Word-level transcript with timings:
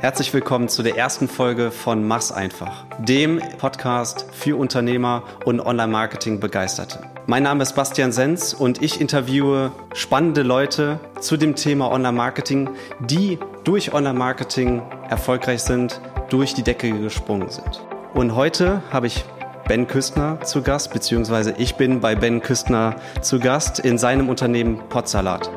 Herzlich 0.00 0.32
willkommen 0.32 0.70
zu 0.70 0.82
der 0.82 0.96
ersten 0.96 1.28
Folge 1.28 1.70
von 1.70 2.08
Mach's 2.08 2.32
einfach, 2.32 2.86
dem 2.98 3.38
Podcast 3.58 4.24
für 4.32 4.56
Unternehmer 4.56 5.24
und 5.44 5.60
Online-Marketing-Begeisterte. 5.60 7.00
Mein 7.26 7.42
Name 7.42 7.62
ist 7.62 7.74
Bastian 7.74 8.10
Senz 8.10 8.54
und 8.54 8.80
ich 8.82 8.98
interviewe 8.98 9.72
spannende 9.92 10.42
Leute 10.42 10.98
zu 11.20 11.36
dem 11.36 11.54
Thema 11.54 11.92
Online-Marketing, 11.92 12.70
die 13.00 13.38
durch 13.64 13.92
Online-Marketing 13.92 14.80
erfolgreich 15.10 15.62
sind, 15.62 16.00
durch 16.30 16.54
die 16.54 16.62
Decke 16.62 16.90
gesprungen 16.98 17.50
sind. 17.50 17.84
Und 18.14 18.34
heute 18.34 18.82
habe 18.90 19.06
ich 19.06 19.24
Ben 19.68 19.86
Küstner 19.86 20.40
zu 20.40 20.62
Gast, 20.62 20.92
beziehungsweise 20.92 21.54
ich 21.58 21.74
bin 21.74 22.00
bei 22.00 22.14
Ben 22.14 22.40
Küstner 22.40 22.96
zu 23.20 23.38
Gast 23.38 23.78
in 23.78 23.98
seinem 23.98 24.30
Unternehmen 24.30 24.80
Potsalat. 24.88 25.48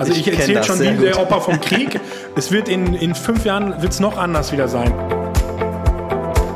Also 0.00 0.12
ich, 0.12 0.26
ich 0.26 0.38
erzähle 0.38 0.64
schon 0.64 0.80
wie 0.80 0.96
der 0.96 1.20
Opa 1.20 1.40
vom 1.40 1.60
Krieg. 1.60 2.00
es 2.34 2.50
wird 2.50 2.70
in, 2.70 2.94
in 2.94 3.14
fünf 3.14 3.44
Jahren 3.44 3.82
wird's 3.82 4.00
noch 4.00 4.16
anders 4.16 4.50
wieder 4.50 4.66
sein. 4.66 4.94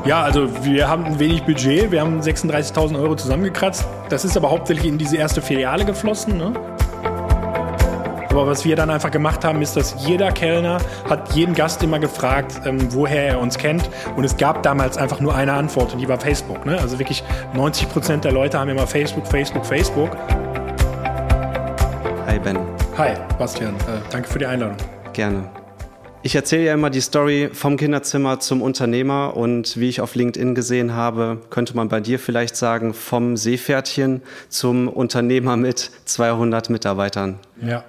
Ja, 0.07 0.23
also 0.23 0.49
wir 0.65 0.89
haben 0.89 1.05
ein 1.05 1.19
wenig 1.19 1.43
Budget, 1.43 1.91
wir 1.91 2.01
haben 2.01 2.23
36.000 2.23 2.99
Euro 2.99 3.15
zusammengekratzt. 3.17 3.85
Das 4.09 4.25
ist 4.25 4.39
aber 4.39 4.51
hauptsächlich 4.51 4.87
in 4.87 4.97
diese 4.97 5.19
erste 5.19 5.43
Filiale 5.43 5.85
geflossen. 5.85 6.39
Ne? 6.39 6.55
Aber 8.31 8.47
was 8.47 8.65
wir 8.65 8.77
dann 8.77 8.89
einfach 8.89 9.11
gemacht 9.11 9.45
haben, 9.45 9.61
ist, 9.61 9.77
dass 9.77 9.95
jeder 10.07 10.33
Kellner 10.33 10.79
hat 11.11 11.35
jeden 11.35 11.55
Gast 11.55 11.83
immer 11.83 11.99
gefragt, 11.99 12.63
ähm, 12.65 12.95
woher 12.95 13.29
er 13.29 13.41
uns 13.41 13.59
kennt. 13.59 13.91
Und 14.17 14.25
es 14.25 14.39
gab 14.39 14.63
damals 14.63 14.97
einfach 14.97 15.21
nur 15.21 15.35
eine 15.35 15.53
Antwort 15.53 15.93
und 15.93 15.99
die 15.99 16.09
war 16.09 16.19
Facebook. 16.19 16.65
Ne? 16.65 16.79
Also 16.81 16.99
wirklich 16.99 17.23
90 17.53 17.91
Prozent 17.91 18.25
der 18.25 18.33
Leute 18.33 18.59
haben 18.59 18.71
immer 18.71 18.87
Facebook, 18.87 19.27
Facebook, 19.27 19.67
Facebook. 19.67 20.17
Hi 22.27 22.39
Ben. 22.39 22.74
Hi 22.97 23.15
Bastian, 23.41 23.75
äh, 23.75 23.99
danke 24.13 24.29
für 24.29 24.39
die 24.39 24.47
Einladung. 24.47 24.77
Gerne. 25.15 25.51
Ich 26.23 26.37
erzähle 26.37 26.67
ja 26.67 26.75
immer 26.75 26.91
die 26.91 27.01
Story 27.01 27.51
vom 27.53 27.77
Kinderzimmer 27.77 28.39
zum 28.39 28.63
Unternehmer 28.63 29.37
und 29.37 29.77
wie 29.77 29.89
ich 29.89 30.01
auf 30.01 30.15
LinkedIn 30.15 30.55
gesehen 30.55 30.95
habe, 30.95 31.39
könnte 31.51 31.75
man 31.75 31.89
bei 31.89 31.99
dir 31.99 32.21
vielleicht 32.21 32.55
sagen, 32.55 32.95
vom 32.95 33.37
Seepferdchen 33.37 34.23
zum 34.49 34.87
Unternehmer 34.87 35.57
mit 35.57 35.91
200 36.05 36.71
Mitarbeitern. 36.71 37.41
Ja. 37.61 37.83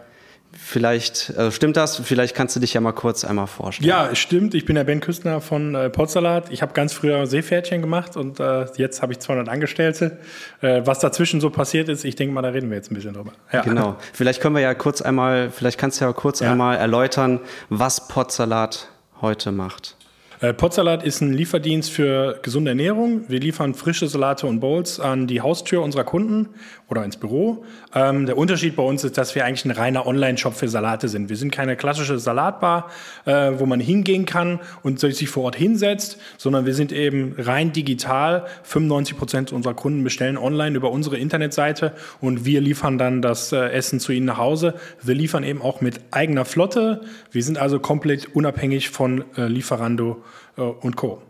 Vielleicht 0.57 1.29
äh, 1.31 1.51
stimmt 1.51 1.77
das? 1.77 1.97
Vielleicht 1.97 2.35
kannst 2.35 2.55
du 2.55 2.59
dich 2.59 2.73
ja 2.73 2.81
mal 2.81 2.93
kurz 2.93 3.25
einmal 3.25 3.47
vorstellen. 3.47 3.89
Ja, 3.89 4.09
es 4.11 4.19
stimmt. 4.19 4.53
Ich 4.53 4.65
bin 4.65 4.75
der 4.75 4.83
Ben 4.83 4.99
Küstner 4.99 5.41
von 5.41 5.75
äh, 5.75 5.89
Potsalat. 5.89 6.51
Ich 6.51 6.61
habe 6.61 6.73
ganz 6.73 6.93
früher 6.93 7.27
Seepferdchen 7.27 7.81
gemacht 7.81 8.17
und 8.17 8.39
äh, 8.39 8.65
jetzt 8.77 9.01
habe 9.01 9.13
ich 9.13 9.19
200 9.19 9.49
Angestellte. 9.49 10.19
Äh, 10.61 10.81
was 10.85 10.99
dazwischen 10.99 11.41
so 11.41 11.49
passiert 11.49 11.89
ist, 11.89 12.05
ich 12.05 12.15
denke 12.15 12.33
mal, 12.33 12.41
da 12.41 12.49
reden 12.49 12.69
wir 12.69 12.77
jetzt 12.77 12.91
ein 12.91 12.95
bisschen 12.95 13.13
drüber. 13.13 13.33
Ja. 13.51 13.61
Genau. 13.61 13.97
Vielleicht 14.13 14.41
können 14.41 14.55
wir 14.55 14.61
ja 14.61 14.73
kurz 14.73 15.01
einmal, 15.01 15.51
vielleicht 15.51 15.77
kannst 15.77 15.99
du 15.99 16.05
ja 16.05 16.13
kurz 16.13 16.39
ja. 16.39 16.51
einmal 16.51 16.77
erläutern, 16.77 17.39
was 17.69 18.07
Potsalat 18.07 18.89
heute 19.21 19.51
macht. 19.51 19.95
Äh, 20.41 20.53
Potsalat 20.53 21.03
ist 21.03 21.21
ein 21.21 21.31
Lieferdienst 21.31 21.91
für 21.91 22.39
gesunde 22.41 22.71
Ernährung. 22.71 23.23
Wir 23.29 23.39
liefern 23.39 23.73
frische 23.73 24.07
Salate 24.07 24.47
und 24.47 24.59
Bowls 24.59 24.99
an 24.99 25.27
die 25.27 25.39
Haustür 25.41 25.81
unserer 25.81 26.03
Kunden 26.03 26.49
oder 26.89 27.05
ins 27.05 27.17
Büro. 27.17 27.63
Ähm, 27.93 28.25
der 28.25 28.37
Unterschied 28.37 28.75
bei 28.75 28.83
uns 28.83 29.03
ist, 29.03 29.17
dass 29.17 29.33
wir 29.33 29.45
eigentlich 29.45 29.63
ein 29.65 29.71
reiner 29.71 30.05
Online-Shop 30.05 30.53
für 30.53 30.67
Salate 30.67 31.07
sind. 31.07 31.29
Wir 31.29 31.37
sind 31.37 31.51
keine 31.51 31.77
klassische 31.77 32.19
Salatbar, 32.19 32.91
äh, 33.25 33.53
wo 33.57 33.65
man 33.65 33.79
hingehen 33.79 34.25
kann 34.25 34.59
und 34.83 34.99
sich 34.99 35.29
vor 35.29 35.45
Ort 35.45 35.55
hinsetzt, 35.55 36.19
sondern 36.37 36.65
wir 36.65 36.73
sind 36.73 36.91
eben 36.91 37.35
rein 37.37 37.71
digital. 37.71 38.45
95 38.63 39.17
Prozent 39.17 39.53
unserer 39.53 39.73
Kunden 39.73 40.03
bestellen 40.03 40.37
online 40.37 40.75
über 40.75 40.91
unsere 40.91 41.17
Internetseite 41.17 41.93
und 42.19 42.45
wir 42.45 42.59
liefern 42.59 42.97
dann 42.97 43.21
das 43.21 43.53
äh, 43.53 43.69
Essen 43.69 44.01
zu 44.01 44.11
ihnen 44.11 44.25
nach 44.25 44.37
Hause. 44.37 44.75
Wir 45.01 45.15
liefern 45.15 45.43
eben 45.43 45.61
auch 45.61 45.79
mit 45.79 46.01
eigener 46.11 46.43
Flotte. 46.43 47.01
Wir 47.31 47.43
sind 47.43 47.57
also 47.57 47.79
komplett 47.79 48.35
unabhängig 48.35 48.89
von 48.89 49.23
äh, 49.37 49.47
Lieferando 49.47 50.23
und 50.55 50.95
Co. 50.95 51.21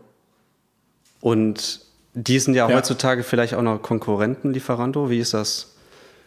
Und 1.20 1.80
die 2.14 2.38
sind 2.38 2.54
ja, 2.54 2.68
ja, 2.68 2.76
heutzutage 2.76 3.22
vielleicht 3.22 3.54
auch 3.54 3.62
noch 3.62 3.82
Konkurrenten, 3.82 4.52
Lieferando. 4.52 5.10
Wie 5.10 5.18
ist 5.18 5.34
das? 5.34 5.76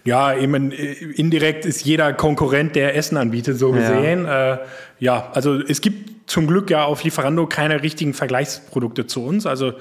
Ja, 0.05 0.33
eben, 0.35 0.71
äh, 0.71 0.93
indirekt 0.93 1.65
ist 1.65 1.83
jeder 1.83 2.13
Konkurrent, 2.13 2.75
der 2.75 2.95
Essen 2.95 3.17
anbietet, 3.17 3.57
so 3.57 3.71
gesehen. 3.71 4.25
Ja, 4.25 4.53
äh, 4.53 4.59
ja 4.99 5.31
also 5.33 5.59
es 5.59 5.81
gibt 5.81 6.29
zum 6.29 6.47
Glück 6.47 6.69
ja 6.69 6.85
auf 6.85 7.03
Lieferando 7.03 7.47
keine 7.47 7.81
richtigen 7.81 8.13
Vergleichsprodukte 8.13 9.07
zu 9.07 9.25
uns. 9.25 9.45
Also 9.45 9.73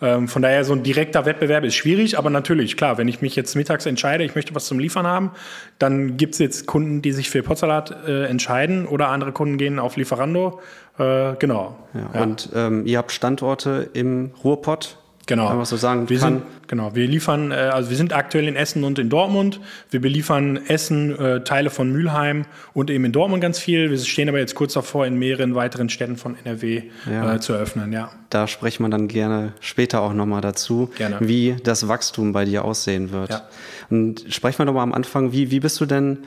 ähm, 0.00 0.28
von 0.28 0.42
daher 0.42 0.64
so 0.64 0.72
ein 0.72 0.82
direkter 0.82 1.26
Wettbewerb 1.26 1.64
ist 1.64 1.74
schwierig, 1.74 2.16
aber 2.16 2.30
natürlich, 2.30 2.76
klar, 2.76 2.96
wenn 2.98 3.08
ich 3.08 3.22
mich 3.22 3.34
jetzt 3.34 3.56
mittags 3.56 3.86
entscheide, 3.86 4.24
ich 4.24 4.34
möchte 4.34 4.54
was 4.54 4.66
zum 4.66 4.78
Liefern 4.78 5.06
haben, 5.06 5.32
dann 5.78 6.16
gibt 6.16 6.34
es 6.34 6.38
jetzt 6.38 6.66
Kunden, 6.66 7.02
die 7.02 7.12
sich 7.12 7.28
für 7.28 7.42
Potsalat 7.42 8.06
äh, 8.06 8.26
entscheiden 8.26 8.86
oder 8.86 9.08
andere 9.08 9.32
Kunden 9.32 9.58
gehen 9.58 9.78
auf 9.78 9.96
Lieferando. 9.96 10.60
Äh, 10.98 11.34
genau. 11.38 11.76
Ja, 11.94 12.10
ja. 12.14 12.22
Und 12.22 12.50
ähm, 12.54 12.86
ihr 12.86 12.98
habt 12.98 13.12
Standorte 13.12 13.90
im 13.92 14.32
Ruhrpott, 14.42 14.98
Genau. 15.26 15.50
Wenn 15.50 15.56
man 15.56 15.66
so 15.66 15.76
sagen 15.76 16.08
wir 16.08 16.18
kann. 16.20 16.34
Sind, 16.34 16.68
genau. 16.68 16.94
Wir 16.94 17.06
liefern, 17.08 17.50
äh, 17.50 17.54
also 17.54 17.90
wir 17.90 17.96
sind 17.96 18.12
aktuell 18.12 18.46
in 18.46 18.54
Essen 18.54 18.84
und 18.84 18.98
in 19.00 19.10
Dortmund. 19.10 19.60
Wir 19.90 20.00
beliefern 20.00 20.56
Essen, 20.68 21.18
äh, 21.18 21.42
Teile 21.42 21.70
von 21.70 21.90
Mülheim 21.90 22.44
und 22.74 22.90
eben 22.90 23.04
in 23.04 23.12
Dortmund 23.12 23.42
ganz 23.42 23.58
viel. 23.58 23.90
Wir 23.90 23.98
stehen 23.98 24.28
aber 24.28 24.38
jetzt 24.38 24.54
kurz 24.54 24.74
davor, 24.74 25.04
in 25.04 25.18
mehreren 25.18 25.56
weiteren 25.56 25.88
Städten 25.88 26.16
von 26.16 26.36
NRW 26.44 26.84
ja. 27.10 27.34
äh, 27.34 27.40
zu 27.40 27.54
eröffnen, 27.54 27.92
ja. 27.92 28.10
Da 28.30 28.46
sprechen 28.46 28.84
wir 28.84 28.88
dann 28.88 29.08
gerne 29.08 29.52
später 29.58 30.00
auch 30.00 30.12
nochmal 30.12 30.42
dazu, 30.42 30.90
gerne. 30.96 31.16
wie 31.20 31.56
das 31.62 31.88
Wachstum 31.88 32.32
bei 32.32 32.44
dir 32.44 32.64
aussehen 32.64 33.10
wird. 33.10 33.30
Ja. 33.30 33.42
Und 33.90 34.24
sprechen 34.28 34.60
wir 34.60 34.66
doch 34.66 34.74
mal 34.74 34.84
am 34.84 34.92
Anfang, 34.92 35.32
wie, 35.32 35.50
wie 35.50 35.58
bist 35.58 35.80
du 35.80 35.86
denn 35.86 36.18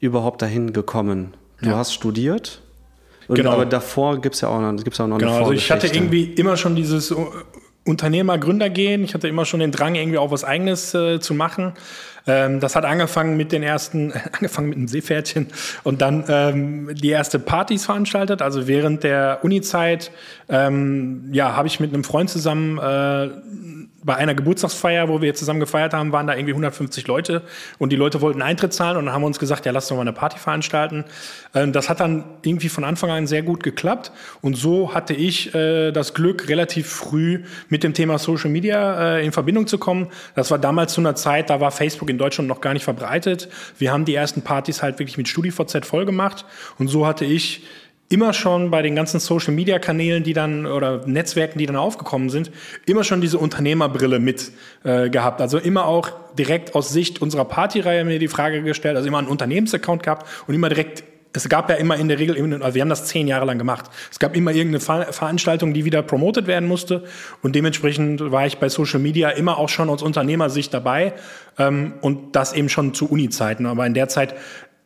überhaupt 0.00 0.42
dahin 0.42 0.72
gekommen? 0.72 1.34
Du 1.60 1.70
hast 1.70 1.92
studiert, 1.92 2.62
und, 3.28 3.36
genau. 3.36 3.52
aber 3.52 3.66
davor 3.66 4.20
gibt 4.20 4.34
es 4.34 4.40
ja 4.40 4.48
auch 4.48 4.60
noch, 4.60 4.82
gibt's 4.82 4.98
auch 5.00 5.06
noch 5.06 5.18
genau, 5.18 5.32
eine 5.32 5.40
also 5.40 5.52
ich 5.52 5.70
hatte 5.70 5.86
irgendwie 5.86 6.24
immer 6.24 6.56
schon 6.56 6.74
dieses 6.74 7.14
Unternehmer, 7.88 8.38
Gründer 8.38 8.70
gehen. 8.70 9.02
Ich 9.02 9.14
hatte 9.14 9.28
immer 9.28 9.44
schon 9.44 9.60
den 9.60 9.72
Drang, 9.72 9.94
irgendwie 9.94 10.18
auch 10.18 10.30
was 10.30 10.44
Eigenes 10.44 10.94
äh, 10.94 11.20
zu 11.20 11.34
machen. 11.34 11.72
Ähm, 12.26 12.60
das 12.60 12.76
hat 12.76 12.84
angefangen 12.84 13.36
mit 13.36 13.52
den 13.52 13.62
ersten, 13.62 14.12
angefangen 14.32 14.68
mit 14.68 14.78
einem 14.78 14.88
Seepferdchen 14.88 15.48
und 15.84 16.00
dann 16.00 16.24
ähm, 16.28 16.90
die 16.94 17.08
erste 17.08 17.38
Partys 17.38 17.86
veranstaltet. 17.86 18.42
Also 18.42 18.68
während 18.68 19.02
der 19.04 19.40
Uni-Zeit, 19.42 20.10
ähm, 20.48 21.30
ja, 21.32 21.56
habe 21.56 21.68
ich 21.68 21.80
mit 21.80 21.92
einem 21.92 22.04
Freund 22.04 22.28
zusammen 22.28 22.78
äh, 22.78 23.30
bei 24.02 24.14
einer 24.16 24.34
Geburtstagsfeier, 24.34 25.08
wo 25.08 25.20
wir 25.20 25.34
zusammen 25.34 25.58
gefeiert 25.58 25.92
haben, 25.92 26.12
waren 26.12 26.26
da 26.26 26.34
irgendwie 26.34 26.52
150 26.52 27.06
Leute 27.08 27.42
und 27.78 27.90
die 27.90 27.96
Leute 27.96 28.20
wollten 28.20 28.42
Eintritt 28.42 28.72
zahlen 28.72 28.96
und 28.96 29.06
dann 29.06 29.14
haben 29.14 29.22
wir 29.22 29.26
uns 29.26 29.40
gesagt, 29.40 29.66
ja, 29.66 29.72
lass 29.72 29.88
doch 29.88 29.96
mal 29.96 30.02
eine 30.02 30.12
Party 30.12 30.38
veranstalten. 30.38 31.04
Ähm, 31.54 31.72
das 31.72 31.88
hat 31.88 32.00
dann 32.00 32.24
irgendwie 32.42 32.68
von 32.68 32.84
Anfang 32.84 33.10
an 33.10 33.26
sehr 33.26 33.42
gut 33.42 33.62
geklappt 33.62 34.12
und 34.40 34.56
so 34.56 34.94
hatte 34.94 35.14
ich 35.14 35.54
äh, 35.54 35.90
das 35.90 36.14
Glück, 36.14 36.48
relativ 36.48 36.86
früh 36.86 37.42
mit 37.68 37.82
dem 37.82 37.92
Thema 37.92 38.18
Social 38.18 38.50
Media 38.50 39.16
äh, 39.16 39.26
in 39.26 39.32
Verbindung 39.32 39.66
zu 39.66 39.78
kommen. 39.78 40.08
Das 40.36 40.50
war 40.50 40.58
damals 40.58 40.92
zu 40.92 41.00
einer 41.00 41.16
Zeit, 41.16 41.50
da 41.50 41.60
war 41.60 41.72
Facebook 41.72 42.08
in 42.08 42.18
Deutschland 42.18 42.48
noch 42.48 42.60
gar 42.60 42.74
nicht 42.74 42.84
verbreitet. 42.84 43.48
Wir 43.78 43.92
haben 43.92 44.04
die 44.04 44.14
ersten 44.14 44.42
Partys 44.42 44.82
halt 44.82 45.00
wirklich 45.00 45.18
mit 45.18 45.26
StudiVZ 45.26 45.84
voll 45.84 46.06
gemacht 46.06 46.44
und 46.78 46.86
so 46.88 47.06
hatte 47.06 47.24
ich 47.24 47.64
immer 48.08 48.32
schon 48.32 48.70
bei 48.70 48.82
den 48.82 48.94
ganzen 48.94 49.20
Social 49.20 49.52
Media 49.52 49.78
Kanälen, 49.78 50.24
die 50.24 50.32
dann 50.32 50.66
oder 50.66 51.06
Netzwerken, 51.06 51.58
die 51.58 51.66
dann 51.66 51.76
aufgekommen 51.76 52.30
sind, 52.30 52.50
immer 52.86 53.04
schon 53.04 53.20
diese 53.20 53.38
Unternehmerbrille 53.38 54.18
mit 54.18 54.50
äh, 54.84 55.10
gehabt. 55.10 55.40
Also 55.40 55.58
immer 55.58 55.86
auch 55.86 56.10
direkt 56.38 56.74
aus 56.74 56.90
Sicht 56.90 57.20
unserer 57.20 57.44
Partyreihe 57.44 58.04
mir 58.04 58.18
die 58.18 58.28
Frage 58.28 58.62
gestellt, 58.62 58.96
also 58.96 59.08
immer 59.08 59.18
einen 59.18 59.28
Unternehmensaccount 59.28 60.02
gehabt 60.02 60.26
und 60.46 60.54
immer 60.54 60.68
direkt 60.68 61.04
es 61.34 61.48
gab 61.48 61.68
ja 61.68 61.76
immer 61.76 61.96
in 61.96 62.08
der 62.08 62.18
Regel, 62.18 62.36
also 62.62 62.74
wir 62.74 62.82
haben 62.82 62.88
das 62.88 63.06
zehn 63.06 63.28
Jahre 63.28 63.44
lang 63.44 63.58
gemacht. 63.58 63.86
Es 64.10 64.18
gab 64.18 64.34
immer 64.34 64.50
irgendeine 64.50 65.12
Veranstaltung, 65.12 65.74
die 65.74 65.84
wieder 65.84 66.02
promotet 66.02 66.46
werden 66.46 66.68
musste. 66.68 67.04
Und 67.42 67.54
dementsprechend 67.54 68.32
war 68.32 68.46
ich 68.46 68.58
bei 68.58 68.68
Social 68.68 68.98
Media 68.98 69.30
immer 69.30 69.58
auch 69.58 69.68
schon 69.68 69.90
aus 69.90 70.02
Unternehmersicht 70.02 70.72
dabei. 70.72 71.12
Ähm, 71.58 71.94
und 72.00 72.34
das 72.34 72.54
eben 72.54 72.68
schon 72.68 72.94
zu 72.94 73.10
Uni-Zeiten. 73.10 73.66
Aber 73.66 73.86
in 73.86 73.94
der 73.94 74.08
Zeit 74.08 74.34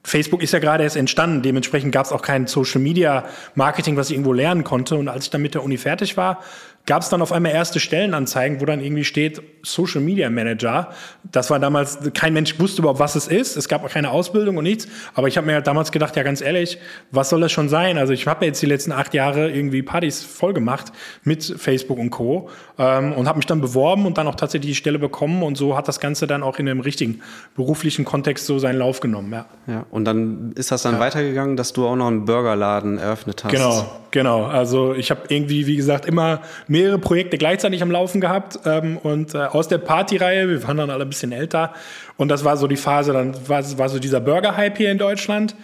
Facebook 0.05 0.43
ist 0.43 0.53
ja 0.53 0.59
gerade 0.59 0.83
erst 0.83 0.97
entstanden, 0.97 1.43
dementsprechend 1.43 1.93
gab 1.93 2.07
es 2.07 2.13
auch 2.13 2.23
kein 2.23 2.47
Social 2.49 2.81
Media 2.81 3.25
Marketing, 3.55 3.97
was 3.97 4.11
ich 4.11 4.17
irgendwo 4.17 4.33
lernen 4.33 4.65
konnte. 4.65 4.97
Und 4.97 5.09
als 5.09 5.25
ich 5.25 5.31
dann 5.31 5.43
mit 5.43 5.55
der 5.55 5.63
Uni 5.63 5.77
fertig 5.77 6.17
war, 6.17 6.43
gab 6.87 7.03
es 7.03 7.09
dann 7.09 7.23
auf 7.23 7.31
einmal 7.31 7.53
erste 7.53 7.79
Stellenanzeigen, 7.79 8.61
wo 8.61 8.65
dann 8.65 8.81
irgendwie 8.81 9.05
steht 9.05 9.41
Social 9.63 10.01
Media 10.01 10.29
Manager. 10.31 10.91
Das 11.31 11.49
war 11.51 11.61
damals, 11.61 11.99
kein 12.15 12.33
Mensch 12.33 12.59
wusste 12.59 12.83
überhaupt, 12.83 12.99
was 12.99 13.15
es 13.15 13.29
ist. 13.29 13.57
Es 13.57 13.69
gab 13.69 13.85
auch 13.85 13.91
keine 13.91 14.11
Ausbildung 14.11 14.57
und 14.57 14.65
nichts. 14.65 14.89
Aber 15.15 15.29
ich 15.29 15.37
habe 15.37 15.47
mir 15.47 15.61
damals 15.61 15.93
gedacht, 15.93 16.17
ja 16.17 16.25
ganz 16.25 16.41
ehrlich, 16.41 16.79
was 17.13 17.29
soll 17.29 17.41
das 17.41 17.53
schon 17.53 17.69
sein? 17.69 17.99
Also 17.99 18.13
ich 18.13 18.27
habe 18.27 18.45
jetzt 18.45 18.61
die 18.61 18.67
letzten 18.67 18.91
acht 18.91 19.15
Jahre 19.15 19.51
irgendwie 19.51 19.83
Partys 19.83 20.25
voll 20.25 20.55
gemacht 20.55 20.93
mit 21.23 21.45
Facebook 21.45 21.99
und 21.99 22.11
Co. 22.11 22.51
Ähm, 22.79 23.13
und 23.13 23.29
habe 23.29 23.39
mich 23.39 23.47
dann 23.47 23.61
beworben 23.61 24.05
und 24.05 24.19
dann 24.19 24.27
auch 24.27 24.35
tatsächlich 24.35 24.73
die 24.73 24.77
Stelle 24.77 24.99
bekommen. 24.99 25.45
Und 25.45 25.57
so 25.57 25.77
hat 25.77 25.87
das 25.87 26.01
Ganze 26.01 26.27
dann 26.27 26.43
auch 26.43 26.59
in 26.59 26.69
einem 26.69 26.81
richtigen 26.81 27.21
beruflichen 27.55 28.05
Kontext 28.05 28.47
so 28.47 28.59
seinen 28.59 28.79
Lauf 28.79 28.99
genommen. 28.99 29.33
Ja, 29.33 29.47
ja 29.69 29.87
und 29.91 30.05
dann 30.05 30.53
ist 30.57 30.73
das 30.73 30.83
dann 30.83 30.95
ja. 30.95 31.01
weitergegangen, 31.01 31.57
dass 31.57 31.73
du 31.73 31.87
auch 31.87 31.97
noch 31.97 32.09
einen 32.09 32.25
Burgerladen 32.25 32.99
eröffnet 32.99 33.45
hast. 33.45 33.53
Genau, 33.53 34.02
genau. 34.13 34.45
Also 34.45 34.95
ich 34.95 35.11
habe 35.11 35.23
irgendwie, 35.29 35.67
wie 35.67 35.75
gesagt, 35.75 36.07
immer 36.07 36.43
mehrere 36.69 37.01
Projekte 37.01 37.37
gleichzeitig 37.37 37.83
am 37.83 37.91
Laufen 37.91 38.21
gehabt 38.21 38.61
ähm, 38.65 38.99
und 38.99 39.35
äh, 39.35 39.39
aus 39.39 39.67
der 39.67 39.79
Partyreihe, 39.79 40.49
wir 40.49 40.63
waren 40.63 40.77
dann 40.77 40.91
alle 40.91 41.05
ein 41.05 41.09
bisschen 41.09 41.33
älter 41.33 41.75
und 42.17 42.29
das 42.29 42.45
war 42.45 42.57
so 42.57 42.69
die 42.69 42.77
Phase, 42.77 43.13
dann 43.13 43.35
war, 43.49 43.65
war 43.79 43.89
so 43.89 43.99
dieser 43.99 44.21
Burger-Hype 44.21 44.79
hier 44.79 44.93
in 44.93 44.99
Deutschland 44.99 45.57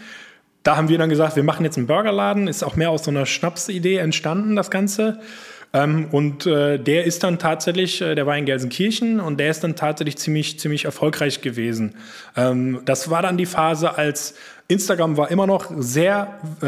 da 0.69 0.77
haben 0.77 0.91
wir 0.91 0.99
dann 0.99 1.09
gesagt, 1.09 1.35
wir 1.35 1.45
machen 1.45 1.65
jetzt 1.65 1.79
einen 1.79 1.87
Burgerladen. 1.87 2.47
Ist 2.47 2.63
auch 2.63 2.77
mehr 2.77 2.91
aus 2.91 3.05
so 3.05 3.11
einer 3.11 3.25
Schnapsidee 3.25 3.97
entstanden, 3.97 4.55
das 4.55 4.71
Ganze. 4.71 5.19
Ähm, 5.73 6.09
und 6.13 6.47
äh, 6.47 6.79
der 6.79 7.05
ist 7.05 7.25
dann 7.25 7.39
tatsächlich, 7.39 8.01
äh, 8.01 8.15
der 8.15 8.27
war 8.27 8.37
in 8.37 8.47
Gelsenkirchen 8.47 9.21
und 9.21 9.39
der 9.39 9.51
ist 9.51 9.65
dann 9.65 9.77
tatsächlich 9.77 10.17
ziemlich, 10.17 10.59
ziemlich 10.59 10.87
erfolgreich 10.87 11.41
gewesen. 11.43 11.95
Ähm, 12.37 12.81
das 12.85 13.11
war 13.11 13.23
dann 13.23 13.37
die 13.37 13.47
Phase, 13.47 13.97
als 13.97 14.35
Instagram 14.71 15.17
war 15.17 15.31
immer 15.31 15.47
noch 15.47 15.71
sehr 15.79 16.39
äh, 16.61 16.67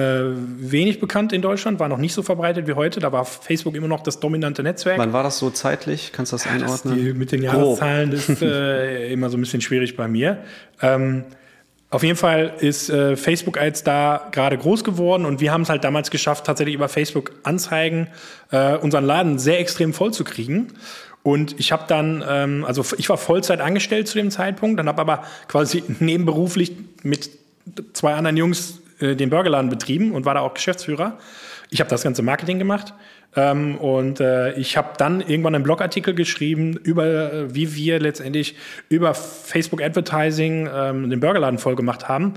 wenig 0.59 1.01
bekannt 1.01 1.35
in 1.35 1.43
Deutschland, 1.43 1.79
war 1.79 1.89
noch 1.89 1.99
nicht 1.99 2.15
so 2.15 2.23
verbreitet 2.23 2.67
wie 2.67 2.73
heute. 2.73 2.99
Da 2.99 3.13
war 3.13 3.27
Facebook 3.27 3.75
immer 3.75 3.89
noch 3.89 4.03
das 4.03 4.21
dominante 4.21 4.63
Netzwerk. 4.63 4.99
Wann 4.99 5.13
war 5.13 5.23
das 5.23 5.39
so 5.39 5.51
zeitlich? 5.51 6.11
Kannst 6.15 6.33
du 6.33 6.37
das 6.37 6.47
einordnen? 6.47 6.95
Das 6.95 7.05
die, 7.05 7.13
mit 7.13 7.31
den 7.31 7.43
Jahreszahlen 7.43 8.11
Grob. 8.11 8.19
ist 8.31 8.41
äh, 8.43 9.13
immer 9.13 9.29
so 9.29 9.37
ein 9.37 9.43
bisschen 9.43 9.61
schwierig 9.61 9.99
bei 9.99 10.09
mir. 10.09 10.39
Ähm, 10.81 11.25
auf 11.91 12.03
jeden 12.03 12.17
Fall 12.17 12.55
ist 12.61 12.89
äh, 12.89 13.17
Facebook 13.17 13.59
als 13.59 13.85
da 13.85 14.29
gerade 14.33 14.57
groß 14.57 14.83
geworden 14.83 15.27
und 15.27 15.41
wir 15.41 15.53
haben 15.53 15.63
es 15.63 15.69
halt 15.69 15.85
damals 15.85 16.11
geschafft, 16.11 16.47
tatsächlich 16.47 16.77
über 16.77 16.89
Facebook 16.89 17.33
Anzeigen 17.43 18.09
äh, 18.51 18.79
unseren 18.79 19.05
Laden 19.05 19.39
sehr 19.39 19.61
extrem 19.61 19.93
voll 19.93 20.15
zu 20.15 20.25
kriegen. 20.25 20.69
Und 21.23 21.61
ich 21.61 21.71
habe 21.71 21.85
dann, 21.87 22.25
ähm, 22.27 22.65
also 22.65 22.83
ich 22.97 23.11
war 23.11 23.19
Vollzeit 23.19 23.61
angestellt 23.61 24.09
zu 24.09 24.17
dem 24.17 24.31
Zeitpunkt, 24.31 24.79
dann 24.79 24.89
habe 24.89 25.03
aber 25.03 25.25
quasi 25.49 25.85
nebenberuflich 25.99 26.73
mit 27.03 27.29
zwei 27.93 28.15
anderen 28.15 28.37
Jungs 28.37 28.81
äh, 29.01 29.17
den 29.17 29.31
Burgerladen 29.31 29.71
betrieben 29.71 30.13
und 30.13 30.25
war 30.25 30.35
da 30.35 30.41
auch 30.41 30.55
Geschäftsführer. 30.55 31.19
Ich 31.71 31.81
habe 31.81 31.91
das 31.91 32.03
ganze 32.03 32.23
Marketing 32.23 32.59
gemacht 32.59 32.95
ähm, 33.37 33.77
und 33.79 34.21
äh, 34.21 34.53
ich 34.55 34.77
habe 34.77 34.91
dann 34.99 35.21
irgendwann 35.21 35.55
einen 35.55 35.65
Blogartikel 35.65 36.15
geschrieben 36.15 36.77
über, 36.83 37.33
äh, 37.33 37.55
wie 37.55 37.75
wir 37.75 38.01
letztendlich 38.01 38.57
über 38.89 39.15
Facebook 39.15 39.83
Advertising 39.83 40.69
ähm, 40.73 41.11
den 41.11 41.21
Burgerladen 41.21 41.59
voll 41.59 41.77
gemacht 41.77 42.09
haben. 42.09 42.35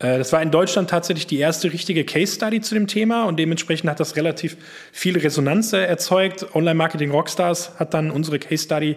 Äh, 0.00 0.18
das 0.18 0.32
war 0.32 0.42
in 0.42 0.50
Deutschland 0.50 0.90
tatsächlich 0.90 1.26
die 1.28 1.38
erste 1.38 1.72
richtige 1.72 2.04
Case 2.04 2.34
Study 2.34 2.60
zu 2.60 2.74
dem 2.74 2.88
Thema 2.88 3.24
und 3.24 3.38
dementsprechend 3.38 3.88
hat 3.88 4.00
das 4.00 4.16
relativ 4.16 4.56
viel 4.90 5.16
Resonanz 5.18 5.72
äh, 5.72 5.84
erzeugt. 5.84 6.54
Online 6.54 6.74
Marketing 6.74 7.12
Rockstars 7.12 7.78
hat 7.78 7.94
dann 7.94 8.10
unsere 8.10 8.40
Case 8.40 8.64
Study 8.64 8.96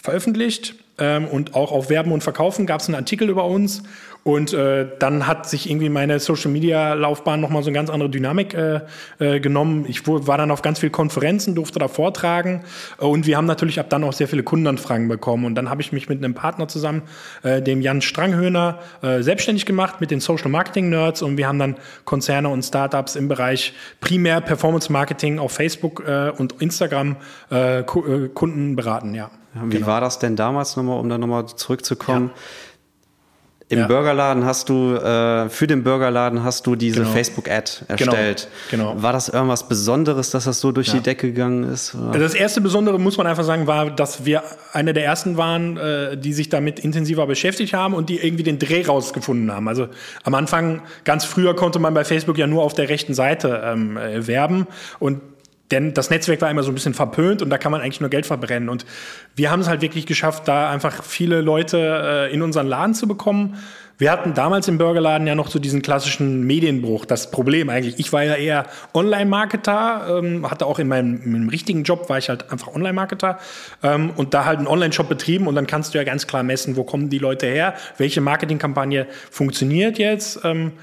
veröffentlicht 0.00 0.76
ähm, 0.98 1.26
und 1.26 1.54
auch 1.54 1.72
auf 1.72 1.90
Werben 1.90 2.12
und 2.12 2.22
Verkaufen 2.22 2.66
gab 2.66 2.80
es 2.80 2.86
einen 2.86 2.94
Artikel 2.94 3.28
über 3.28 3.46
uns 3.46 3.82
und 4.24 4.52
äh, 4.52 4.86
dann 4.98 5.26
hat 5.26 5.48
sich 5.48 5.70
irgendwie 5.70 5.88
meine 5.88 6.20
Social 6.20 6.50
Media 6.50 6.94
Laufbahn 6.94 7.40
nochmal 7.40 7.62
so 7.62 7.68
eine 7.68 7.76
ganz 7.78 7.88
andere 7.88 8.10
Dynamik 8.10 8.54
äh, 8.54 8.80
äh, 9.18 9.40
genommen. 9.40 9.86
Ich 9.88 10.06
war 10.06 10.36
dann 10.36 10.50
auf 10.50 10.62
ganz 10.62 10.80
vielen 10.80 10.92
Konferenzen, 10.92 11.54
durfte 11.54 11.78
da 11.78 11.88
vortragen 11.88 12.62
und 12.98 13.26
wir 13.26 13.36
haben 13.36 13.46
natürlich 13.46 13.80
ab 13.80 13.88
dann 13.90 14.04
auch 14.04 14.12
sehr 14.12 14.28
viele 14.28 14.42
Kundenanfragen 14.42 15.08
bekommen. 15.08 15.44
Und 15.44 15.54
dann 15.54 15.70
habe 15.70 15.80
ich 15.80 15.92
mich 15.92 16.08
mit 16.08 16.22
einem 16.22 16.34
Partner 16.34 16.68
zusammen, 16.68 17.02
äh, 17.42 17.62
dem 17.62 17.80
Jan 17.80 18.02
Stranghöhner, 18.02 18.80
äh, 19.02 19.22
selbstständig 19.22 19.66
gemacht 19.66 20.00
mit 20.00 20.10
den 20.10 20.20
Social 20.20 20.50
Marketing 20.50 20.90
Nerds 20.90 21.22
und 21.22 21.36
wir 21.36 21.48
haben 21.48 21.58
dann 21.58 21.76
Konzerne 22.04 22.48
und 22.48 22.62
Startups 22.62 23.16
im 23.16 23.28
Bereich 23.28 23.72
primär 24.00 24.40
Performance 24.40 24.92
Marketing 24.92 25.38
auf 25.38 25.52
Facebook 25.52 26.04
äh, 26.06 26.30
und 26.36 26.60
Instagram 26.60 27.16
äh, 27.50 27.80
äh 27.80 28.28
Kunden 28.34 28.76
beraten, 28.76 29.14
ja. 29.14 29.30
Wie 29.54 29.76
genau. 29.76 29.86
war 29.86 30.00
das 30.00 30.18
denn 30.18 30.36
damals 30.36 30.76
nochmal, 30.76 31.00
um 31.00 31.08
da 31.08 31.18
nochmal 31.18 31.46
zurückzukommen? 31.46 32.30
Ja. 32.34 32.40
Im 33.70 33.80
ja. 33.80 33.86
Burgerladen 33.86 34.46
hast 34.46 34.70
du, 34.70 34.94
äh, 34.94 35.50
für 35.50 35.66
den 35.66 35.82
Burgerladen 35.82 36.42
hast 36.42 36.66
du 36.66 36.74
diese 36.74 37.00
genau. 37.00 37.12
Facebook-Ad 37.12 37.70
genau. 37.80 38.12
erstellt. 38.12 38.48
Genau. 38.70 38.92
genau. 38.92 39.02
War 39.02 39.12
das 39.12 39.28
irgendwas 39.28 39.68
Besonderes, 39.68 40.30
dass 40.30 40.44
das 40.44 40.60
so 40.60 40.72
durch 40.72 40.88
ja. 40.88 40.94
die 40.94 41.00
Decke 41.00 41.26
gegangen 41.26 41.64
ist? 41.64 41.94
Oder? 41.94 42.12
Also 42.12 42.20
das 42.20 42.34
erste 42.34 42.62
Besondere, 42.62 42.98
muss 42.98 43.18
man 43.18 43.26
einfach 43.26 43.44
sagen, 43.44 43.66
war, 43.66 43.90
dass 43.90 44.24
wir 44.24 44.42
einer 44.72 44.94
der 44.94 45.04
ersten 45.04 45.36
waren, 45.36 45.76
äh, 45.76 46.16
die 46.16 46.32
sich 46.32 46.48
damit 46.48 46.80
intensiver 46.80 47.26
beschäftigt 47.26 47.74
haben 47.74 47.92
und 47.92 48.08
die 48.08 48.16
irgendwie 48.16 48.42
den 48.42 48.58
Dreh 48.58 48.86
rausgefunden 48.86 49.52
haben. 49.52 49.68
Also 49.68 49.88
am 50.24 50.34
Anfang, 50.34 50.80
ganz 51.04 51.26
früher 51.26 51.54
konnte 51.54 51.78
man 51.78 51.92
bei 51.92 52.04
Facebook 52.04 52.38
ja 52.38 52.46
nur 52.46 52.62
auf 52.62 52.72
der 52.72 52.88
rechten 52.88 53.12
Seite 53.12 53.60
ähm, 53.64 53.98
äh, 53.98 54.26
werben 54.26 54.66
und 54.98 55.20
denn 55.70 55.94
das 55.94 56.10
Netzwerk 56.10 56.40
war 56.40 56.50
immer 56.50 56.62
so 56.62 56.70
ein 56.70 56.74
bisschen 56.74 56.94
verpönt 56.94 57.42
und 57.42 57.50
da 57.50 57.58
kann 57.58 57.72
man 57.72 57.80
eigentlich 57.80 58.00
nur 58.00 58.10
Geld 58.10 58.26
verbrennen. 58.26 58.68
Und 58.68 58.86
wir 59.36 59.50
haben 59.50 59.60
es 59.60 59.68
halt 59.68 59.82
wirklich 59.82 60.06
geschafft, 60.06 60.48
da 60.48 60.70
einfach 60.70 61.02
viele 61.02 61.40
Leute 61.40 62.28
äh, 62.28 62.34
in 62.34 62.42
unseren 62.42 62.66
Laden 62.66 62.94
zu 62.94 63.06
bekommen. 63.06 63.56
Wir 64.00 64.12
hatten 64.12 64.32
damals 64.32 64.68
im 64.68 64.78
Burgerladen 64.78 65.26
ja 65.26 65.34
noch 65.34 65.48
so 65.48 65.58
diesen 65.58 65.82
klassischen 65.82 66.46
Medienbruch. 66.46 67.04
Das 67.04 67.32
Problem 67.32 67.68
eigentlich, 67.68 67.98
ich 67.98 68.12
war 68.12 68.22
ja 68.22 68.36
eher 68.36 68.66
Online-Marketer, 68.94 70.20
ähm, 70.22 70.48
hatte 70.48 70.66
auch 70.66 70.78
in 70.78 70.86
meinem, 70.86 71.20
in 71.20 71.32
meinem, 71.32 71.48
richtigen 71.48 71.82
Job, 71.82 72.08
war 72.08 72.16
ich 72.16 72.28
halt 72.28 72.52
einfach 72.52 72.68
Online-Marketer 72.68 73.40
ähm, 73.82 74.10
und 74.14 74.34
da 74.34 74.44
halt 74.44 74.58
einen 74.58 74.68
Online-Shop 74.68 75.08
betrieben 75.08 75.48
und 75.48 75.56
dann 75.56 75.66
kannst 75.66 75.94
du 75.94 75.98
ja 75.98 76.04
ganz 76.04 76.28
klar 76.28 76.44
messen, 76.44 76.76
wo 76.76 76.84
kommen 76.84 77.08
die 77.08 77.18
Leute 77.18 77.48
her, 77.48 77.74
welche 77.96 78.20
Marketingkampagne 78.20 79.08
funktioniert 79.32 79.98
jetzt. 79.98 80.44
Ähm, 80.44 80.74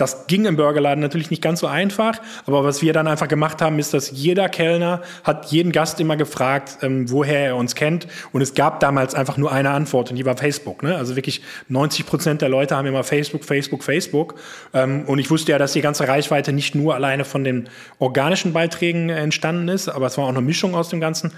das 0.00 0.26
ging 0.26 0.46
im 0.46 0.56
Burgerladen 0.56 1.00
natürlich 1.00 1.30
nicht 1.30 1.42
ganz 1.42 1.60
so 1.60 1.66
einfach, 1.66 2.20
aber 2.46 2.64
was 2.64 2.82
wir 2.82 2.92
dann 2.92 3.06
einfach 3.06 3.28
gemacht 3.28 3.60
haben, 3.60 3.78
ist, 3.78 3.92
dass 3.92 4.10
jeder 4.10 4.48
Kellner 4.48 5.02
hat 5.24 5.46
jeden 5.46 5.72
Gast 5.72 6.00
immer 6.00 6.16
gefragt, 6.16 6.78
ähm, 6.82 7.10
woher 7.10 7.40
er 7.40 7.56
uns 7.56 7.74
kennt. 7.74 8.06
Und 8.32 8.40
es 8.40 8.54
gab 8.54 8.80
damals 8.80 9.14
einfach 9.14 9.36
nur 9.36 9.52
eine 9.52 9.70
Antwort 9.70 10.10
und 10.10 10.16
die 10.16 10.24
war 10.24 10.36
Facebook. 10.36 10.82
Ne? 10.82 10.96
Also 10.96 11.16
wirklich 11.16 11.42
90 11.68 12.06
Prozent 12.06 12.42
der 12.42 12.48
Leute 12.48 12.76
haben 12.76 12.86
immer 12.86 13.04
Facebook, 13.04 13.44
Facebook, 13.44 13.84
Facebook. 13.84 14.36
Ähm, 14.72 15.04
und 15.06 15.18
ich 15.18 15.30
wusste 15.30 15.52
ja, 15.52 15.58
dass 15.58 15.72
die 15.72 15.80
ganze 15.80 16.08
Reichweite 16.08 16.52
nicht 16.52 16.74
nur 16.74 16.94
alleine 16.94 17.24
von 17.24 17.44
den 17.44 17.68
organischen 17.98 18.52
Beiträgen 18.52 19.10
entstanden 19.10 19.68
ist, 19.68 19.88
aber 19.88 20.06
es 20.06 20.16
war 20.16 20.24
auch 20.24 20.30
eine 20.30 20.40
Mischung 20.40 20.74
aus 20.74 20.88
dem 20.88 21.00
Ganzen. 21.00 21.32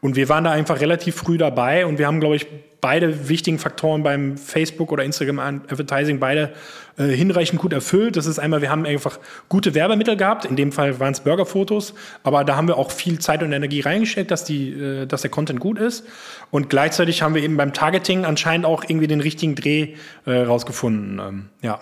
Und 0.00 0.16
wir 0.16 0.28
waren 0.28 0.44
da 0.44 0.52
einfach 0.52 0.80
relativ 0.80 1.16
früh 1.16 1.38
dabei 1.38 1.84
und 1.84 1.98
wir 1.98 2.06
haben, 2.06 2.20
glaube 2.20 2.36
ich, 2.36 2.46
beide 2.80 3.28
wichtigen 3.28 3.58
Faktoren 3.58 4.04
beim 4.04 4.36
Facebook 4.36 4.92
oder 4.92 5.02
Instagram 5.02 5.38
Advertising 5.38 6.20
beide 6.20 6.52
äh, 6.96 7.06
hinreichend 7.06 7.60
gut 7.60 7.72
erfüllt. 7.72 8.16
Das 8.16 8.26
ist 8.26 8.38
einmal, 8.38 8.62
wir 8.62 8.70
haben 8.70 8.86
einfach 8.86 9.18
gute 9.48 9.74
Werbemittel 9.74 10.16
gehabt. 10.16 10.44
In 10.44 10.54
dem 10.54 10.70
Fall 10.70 11.00
waren 11.00 11.12
es 11.12 11.20
Burgerfotos, 11.20 11.94
aber 12.22 12.44
da 12.44 12.56
haben 12.56 12.68
wir 12.68 12.76
auch 12.76 12.92
viel 12.92 13.18
Zeit 13.18 13.42
und 13.42 13.52
Energie 13.52 13.80
reingesteckt, 13.80 14.30
dass 14.30 14.44
die, 14.44 14.70
äh, 14.70 15.06
dass 15.06 15.22
der 15.22 15.30
Content 15.30 15.58
gut 15.58 15.78
ist. 15.78 16.06
Und 16.50 16.70
gleichzeitig 16.70 17.22
haben 17.22 17.34
wir 17.34 17.42
eben 17.42 17.56
beim 17.56 17.72
Targeting 17.72 18.24
anscheinend 18.24 18.66
auch 18.66 18.84
irgendwie 18.86 19.08
den 19.08 19.20
richtigen 19.20 19.56
Dreh 19.56 19.94
äh, 20.26 20.32
rausgefunden. 20.32 21.18
Ähm, 21.18 21.48
ja. 21.62 21.80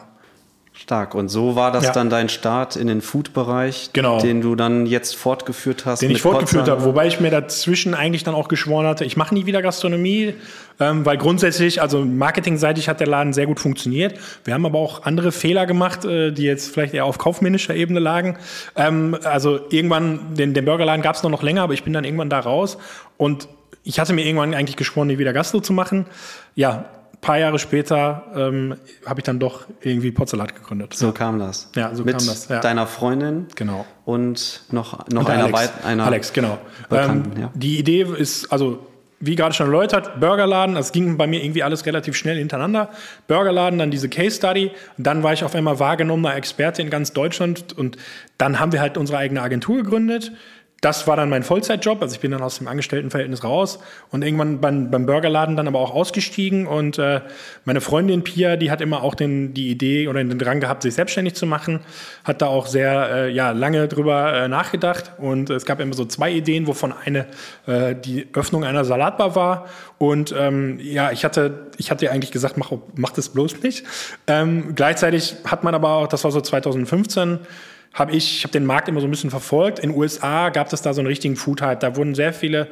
Stark. 0.79 1.15
Und 1.15 1.29
so 1.29 1.57
war 1.57 1.73
das 1.73 1.85
ja. 1.85 1.93
dann 1.93 2.11
dein 2.11 2.29
Start 2.29 2.77
in 2.77 2.87
den 2.87 3.01
Food-Bereich, 3.01 3.91
genau. 3.95 4.21
den 4.21 4.43
du 4.43 4.55
dann 4.55 4.85
jetzt 4.85 5.17
fortgeführt 5.17 5.87
hast. 5.87 6.03
Den 6.03 6.11
ich 6.11 6.21
fortgeführt 6.21 6.69
habe, 6.69 6.85
wobei 6.85 7.07
ich 7.07 7.19
mir 7.19 7.31
dazwischen 7.31 7.95
eigentlich 7.95 8.25
dann 8.25 8.35
auch 8.35 8.49
geschworen 8.49 8.87
hatte, 8.87 9.05
ich 9.05 9.17
mache 9.17 9.35
nie 9.35 9.47
wieder 9.47 9.63
Gastronomie, 9.63 10.35
ähm, 10.79 11.07
weil 11.07 11.17
grundsätzlich, 11.17 11.81
also 11.81 12.05
marketingseitig 12.05 12.91
hat 12.91 13.01
der 13.01 13.07
Laden 13.07 13.33
sehr 13.33 13.47
gut 13.47 13.59
funktioniert. 13.59 14.19
Wir 14.45 14.53
haben 14.53 14.67
aber 14.67 14.79
auch 14.79 15.05
andere 15.05 15.33
Fehler 15.33 15.65
gemacht, 15.65 16.05
äh, 16.05 16.31
die 16.31 16.45
jetzt 16.45 16.73
vielleicht 16.73 16.93
eher 16.93 17.07
auf 17.07 17.17
kaufmännischer 17.17 17.75
Ebene 17.75 17.99
lagen. 17.99 18.37
Ähm, 18.77 19.17
also 19.25 19.61
irgendwann, 19.71 20.35
den, 20.35 20.53
den 20.53 20.67
Burgerladen 20.67 21.03
gab 21.03 21.17
es 21.17 21.23
noch, 21.23 21.31
noch 21.31 21.43
länger, 21.43 21.63
aber 21.63 21.73
ich 21.73 21.85
bin 21.85 21.95
dann 21.95 22.05
irgendwann 22.05 22.31
da 22.31 22.41
raus 22.41 22.77
und 23.17 23.49
ich 23.83 23.99
hatte 23.99 24.13
mir 24.13 24.27
irgendwann 24.27 24.53
eigentlich 24.53 24.77
geschworen, 24.77 25.07
nie 25.07 25.19
wieder 25.19 25.33
Gastro 25.33 25.61
zu 25.61 25.73
machen. 25.73 26.07
Ja, 26.55 26.87
paar 27.27 27.39
Jahre 27.39 27.59
später 27.59 28.25
ähm, 28.37 28.77
habe 29.05 29.21
ich 29.21 29.25
dann 29.25 29.41
doch 29.41 29.67
irgendwie 29.81 30.13
Porzellat 30.13 30.55
gegründet. 30.55 30.95
So 30.95 31.11
kam 31.11 31.41
das. 31.41 31.71
Ja, 31.75 31.93
so 31.93 32.05
Mit 32.05 32.19
kam 32.19 32.27
das. 32.27 32.49
Ja. 32.49 32.61
deiner 32.61 32.87
Freundin. 32.87 33.47
Genau. 33.57 33.85
Und 34.05 34.63
noch, 34.71 35.09
noch 35.09 35.23
und 35.23 35.31
einer, 35.31 35.45
Alex. 35.45 35.73
einer 35.85 36.05
Alex, 36.07 36.33
genau. 36.33 36.59
Ähm, 36.93 37.25
ja. 37.39 37.51
Die 37.55 37.79
Idee 37.81 38.03
ist, 38.03 38.53
also 38.53 38.87
wie 39.19 39.35
gerade 39.35 39.55
schon 39.55 39.67
erläutert, 39.67 40.21
Burgerladen, 40.21 40.77
das 40.77 40.93
ging 40.93 41.17
bei 41.17 41.27
mir 41.27 41.43
irgendwie 41.43 41.65
alles 41.65 41.85
relativ 41.85 42.17
schnell 42.17 42.37
hintereinander. 42.37 42.91
Burgerladen, 43.27 43.79
dann 43.79 43.91
diese 43.91 44.09
Case 44.09 44.37
Study, 44.37 44.71
dann 44.97 45.25
war 45.25 45.33
ich 45.33 45.43
auf 45.43 45.55
einmal 45.55 45.81
wahrgenommener 45.81 46.37
Experte 46.37 46.81
in 46.83 46.91
ganz 46.91 47.13
Deutschland 47.13 47.77
und 47.77 47.97
dann 48.39 48.61
haben 48.61 48.71
wir 48.71 48.81
halt 48.81 48.97
unsere 48.97 49.19
eigene 49.19 49.43
Agentur 49.43 49.79
gegründet 49.83 50.33
das 50.83 51.07
war 51.07 51.17
dann 51.17 51.31
mein 51.31 51.43
Vollzeitjob. 51.43 52.03
Also 52.03 52.15
ich 52.15 52.21
bin 52.21 52.33
dann 52.33 52.43
aus 52.43 52.59
dem 52.59 52.69
Angestelltenverhältnis 52.69 53.43
raus 53.45 53.79
und 54.11 54.23
irgendwann 54.23 54.61
beim, 54.61 54.91
beim 54.91 55.07
Burgerladen 55.07 55.57
dann 55.57 55.67
aber 55.69 55.81
auch 55.81 55.95
ausgestiegen. 55.95 56.67
Und 56.67 56.99
äh, 56.99 57.23
meine 57.65 57.81
Freundin 57.81 58.25
Pia, 58.25 58.57
die 58.57 58.71
hat 58.71 58.83
immer 58.83 59.03
auch 59.03 59.15
den, 59.15 59.55
die 59.55 59.71
Idee 59.71 60.07
oder 60.09 60.23
den 60.23 60.39
Drang 60.39 60.61
gehabt, 60.61 60.83
sich 60.83 60.95
selbstständig 60.95 61.35
zu 61.35 61.47
machen, 61.47 61.81
hat 62.25 62.43
da 62.43 62.47
auch 62.49 62.67
sehr 62.67 63.09
äh, 63.11 63.31
ja, 63.33 63.53
lange 63.53 63.89
drüber 63.89 64.35
äh, 64.35 64.49
nachgedacht. 64.49 65.13
Und 65.17 65.49
es 65.49 65.65
gab 65.65 65.81
immer 65.81 65.95
so 65.95 66.05
zwei 66.05 66.31
Ideen, 66.31 66.67
wovon 66.67 66.93
eine 66.93 67.27
äh, 67.67 67.95
die 67.95 68.29
Öffnung 68.35 68.63
einer 68.63 68.85
Salatbar 68.85 69.35
war. 69.35 69.69
Und 69.97 70.35
ähm, 70.39 70.79
ja, 70.79 71.11
ich 71.11 71.25
hatte, 71.25 71.69
ich 71.79 71.91
hatte 71.91 72.11
eigentlich 72.11 72.33
gesagt, 72.33 72.59
mach, 72.59 72.71
mach 72.95 73.11
das 73.11 73.31
bloß 73.31 73.63
nicht. 73.63 73.85
Ähm, 74.27 74.75
gleichzeitig 74.75 75.37
hat 75.47 75.65
man 75.65 75.75
aber 75.75 75.95
auch, 75.95 76.07
das 76.07 76.23
war 76.23 76.31
so 76.31 76.43
2015, 76.43 77.41
habe 77.97 78.13
ich, 78.13 78.37
ich 78.37 78.45
habe 78.45 78.53
den 78.53 78.67
Markt 78.67 78.89
immer 78.89 79.01
so 79.01 79.07
ein 79.07 79.11
bisschen 79.11 79.31
verfolgt. 79.31 79.79
In 79.79 79.91
den 79.91 79.99
USA 79.99 80.51
gab 80.51 80.73
es 80.73 80.83
da 80.83 80.93
so 80.93 81.01
einen 81.01 81.09
richtigen 81.09 81.35
Food-Hype. 81.35 81.81
Da 81.81 81.97
wurden 81.97 82.15
sehr 82.15 82.33
viele 82.33 82.69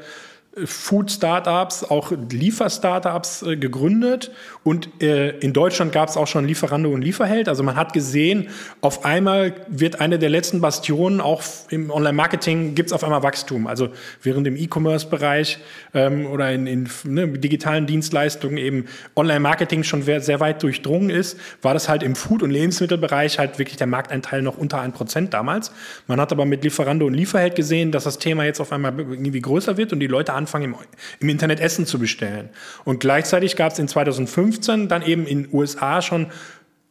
Food-Startups, 0.65 1.85
auch 1.85 2.13
Liefer-Startups 2.13 3.43
äh, 3.43 3.57
gegründet 3.57 4.31
und 4.63 5.03
äh, 5.03 5.31
in 5.39 5.53
Deutschland 5.53 5.93
gab 5.93 6.09
es 6.09 6.17
auch 6.17 6.27
schon 6.27 6.47
Lieferando 6.47 6.91
und 6.91 7.03
Lieferheld. 7.03 7.49
Also 7.49 7.63
man 7.63 7.77
hat 7.77 7.93
gesehen, 7.93 8.49
auf 8.81 9.05
einmal 9.05 9.55
wird 9.69 10.01
eine 10.01 10.19
der 10.19 10.31
letzten 10.31 10.61
Bastionen, 10.61 11.21
auch 11.21 11.43
im 11.71 11.91
Online-Marketing 11.91 12.75
gibt 12.75 12.91
es 12.91 12.93
auf 12.93 13.03
einmal 13.03 13.23
Wachstum. 13.23 13.67
Also 13.67 13.89
während 14.23 14.47
im 14.47 14.57
E-Commerce-Bereich 14.57 15.59
ähm, 15.93 16.27
oder 16.27 16.53
in, 16.53 16.67
in 16.67 16.89
ne, 17.05 17.29
digitalen 17.29 17.87
Dienstleistungen 17.87 18.57
eben 18.57 18.87
Online-Marketing 19.17 19.83
schon 19.83 20.03
sehr 20.03 20.41
weit 20.41 20.63
durchdrungen 20.63 21.11
ist, 21.11 21.39
war 21.63 21.75
das 21.75 21.89
halt 21.89 22.03
im 22.03 22.15
Food- 22.15 22.43
und 22.43 22.51
Lebensmittelbereich 22.51 23.39
halt 23.39 23.59
wirklich 23.59 23.77
der 23.77 23.87
Markteinteil 23.87 24.43
noch 24.43 24.57
unter 24.57 24.81
ein 24.81 24.93
Prozent 24.93 25.35
damals. 25.35 25.73
Man 26.07 26.21
hat 26.21 26.31
aber 26.33 26.45
mit 26.45 26.63
Lieferando 26.63 27.07
und 27.07 27.15
Lieferheld 27.15 27.57
gesehen, 27.57 27.91
dass 27.91 28.05
das 28.05 28.19
Thema 28.19 28.45
jetzt 28.45 28.61
auf 28.61 28.73
einmal 28.73 28.99
irgendwie 28.99 29.41
größer 29.41 29.77
wird 29.77 29.93
und 29.93 30.01
die 30.01 30.07
Leute 30.07 30.33
anfangen, 30.45 30.73
im, 30.73 30.77
im 31.21 31.29
Internet 31.29 31.61
Essen 31.61 31.87
zu 31.87 31.99
bestellen. 31.99 32.51
Und 32.85 33.01
gleichzeitig 33.01 33.57
gab 33.57 33.73
es 33.73 33.79
in 33.79 33.89
2015 33.89 34.89
dann 34.89 35.03
eben 35.03 35.27
in 35.27 35.49
USA 35.53 36.03
schon 36.03 36.27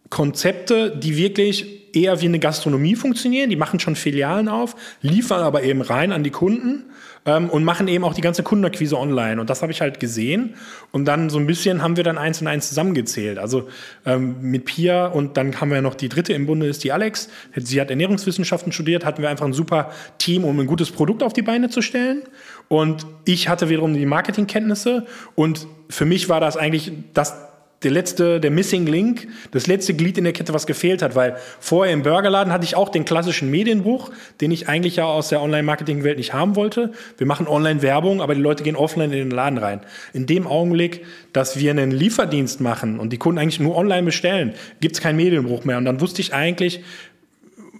Konzepte, 0.09 0.95
die 0.95 1.17
wirklich 1.17 1.95
eher 1.95 2.21
wie 2.21 2.25
eine 2.25 2.39
Gastronomie 2.39 2.95
funktionieren. 2.95 3.49
Die 3.49 3.55
machen 3.55 3.79
schon 3.79 3.95
Filialen 3.95 4.47
auf, 4.47 4.75
liefern 5.01 5.41
aber 5.41 5.63
eben 5.63 5.81
rein 5.81 6.11
an 6.11 6.23
die 6.23 6.31
Kunden 6.31 6.85
ähm, 7.25 7.49
und 7.49 7.63
machen 7.63 7.87
eben 7.87 8.03
auch 8.03 8.13
die 8.13 8.21
ganze 8.21 8.43
Kundenakquise 8.43 8.97
online. 8.97 9.39
Und 9.39 9.49
das 9.49 9.61
habe 9.61 9.71
ich 9.71 9.81
halt 9.81 9.99
gesehen. 9.99 10.55
Und 10.91 11.05
dann 11.05 11.29
so 11.29 11.39
ein 11.39 11.47
bisschen 11.47 11.81
haben 11.81 11.97
wir 11.97 12.03
dann 12.03 12.17
eins 12.17 12.41
und 12.41 12.47
eins 12.47 12.69
zusammengezählt. 12.69 13.37
Also 13.37 13.69
ähm, 14.05 14.35
mit 14.41 14.65
Pia 14.65 15.07
und 15.07 15.37
dann 15.37 15.59
haben 15.59 15.71
wir 15.71 15.81
noch 15.81 15.95
die 15.95 16.09
dritte 16.09 16.33
im 16.33 16.45
Bunde, 16.45 16.67
ist 16.67 16.83
die 16.83 16.91
Alex. 16.91 17.29
Sie 17.55 17.79
hat 17.79 17.89
Ernährungswissenschaften 17.89 18.71
studiert, 18.71 19.05
hatten 19.05 19.21
wir 19.21 19.29
einfach 19.29 19.45
ein 19.45 19.53
super 19.53 19.91
Team, 20.17 20.43
um 20.43 20.59
ein 20.59 20.67
gutes 20.67 20.91
Produkt 20.91 21.23
auf 21.23 21.33
die 21.33 21.41
Beine 21.41 21.69
zu 21.69 21.81
stellen. 21.81 22.23
Und 22.67 23.05
ich 23.25 23.49
hatte 23.49 23.69
wiederum 23.69 23.93
die 23.93 24.05
Marketingkenntnisse. 24.05 25.05
Und 25.35 25.67
für 25.89 26.05
mich 26.05 26.29
war 26.29 26.39
das 26.39 26.57
eigentlich 26.57 26.91
das 27.13 27.33
der 27.83 27.91
letzte, 27.91 28.39
der 28.39 28.51
Missing 28.51 28.87
Link, 28.87 29.27
das 29.51 29.67
letzte 29.67 29.93
Glied 29.93 30.17
in 30.17 30.23
der 30.23 30.33
Kette, 30.33 30.53
was 30.53 30.65
gefehlt 30.65 31.01
hat, 31.01 31.15
weil 31.15 31.35
vorher 31.59 31.93
im 31.93 32.03
Burgerladen 32.03 32.53
hatte 32.53 32.63
ich 32.63 32.75
auch 32.75 32.89
den 32.89 33.05
klassischen 33.05 33.51
Medienbruch, 33.51 34.11
den 34.41 34.51
ich 34.51 34.69
eigentlich 34.69 34.97
ja 34.97 35.05
aus 35.05 35.29
der 35.29 35.41
Online-Marketing-Welt 35.41 36.17
nicht 36.17 36.33
haben 36.33 36.55
wollte. 36.55 36.91
Wir 37.17 37.27
machen 37.27 37.47
Online-Werbung, 37.47 38.21
aber 38.21 38.35
die 38.35 38.41
Leute 38.41 38.63
gehen 38.63 38.75
offline 38.75 39.11
in 39.11 39.29
den 39.29 39.31
Laden 39.31 39.57
rein. 39.57 39.81
In 40.13 40.25
dem 40.25 40.47
Augenblick, 40.47 41.05
dass 41.33 41.59
wir 41.59 41.71
einen 41.71 41.91
Lieferdienst 41.91 42.61
machen 42.61 42.99
und 42.99 43.11
die 43.11 43.17
Kunden 43.17 43.39
eigentlich 43.39 43.59
nur 43.59 43.75
online 43.75 44.03
bestellen, 44.03 44.53
gibt 44.79 44.95
es 44.95 45.01
keinen 45.01 45.17
Medienbruch 45.17 45.65
mehr. 45.65 45.77
Und 45.77 45.85
dann 45.85 45.99
wusste 45.99 46.21
ich 46.21 46.33
eigentlich, 46.33 46.81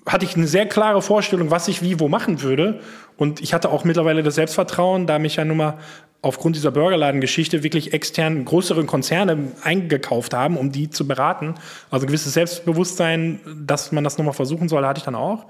hatte 0.05 0.25
ich 0.25 0.36
eine 0.36 0.48
sehr 0.48 0.65
klare 0.65 1.01
Vorstellung, 1.01 1.51
was 1.51 1.67
ich 1.67 1.81
wie 1.81 2.00
wo 2.00 2.10
machen 2.10 2.41
würde. 2.41 2.81
Und 3.17 3.41
ich 3.41 3.53
hatte 3.53 3.69
auch 3.69 3.83
mittlerweile 3.83 4.24
das 4.24 4.36
Selbstvertrauen, 4.36 5.07
da 5.07 5.19
mich 5.19 5.38
ja 5.38 5.45
nun 5.45 5.57
mal 5.57 5.77
aufgrund 6.22 6.55
dieser 6.55 6.72
Burgerladen-Geschichte 6.72 7.63
wirklich 7.63 7.93
extern 7.93 8.45
größere 8.45 8.86
Konzerne 8.86 9.51
eingekauft 9.62 10.33
haben, 10.33 10.57
um 10.57 10.72
die 10.72 10.89
zu 10.89 11.05
beraten. 11.05 11.55
Also 11.91 12.05
ein 12.05 12.07
gewisses 12.07 12.33
Selbstbewusstsein, 12.33 13.41
dass 13.65 13.91
man 13.91 14.05
das 14.05 14.17
nochmal 14.17 14.33
versuchen 14.33 14.69
soll, 14.69 14.86
hatte 14.86 15.00
ich 15.00 15.03
dann 15.03 15.15
auch. 15.15 15.45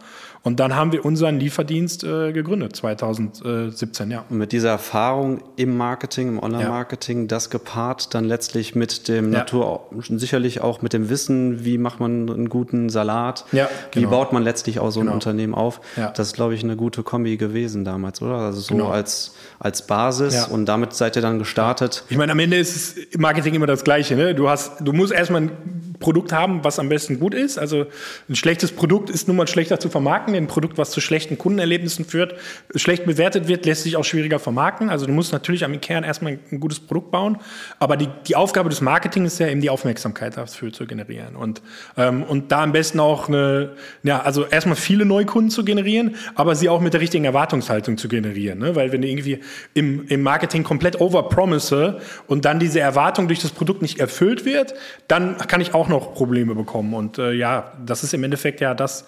Und 0.45 0.59
dann 0.59 0.75
haben 0.75 0.91
wir 0.91 1.05
unseren 1.05 1.39
Lieferdienst 1.39 2.03
äh, 2.03 2.33
gegründet, 2.33 2.75
2017, 2.75 4.11
ja. 4.11 4.25
Und 4.29 4.37
mit 4.37 4.51
dieser 4.51 4.71
Erfahrung 4.71 5.41
im 5.55 5.77
Marketing, 5.77 6.27
im 6.27 6.39
Online-Marketing, 6.39 7.21
ja. 7.21 7.27
das 7.27 7.49
gepaart 7.49 8.13
dann 8.13 8.25
letztlich 8.25 8.75
mit 8.75 9.07
dem 9.07 9.31
ja. 9.31 9.39
Natur, 9.39 9.87
sicherlich 10.01 10.59
auch 10.59 10.81
mit 10.81 10.91
dem 10.91 11.09
Wissen, 11.09 11.63
wie 11.63 11.77
macht 11.77 12.01
man 12.01 12.29
einen 12.29 12.49
guten 12.49 12.89
Salat, 12.89 13.45
ja, 13.53 13.69
genau. 13.91 14.07
wie 14.07 14.11
baut 14.11 14.33
man 14.33 14.43
letztlich 14.43 14.79
auch 14.79 14.91
so 14.91 14.99
ein 14.99 15.05
genau. 15.05 15.13
Unternehmen 15.13 15.55
auf. 15.55 15.79
Das 15.95 16.27
ist, 16.27 16.33
glaube 16.33 16.55
ich, 16.55 16.63
eine 16.63 16.75
gute 16.75 17.03
Kombi 17.03 17.37
gewesen 17.37 17.85
damals, 17.85 18.21
oder? 18.21 18.35
Also 18.35 18.59
so 18.59 18.75
genau. 18.75 18.89
als, 18.89 19.35
als 19.59 19.87
Basis 19.87 20.47
und 20.47 20.65
damit 20.65 20.93
seid 20.93 21.15
ihr 21.15 21.21
dann 21.21 21.39
gestartet. 21.39 22.03
Ich 22.09 22.17
meine, 22.17 22.33
am 22.33 22.39
Ende 22.39 22.57
ist 22.57 22.75
es 22.75 22.97
im 22.97 23.21
Marketing 23.21 23.53
immer 23.53 23.67
das 23.67 23.85
Gleiche. 23.85 24.17
Ne? 24.17 24.35
Du, 24.35 24.49
hast, 24.49 24.81
du 24.81 24.91
musst 24.91 25.13
erstmal 25.13 25.43
ein 25.43 25.51
Produkt 25.99 26.33
haben, 26.33 26.63
was 26.63 26.79
am 26.79 26.89
besten 26.89 27.17
gut 27.19 27.33
ist. 27.33 27.57
Also 27.57 27.85
ein 28.29 28.35
schlechtes 28.35 28.73
Produkt 28.73 29.09
ist 29.09 29.27
nun 29.29 29.37
mal 29.37 29.47
schlechter 29.47 29.79
zu 29.79 29.89
vermarkten 29.89 30.32
vermarkten. 30.33 30.43
Ein 30.43 30.47
Produkt, 30.47 30.77
was 30.77 30.91
zu 30.91 31.01
schlechten 31.01 31.37
Kundenerlebnissen 31.37 32.05
führt, 32.05 32.35
schlecht 32.75 33.05
bewertet 33.05 33.47
wird, 33.47 33.65
lässt 33.65 33.83
sich 33.83 33.95
auch 33.95 34.03
schwieriger 34.03 34.39
vermarkten. 34.39 34.89
Also 34.89 35.05
du 35.05 35.11
musst 35.11 35.31
natürlich 35.31 35.63
am 35.63 35.79
Kern 35.79 36.03
erstmal 36.03 36.39
ein 36.51 36.59
gutes 36.59 36.79
Produkt 36.79 37.11
bauen. 37.11 37.37
Aber 37.79 37.97
die, 37.97 38.07
die 38.27 38.35
Aufgabe 38.35 38.69
des 38.69 38.81
Marketings 38.81 39.33
ist 39.33 39.39
ja 39.39 39.47
eben 39.47 39.61
die 39.61 39.69
Aufmerksamkeit 39.69 40.37
dafür 40.37 40.71
zu 40.71 40.85
generieren. 40.85 41.35
Und, 41.35 41.61
ähm, 41.97 42.23
und 42.23 42.51
da 42.51 42.63
am 42.63 42.71
besten 42.71 42.99
auch 42.99 43.27
eine, 43.27 43.71
ja, 44.03 44.21
also 44.21 44.45
erstmal 44.45 44.75
viele 44.75 45.05
Neukunden 45.05 45.49
zu 45.49 45.63
generieren, 45.63 46.15
aber 46.35 46.55
sie 46.55 46.69
auch 46.69 46.81
mit 46.81 46.93
der 46.93 47.01
richtigen 47.01 47.25
Erwartungshaltung 47.25 47.97
zu 47.97 48.07
generieren. 48.07 48.59
Ne? 48.59 48.75
Weil 48.75 48.91
wenn 48.91 49.01
du 49.01 49.07
irgendwie 49.07 49.39
im, 49.73 50.07
im 50.07 50.21
Marketing 50.21 50.63
komplett 50.63 50.99
overpromise 50.99 51.99
und 52.27 52.45
dann 52.45 52.59
diese 52.59 52.79
Erwartung 52.79 53.27
durch 53.27 53.39
das 53.39 53.51
Produkt 53.51 53.81
nicht 53.81 53.99
erfüllt 53.99 54.45
wird, 54.45 54.73
dann 55.07 55.37
kann 55.37 55.61
ich 55.61 55.73
auch 55.73 55.87
noch 55.87 56.13
Probleme 56.13 56.55
bekommen. 56.55 56.93
Und 56.93 57.17
äh, 57.17 57.31
ja, 57.33 57.73
das 57.85 58.03
ist 58.03 58.13
im 58.13 58.23
Endeffekt 58.23 58.61
ja 58.61 58.73
das, 58.73 59.05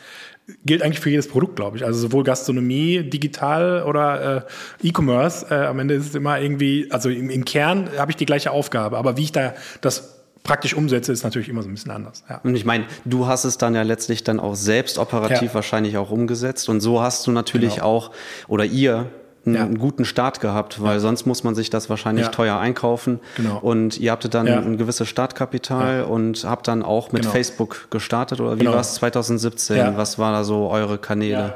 gilt 0.66 0.82
eigentlich 0.82 1.00
für 1.00 1.10
jedes 1.10 1.28
Produkt, 1.28 1.56
glaube 1.56 1.78
ich. 1.78 1.86
Also 1.86 2.00
sowohl 2.00 2.24
Gastronomie, 2.24 3.04
digital 3.04 3.84
oder 3.84 4.46
äh, 4.82 4.88
E-Commerce. 4.88 5.48
Äh, 5.50 5.66
am 5.66 5.80
Ende 5.80 5.96
ist 5.96 6.08
es 6.08 6.16
immer 6.16 6.40
irgendwie, 6.40 6.88
also 6.92 7.10
im, 7.10 7.30
im 7.30 7.46
Kern 7.46 7.90
habe 7.98 8.12
ich 8.12 8.18
die 8.18 8.26
gleiche 8.26 8.52
Aufgabe. 8.52 8.98
Aber 8.98 9.18
wie 9.18 9.24
ich 9.24 9.32
da 9.32 9.54
das 9.82 10.16
praktisch 10.44 10.76
umsetze, 10.76 11.12
ist 11.12 11.24
natürlich 11.24 11.50
immer 11.50 11.64
so 11.64 11.70
ein 11.70 11.74
bisschen 11.74 11.92
anders. 11.92 12.24
Ja. 12.30 12.40
Und 12.44 12.56
ich 12.56 12.66
meine, 12.66 12.86
du 13.06 13.26
hast 13.26 13.46
es 13.46 13.58
dann 13.58 13.74
ja 13.74 13.82
letztlich 13.82 14.24
dann 14.24 14.40
auch 14.40 14.56
selbst 14.56 15.00
operativ 15.00 15.50
ja. 15.50 15.54
wahrscheinlich 15.56 15.98
auch 15.98 16.12
umgesetzt. 16.12 16.70
Und 16.70 16.82
so 16.82 17.02
hast 17.02 17.26
du 17.26 17.32
natürlich 17.32 17.76
genau. 17.76 17.88
auch, 17.88 18.12
oder 18.48 18.66
ihr 18.66 19.10
einen 19.46 19.56
ja. 19.56 19.66
guten 19.66 20.06
Start 20.06 20.40
gehabt, 20.40 20.82
weil 20.82 20.96
ja. 20.96 21.00
sonst 21.00 21.26
muss 21.26 21.44
man 21.44 21.56
sich 21.56 21.70
das 21.70 21.90
wahrscheinlich 21.90 22.26
ja. 22.26 22.32
teuer 22.32 22.58
einkaufen. 22.58 23.20
Genau. 23.38 23.60
Und 23.60 24.00
ihr 24.00 24.12
habtet 24.12 24.34
dann 24.34 24.48
ein 24.48 24.78
gewisses 24.78 25.08
Startkapital 25.08 26.04
und 26.04 26.46
habt 26.46 26.68
dann 26.68 26.84
auch 26.84 27.12
mit 27.12 27.24
genau. 27.24 27.32
Facebook 27.32 27.88
gestartet 27.92 28.40
oder 28.42 28.56
wie 28.56 28.60
genau. 28.60 28.74
war 28.74 28.82
es 28.82 28.96
2017? 28.96 29.98
Was 29.98 30.18
war 30.18 30.32
da 30.32 30.44
so 30.44 30.70
eure 30.70 30.98
Kanäle? 30.98 31.56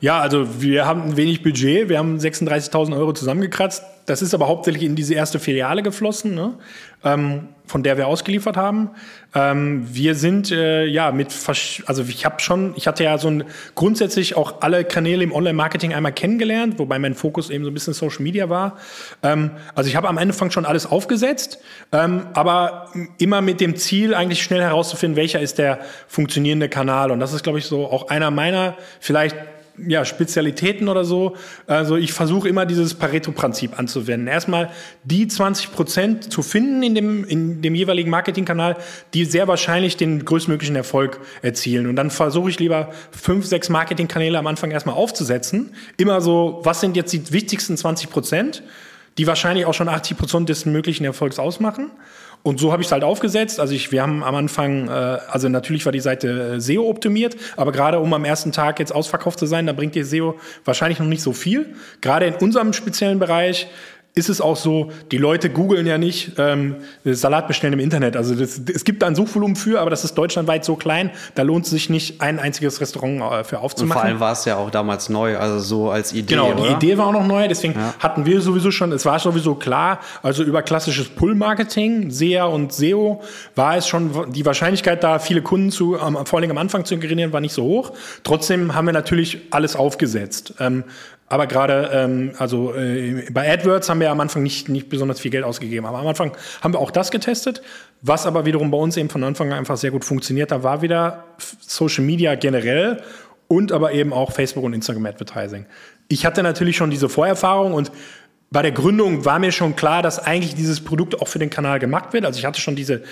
Ja, 0.00 0.20
also 0.20 0.60
wir 0.60 0.86
haben 0.86 1.02
ein 1.02 1.16
wenig 1.16 1.42
Budget, 1.42 1.88
wir 1.88 1.98
haben 1.98 2.18
36.000 2.18 2.96
Euro 2.96 3.12
zusammengekratzt. 3.12 3.82
Das 4.04 4.22
ist 4.22 4.34
aber 4.34 4.46
hauptsächlich 4.46 4.84
in 4.84 4.94
diese 4.94 5.14
erste 5.14 5.40
Filiale 5.40 5.82
geflossen, 5.82 6.34
ne? 6.34 6.54
ähm, 7.02 7.48
von 7.66 7.82
der 7.82 7.96
wir 7.96 8.06
ausgeliefert 8.06 8.56
haben. 8.56 8.90
Ähm, 9.34 9.88
wir 9.90 10.14
sind 10.14 10.52
äh, 10.52 10.84
ja 10.84 11.10
mit, 11.10 11.34
also 11.86 12.04
ich 12.04 12.24
habe 12.24 12.38
schon, 12.38 12.74
ich 12.76 12.86
hatte 12.86 13.02
ja 13.02 13.18
so 13.18 13.28
ein 13.28 13.44
grundsätzlich 13.74 14.36
auch 14.36 14.60
alle 14.60 14.84
Kanäle 14.84 15.24
im 15.24 15.32
Online-Marketing 15.32 15.92
einmal 15.92 16.12
kennengelernt, 16.12 16.78
wobei 16.78 17.00
mein 17.00 17.14
Fokus 17.14 17.50
eben 17.50 17.64
so 17.64 17.70
ein 17.70 17.74
bisschen 17.74 17.94
Social 17.94 18.22
Media 18.22 18.48
war. 18.48 18.76
Ähm, 19.24 19.50
also 19.74 19.88
ich 19.88 19.96
habe 19.96 20.08
am 20.08 20.18
Anfang 20.18 20.52
schon 20.52 20.66
alles 20.66 20.86
aufgesetzt, 20.86 21.58
ähm, 21.90 22.28
aber 22.34 22.92
immer 23.18 23.40
mit 23.40 23.60
dem 23.60 23.74
Ziel, 23.74 24.14
eigentlich 24.14 24.42
schnell 24.42 24.60
herauszufinden, 24.60 25.16
welcher 25.16 25.40
ist 25.40 25.58
der 25.58 25.80
funktionierende 26.06 26.68
Kanal. 26.68 27.10
Und 27.10 27.18
das 27.18 27.32
ist, 27.32 27.42
glaube 27.42 27.58
ich, 27.58 27.64
so 27.64 27.86
auch 27.86 28.08
einer 28.08 28.30
meiner 28.30 28.76
vielleicht 29.00 29.36
ja, 29.86 30.04
Spezialitäten 30.04 30.88
oder 30.88 31.04
so. 31.04 31.36
Also 31.66 31.96
ich 31.96 32.12
versuche 32.12 32.48
immer 32.48 32.66
dieses 32.66 32.94
Pareto-Prinzip 32.94 33.78
anzuwenden. 33.78 34.28
Erstmal 34.28 34.70
die 35.04 35.28
20 35.28 35.72
Prozent 35.72 36.32
zu 36.32 36.42
finden 36.42 36.82
in 36.82 36.94
dem, 36.94 37.24
in 37.24 37.62
dem 37.62 37.74
jeweiligen 37.74 38.10
Marketingkanal, 38.10 38.76
die 39.14 39.24
sehr 39.24 39.48
wahrscheinlich 39.48 39.96
den 39.96 40.24
größtmöglichen 40.24 40.76
Erfolg 40.76 41.20
erzielen. 41.42 41.86
Und 41.86 41.96
dann 41.96 42.10
versuche 42.10 42.50
ich 42.50 42.58
lieber 42.58 42.92
fünf, 43.10 43.46
sechs 43.46 43.68
Marketingkanäle 43.68 44.38
am 44.38 44.46
Anfang 44.46 44.70
erstmal 44.70 44.96
aufzusetzen. 44.96 45.74
Immer 45.96 46.20
so, 46.20 46.60
was 46.62 46.80
sind 46.80 46.96
jetzt 46.96 47.12
die 47.12 47.32
wichtigsten 47.32 47.76
20 47.76 48.10
Prozent, 48.10 48.62
die 49.18 49.26
wahrscheinlich 49.26 49.66
auch 49.66 49.74
schon 49.74 49.88
80 49.88 50.16
Prozent 50.16 50.48
des 50.48 50.66
möglichen 50.66 51.04
Erfolgs 51.04 51.38
ausmachen. 51.38 51.90
Und 52.46 52.60
so 52.60 52.70
habe 52.70 52.80
ich 52.80 52.86
es 52.86 52.92
halt 52.92 53.02
aufgesetzt. 53.02 53.58
Also 53.58 53.74
ich, 53.74 53.90
wir 53.90 54.02
haben 54.02 54.22
am 54.22 54.36
Anfang, 54.36 54.86
äh, 54.86 54.90
also 54.92 55.48
natürlich 55.48 55.84
war 55.84 55.90
die 55.90 55.98
Seite 55.98 56.54
äh, 56.54 56.60
SEO 56.60 56.88
optimiert, 56.88 57.34
aber 57.56 57.72
gerade 57.72 57.98
um 57.98 58.14
am 58.14 58.24
ersten 58.24 58.52
Tag 58.52 58.78
jetzt 58.78 58.94
ausverkauft 58.94 59.40
zu 59.40 59.46
sein, 59.46 59.66
da 59.66 59.72
bringt 59.72 59.96
dir 59.96 60.06
SEO 60.06 60.38
wahrscheinlich 60.64 61.00
noch 61.00 61.08
nicht 61.08 61.22
so 61.22 61.32
viel. 61.32 61.74
Gerade 62.02 62.26
in 62.26 62.36
unserem 62.36 62.72
speziellen 62.72 63.18
Bereich 63.18 63.66
ist 64.16 64.30
es 64.30 64.40
auch 64.40 64.56
so, 64.56 64.90
die 65.12 65.18
Leute 65.18 65.50
googeln 65.50 65.86
ja 65.86 65.98
nicht 65.98 66.32
ähm, 66.38 66.76
Salat 67.04 67.46
bestellen 67.48 67.74
im 67.74 67.80
Internet. 67.80 68.16
Also 68.16 68.34
das, 68.34 68.58
es 68.74 68.84
gibt 68.84 69.02
da 69.02 69.06
ein 69.08 69.14
Suchvolumen 69.14 69.56
für, 69.56 69.78
aber 69.78 69.90
das 69.90 70.04
ist 70.04 70.14
deutschlandweit 70.14 70.64
so 70.64 70.74
klein, 70.74 71.10
da 71.34 71.42
lohnt 71.42 71.66
es 71.66 71.70
sich 71.70 71.90
nicht, 71.90 72.22
ein 72.22 72.38
einziges 72.38 72.80
Restaurant 72.80 73.20
äh, 73.20 73.44
für 73.44 73.58
aufzumachen. 73.58 73.90
Und 73.90 73.92
vor 73.92 74.02
allem 74.08 74.20
war 74.20 74.32
es 74.32 74.46
ja 74.46 74.56
auch 74.56 74.70
damals 74.70 75.10
neu, 75.10 75.36
also 75.36 75.58
so 75.58 75.90
als 75.90 76.14
Idee. 76.14 76.34
Genau, 76.34 76.54
die 76.54 76.62
oder? 76.62 76.70
Idee 76.70 76.96
war 76.96 77.08
auch 77.08 77.12
noch 77.12 77.26
neu, 77.26 77.46
deswegen 77.46 77.74
ja. 77.74 77.92
hatten 77.98 78.24
wir 78.24 78.40
sowieso 78.40 78.70
schon, 78.70 78.90
es 78.92 79.04
war 79.04 79.18
sowieso 79.18 79.54
klar, 79.54 80.00
also 80.22 80.42
über 80.42 80.62
klassisches 80.62 81.10
Pull-Marketing, 81.10 82.10
SEA 82.10 82.46
und 82.46 82.72
SEO, 82.72 83.22
war 83.54 83.76
es 83.76 83.86
schon, 83.86 84.32
die 84.32 84.46
Wahrscheinlichkeit 84.46 85.04
da, 85.04 85.18
viele 85.18 85.42
Kunden 85.42 85.70
zu, 85.70 85.94
vor 86.24 86.38
allem 86.38 86.50
am 86.50 86.58
Anfang 86.58 86.86
zu 86.86 86.96
generieren, 86.96 87.34
war 87.34 87.42
nicht 87.42 87.52
so 87.52 87.64
hoch. 87.64 87.92
Trotzdem 88.24 88.74
haben 88.74 88.86
wir 88.86 88.94
natürlich 88.94 89.40
alles 89.50 89.76
aufgesetzt. 89.76 90.54
Ähm, 90.58 90.84
aber 91.28 91.46
gerade, 91.46 91.90
ähm, 91.92 92.32
also 92.38 92.74
äh, 92.74 93.28
bei 93.32 93.52
AdWords 93.52 93.88
haben 93.88 94.00
wir 94.00 94.10
am 94.10 94.20
Anfang 94.20 94.42
nicht, 94.42 94.68
nicht 94.68 94.88
besonders 94.88 95.18
viel 95.18 95.30
Geld 95.30 95.44
ausgegeben. 95.44 95.84
Aber 95.84 95.98
am 95.98 96.06
Anfang 96.06 96.32
haben 96.60 96.72
wir 96.72 96.78
auch 96.78 96.92
das 96.92 97.10
getestet. 97.10 97.62
Was 98.02 98.26
aber 98.26 98.46
wiederum 98.46 98.70
bei 98.70 98.78
uns 98.78 98.96
eben 98.96 99.08
von 99.08 99.24
Anfang 99.24 99.52
an 99.52 99.58
einfach 99.58 99.76
sehr 99.76 99.90
gut 99.90 100.04
funktioniert, 100.04 100.52
da 100.52 100.62
war 100.62 100.82
wieder 100.82 101.24
Social 101.60 102.04
Media 102.04 102.36
generell 102.36 103.02
und 103.48 103.72
aber 103.72 103.92
eben 103.92 104.12
auch 104.12 104.32
Facebook 104.32 104.64
und 104.64 104.72
Instagram 104.72 105.06
Advertising. 105.06 105.66
Ich 106.08 106.24
hatte 106.24 106.42
natürlich 106.44 106.76
schon 106.76 106.90
diese 106.90 107.08
Vorerfahrung 107.08 107.74
und 107.74 107.90
bei 108.50 108.62
der 108.62 108.70
Gründung 108.70 109.24
war 109.24 109.40
mir 109.40 109.50
schon 109.50 109.74
klar, 109.74 110.02
dass 110.02 110.20
eigentlich 110.20 110.54
dieses 110.54 110.80
Produkt 110.80 111.20
auch 111.20 111.26
für 111.26 111.40
den 111.40 111.50
Kanal 111.50 111.80
gemacht 111.80 112.12
wird. 112.12 112.24
Also 112.24 112.38
ich 112.38 112.44
hatte 112.44 112.60
schon 112.60 112.76
diese 112.76 113.02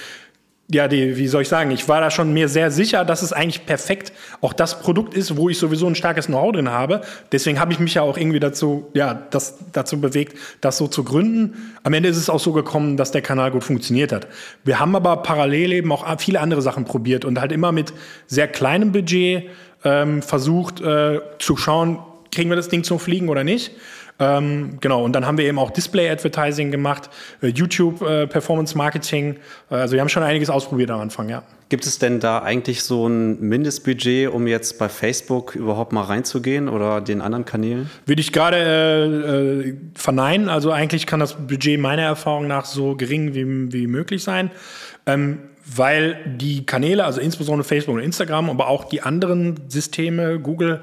ja, 0.72 0.88
die, 0.88 1.18
wie 1.18 1.28
soll 1.28 1.42
ich 1.42 1.48
sagen, 1.48 1.70
ich 1.72 1.88
war 1.88 2.00
da 2.00 2.10
schon 2.10 2.32
mir 2.32 2.48
sehr 2.48 2.70
sicher, 2.70 3.04
dass 3.04 3.20
es 3.20 3.34
eigentlich 3.34 3.66
perfekt 3.66 4.12
auch 4.40 4.54
das 4.54 4.80
Produkt 4.80 5.12
ist, 5.12 5.36
wo 5.36 5.50
ich 5.50 5.58
sowieso 5.58 5.86
ein 5.86 5.94
starkes 5.94 6.26
Know-how 6.26 6.52
drin 6.52 6.70
habe. 6.70 7.02
Deswegen 7.32 7.60
habe 7.60 7.72
ich 7.72 7.78
mich 7.78 7.94
ja 7.94 8.02
auch 8.02 8.16
irgendwie 8.16 8.40
dazu, 8.40 8.90
ja, 8.94 9.26
das, 9.30 9.58
dazu 9.72 10.00
bewegt, 10.00 10.38
das 10.62 10.78
so 10.78 10.88
zu 10.88 11.04
gründen. 11.04 11.74
Am 11.82 11.92
Ende 11.92 12.08
ist 12.08 12.16
es 12.16 12.30
auch 12.30 12.40
so 12.40 12.52
gekommen, 12.52 12.96
dass 12.96 13.10
der 13.10 13.20
Kanal 13.20 13.50
gut 13.50 13.62
funktioniert 13.62 14.10
hat. 14.10 14.26
Wir 14.64 14.80
haben 14.80 14.96
aber 14.96 15.18
parallel 15.18 15.72
eben 15.74 15.92
auch 15.92 16.06
viele 16.18 16.40
andere 16.40 16.62
Sachen 16.62 16.86
probiert 16.86 17.26
und 17.26 17.38
halt 17.40 17.52
immer 17.52 17.70
mit 17.70 17.92
sehr 18.26 18.48
kleinem 18.48 18.90
Budget 18.90 19.50
ähm, 19.84 20.22
versucht 20.22 20.80
äh, 20.80 21.20
zu 21.38 21.58
schauen, 21.58 21.98
kriegen 22.32 22.48
wir 22.48 22.56
das 22.56 22.68
Ding 22.68 22.84
zum 22.84 22.98
Fliegen 22.98 23.28
oder 23.28 23.44
nicht. 23.44 23.72
Ähm, 24.20 24.78
genau, 24.80 25.02
und 25.04 25.12
dann 25.12 25.26
haben 25.26 25.38
wir 25.38 25.44
eben 25.44 25.58
auch 25.58 25.70
Display-Advertising 25.70 26.70
gemacht, 26.70 27.10
äh, 27.42 27.48
YouTube 27.48 28.00
äh, 28.02 28.26
Performance 28.28 28.78
Marketing. 28.78 29.36
Äh, 29.70 29.74
also 29.74 29.94
wir 29.94 30.00
haben 30.00 30.08
schon 30.08 30.22
einiges 30.22 30.50
ausprobiert 30.50 30.90
am 30.90 31.00
Anfang, 31.00 31.28
ja. 31.28 31.42
Gibt 31.68 31.86
es 31.86 31.98
denn 31.98 32.20
da 32.20 32.40
eigentlich 32.40 32.84
so 32.84 33.08
ein 33.08 33.40
Mindestbudget, 33.40 34.28
um 34.28 34.46
jetzt 34.46 34.78
bei 34.78 34.88
Facebook 34.88 35.56
überhaupt 35.56 35.92
mal 35.92 36.02
reinzugehen 36.02 36.68
oder 36.68 37.00
den 37.00 37.20
anderen 37.20 37.44
Kanälen? 37.44 37.90
Würde 38.06 38.20
ich 38.20 38.32
gerade 38.32 38.56
äh, 38.56 39.68
äh, 39.70 39.76
verneinen. 39.94 40.48
Also 40.48 40.70
eigentlich 40.70 41.06
kann 41.06 41.18
das 41.18 41.34
Budget 41.34 41.80
meiner 41.80 42.02
Erfahrung 42.02 42.46
nach 42.46 42.66
so 42.66 42.94
gering 42.94 43.34
wie, 43.34 43.72
wie 43.72 43.86
möglich 43.88 44.22
sein. 44.22 44.52
Ähm, 45.06 45.38
weil 45.66 46.18
die 46.36 46.66
Kanäle, 46.66 47.04
also 47.04 47.20
insbesondere 47.20 47.66
Facebook 47.66 47.96
und 47.96 48.02
Instagram, 48.02 48.50
aber 48.50 48.68
auch 48.68 48.84
die 48.84 49.00
anderen 49.00 49.58
Systeme, 49.68 50.38
Google, 50.38 50.82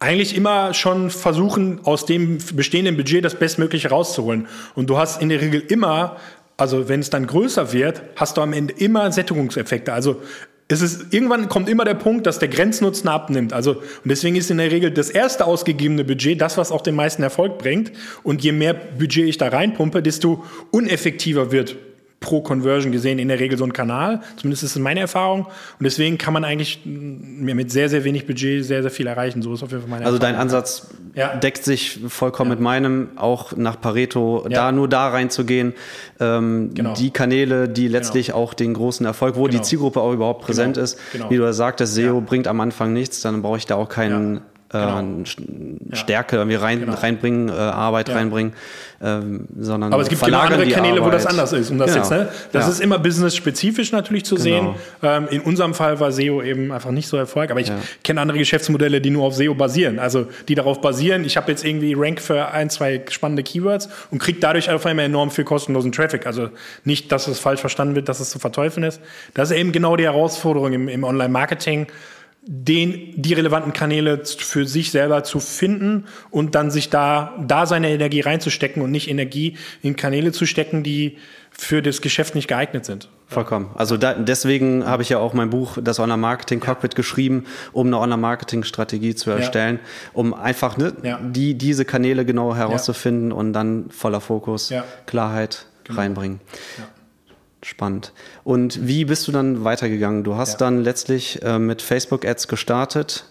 eigentlich 0.00 0.36
immer 0.36 0.74
schon 0.74 1.10
versuchen, 1.10 1.80
aus 1.84 2.06
dem 2.06 2.38
bestehenden 2.54 2.96
Budget 2.96 3.24
das 3.24 3.34
Bestmögliche 3.34 3.90
rauszuholen. 3.90 4.46
Und 4.74 4.88
du 4.90 4.98
hast 4.98 5.20
in 5.20 5.28
der 5.28 5.40
Regel 5.40 5.60
immer, 5.60 6.16
also 6.56 6.88
wenn 6.88 7.00
es 7.00 7.10
dann 7.10 7.26
größer 7.26 7.72
wird, 7.72 8.02
hast 8.16 8.36
du 8.36 8.42
am 8.42 8.52
Ende 8.52 8.74
immer 8.74 9.10
Sättigungseffekte. 9.10 9.92
Also 9.92 10.22
es 10.68 10.82
ist, 10.82 11.12
irgendwann 11.14 11.48
kommt 11.48 11.68
immer 11.68 11.84
der 11.84 11.94
Punkt, 11.94 12.26
dass 12.26 12.38
der 12.38 12.48
Grenznutzen 12.48 13.08
abnimmt. 13.08 13.54
Also, 13.54 13.76
und 13.76 13.82
deswegen 14.04 14.36
ist 14.36 14.50
in 14.50 14.58
der 14.58 14.70
Regel 14.70 14.90
das 14.90 15.08
erste 15.08 15.46
ausgegebene 15.46 16.04
Budget 16.04 16.40
das, 16.40 16.58
was 16.58 16.70
auch 16.70 16.82
den 16.82 16.94
meisten 16.94 17.22
Erfolg 17.22 17.58
bringt. 17.58 17.90
Und 18.22 18.44
je 18.44 18.52
mehr 18.52 18.74
Budget 18.74 19.28
ich 19.28 19.38
da 19.38 19.48
reinpumpe, 19.48 20.02
desto 20.02 20.44
uneffektiver 20.70 21.50
wird 21.52 21.76
pro 22.20 22.40
Conversion 22.40 22.90
gesehen 22.90 23.18
in 23.18 23.28
der 23.28 23.38
Regel 23.38 23.56
so 23.56 23.64
ein 23.64 23.72
Kanal. 23.72 24.20
Zumindest 24.36 24.64
ist 24.64 24.72
es 24.72 24.78
meine 24.78 25.00
Erfahrung. 25.00 25.44
Und 25.44 25.84
deswegen 25.84 26.18
kann 26.18 26.32
man 26.32 26.44
eigentlich 26.44 26.80
mit 26.84 27.70
sehr, 27.70 27.88
sehr 27.88 28.02
wenig 28.02 28.26
Budget 28.26 28.64
sehr, 28.64 28.82
sehr 28.82 28.90
viel 28.90 29.06
erreichen. 29.06 29.40
So 29.40 29.54
ist 29.54 29.62
auf 29.62 29.70
jeden 29.70 29.82
Fall 29.82 29.90
meine 29.90 30.04
Also 30.04 30.16
Erfahrung. 30.16 30.34
dein 30.34 30.42
Ansatz 30.42 30.88
ja. 31.14 31.36
deckt 31.36 31.64
sich 31.64 32.00
vollkommen 32.08 32.50
ja. 32.50 32.56
mit 32.56 32.62
meinem, 32.62 33.10
auch 33.16 33.56
nach 33.56 33.80
Pareto, 33.80 34.44
ja. 34.44 34.48
da 34.48 34.72
nur 34.72 34.88
da 34.88 35.08
reinzugehen. 35.08 35.74
Ähm, 36.18 36.72
genau. 36.74 36.94
Die 36.94 37.10
Kanäle, 37.10 37.68
die 37.68 37.84
genau. 37.84 37.98
letztlich 37.98 38.26
genau. 38.28 38.38
auch 38.38 38.54
den 38.54 38.74
großen 38.74 39.06
Erfolg, 39.06 39.36
wo 39.36 39.44
genau. 39.44 39.58
die 39.58 39.62
Zielgruppe 39.62 40.00
auch 40.00 40.12
überhaupt 40.12 40.44
präsent 40.44 40.74
genau. 40.74 40.84
ist. 40.84 40.98
Genau. 41.12 41.30
Wie 41.30 41.36
du 41.36 41.44
ja 41.44 41.52
sagtest, 41.52 41.94
SEO 41.94 42.20
bringt 42.20 42.48
am 42.48 42.60
Anfang 42.60 42.92
nichts, 42.92 43.20
dann 43.20 43.42
brauche 43.42 43.58
ich 43.58 43.66
da 43.66 43.76
auch 43.76 43.88
keinen 43.88 44.40
genau. 44.70 45.00
äh, 45.00 45.96
Stärke 45.96 46.36
irgendwie 46.36 46.56
rein, 46.56 46.80
genau. 46.80 46.94
reinbringen, 46.94 47.48
äh, 47.48 47.52
Arbeit 47.52 48.08
ja. 48.08 48.16
reinbringen, 48.16 48.52
ähm, 49.00 49.46
sondern 49.58 49.92
Aber 49.92 50.02
es 50.02 50.08
gibt 50.08 50.22
genau 50.22 50.40
andere 50.40 50.66
Kanäle, 50.68 51.02
wo 51.04 51.10
das 51.10 51.24
anders 51.24 51.52
ist. 51.52 51.70
Um 51.70 51.78
das 51.78 51.92
genau. 51.92 51.98
jetzt, 51.98 52.10
ne? 52.10 52.28
Das 52.52 52.66
ja. 52.66 52.72
ist 52.72 52.80
immer 52.80 52.98
business-spezifisch 52.98 53.92
natürlich 53.92 54.24
zu 54.24 54.36
sehen. 54.36 54.74
Genau. 55.00 55.16
Ähm, 55.16 55.28
in 55.30 55.40
unserem 55.40 55.72
Fall 55.74 56.00
war 56.00 56.12
SEO 56.12 56.42
eben 56.42 56.72
einfach 56.72 56.90
nicht 56.90 57.08
so 57.08 57.16
Erfolg, 57.16 57.50
aber 57.50 57.60
ich 57.60 57.72
kenne 58.04 58.20
andere 58.20 58.38
Geschäftsmodelle, 58.38 59.00
die 59.00 59.10
nur 59.10 59.24
auf 59.24 59.34
SEO 59.34 59.54
basieren. 59.54 59.98
Also 59.98 60.26
die 60.48 60.54
darauf 60.54 60.80
basieren, 60.80 61.24
ich 61.24 61.36
habe 61.36 61.50
jetzt 61.50 61.64
irgendwie 61.64 61.94
Rank 61.96 62.20
für 62.20 62.48
ein, 62.48 62.70
zwei 62.70 63.02
spannende 63.08 63.42
Keywords 63.42 63.88
und 64.10 64.18
kriege 64.18 64.40
dadurch 64.40 64.70
auf 64.70 64.84
einmal 64.84 65.06
enorm 65.06 65.30
viel 65.30 65.44
kostenlosen 65.44 65.92
Traffic. 65.92 66.26
Also 66.26 66.50
nicht, 66.84 67.10
dass 67.12 67.26
es 67.26 67.38
falsch 67.38 67.60
verstanden 67.60 67.94
wird, 67.94 68.08
dass 68.08 68.20
es 68.20 68.30
zu 68.30 68.38
verteufeln 68.38 68.84
ist. 68.84 69.00
Das 69.34 69.50
ist 69.50 69.56
eben 69.56 69.72
genau 69.72 69.96
die 69.96 70.04
Herausforderung 70.04 70.72
im, 70.72 70.88
im 70.88 71.04
Online-Marketing 71.04 71.86
den, 72.50 73.12
die 73.14 73.34
relevanten 73.34 73.74
Kanäle 73.74 74.24
für 74.24 74.64
sich 74.64 74.90
selber 74.90 75.22
zu 75.22 75.38
finden 75.38 76.06
und 76.30 76.54
dann 76.54 76.70
sich 76.70 76.88
da, 76.88 77.36
da 77.46 77.66
seine 77.66 77.90
Energie 77.90 78.20
reinzustecken 78.20 78.80
und 78.80 78.90
nicht 78.90 79.10
Energie 79.10 79.58
in 79.82 79.96
Kanäle 79.96 80.32
zu 80.32 80.46
stecken, 80.46 80.82
die 80.82 81.18
für 81.50 81.82
das 81.82 82.00
Geschäft 82.00 82.34
nicht 82.34 82.48
geeignet 82.48 82.86
sind. 82.86 83.10
Vollkommen. 83.26 83.68
Also 83.74 83.98
da, 83.98 84.14
deswegen 84.14 84.86
habe 84.86 85.02
ich 85.02 85.10
ja 85.10 85.18
auch 85.18 85.34
mein 85.34 85.50
Buch, 85.50 85.76
das 85.82 86.00
Online-Marketing-Cockpit, 86.00 86.94
ja. 86.94 86.96
geschrieben, 86.96 87.44
um 87.72 87.88
eine 87.88 87.98
Online-Marketing-Strategie 87.98 89.14
zu 89.14 89.30
erstellen, 89.30 89.80
ja. 89.82 90.10
um 90.14 90.32
einfach 90.32 90.78
ne, 90.78 90.94
ja. 91.02 91.20
die, 91.22 91.52
diese 91.52 91.84
Kanäle 91.84 92.24
genau 92.24 92.54
herauszufinden 92.54 93.30
und 93.30 93.52
dann 93.52 93.90
voller 93.90 94.22
Fokus, 94.22 94.72
Klarheit 95.04 95.66
genau. 95.84 96.00
reinbringen. 96.00 96.40
Spannend. 97.62 98.12
Und 98.44 98.86
wie 98.86 99.04
bist 99.04 99.26
du 99.26 99.32
dann 99.32 99.64
weitergegangen? 99.64 100.22
Du 100.22 100.36
hast 100.36 100.52
ja. 100.52 100.58
dann 100.58 100.82
letztlich 100.82 101.42
äh, 101.42 101.58
mit 101.58 101.82
Facebook-Ads 101.82 102.48
gestartet. 102.48 103.24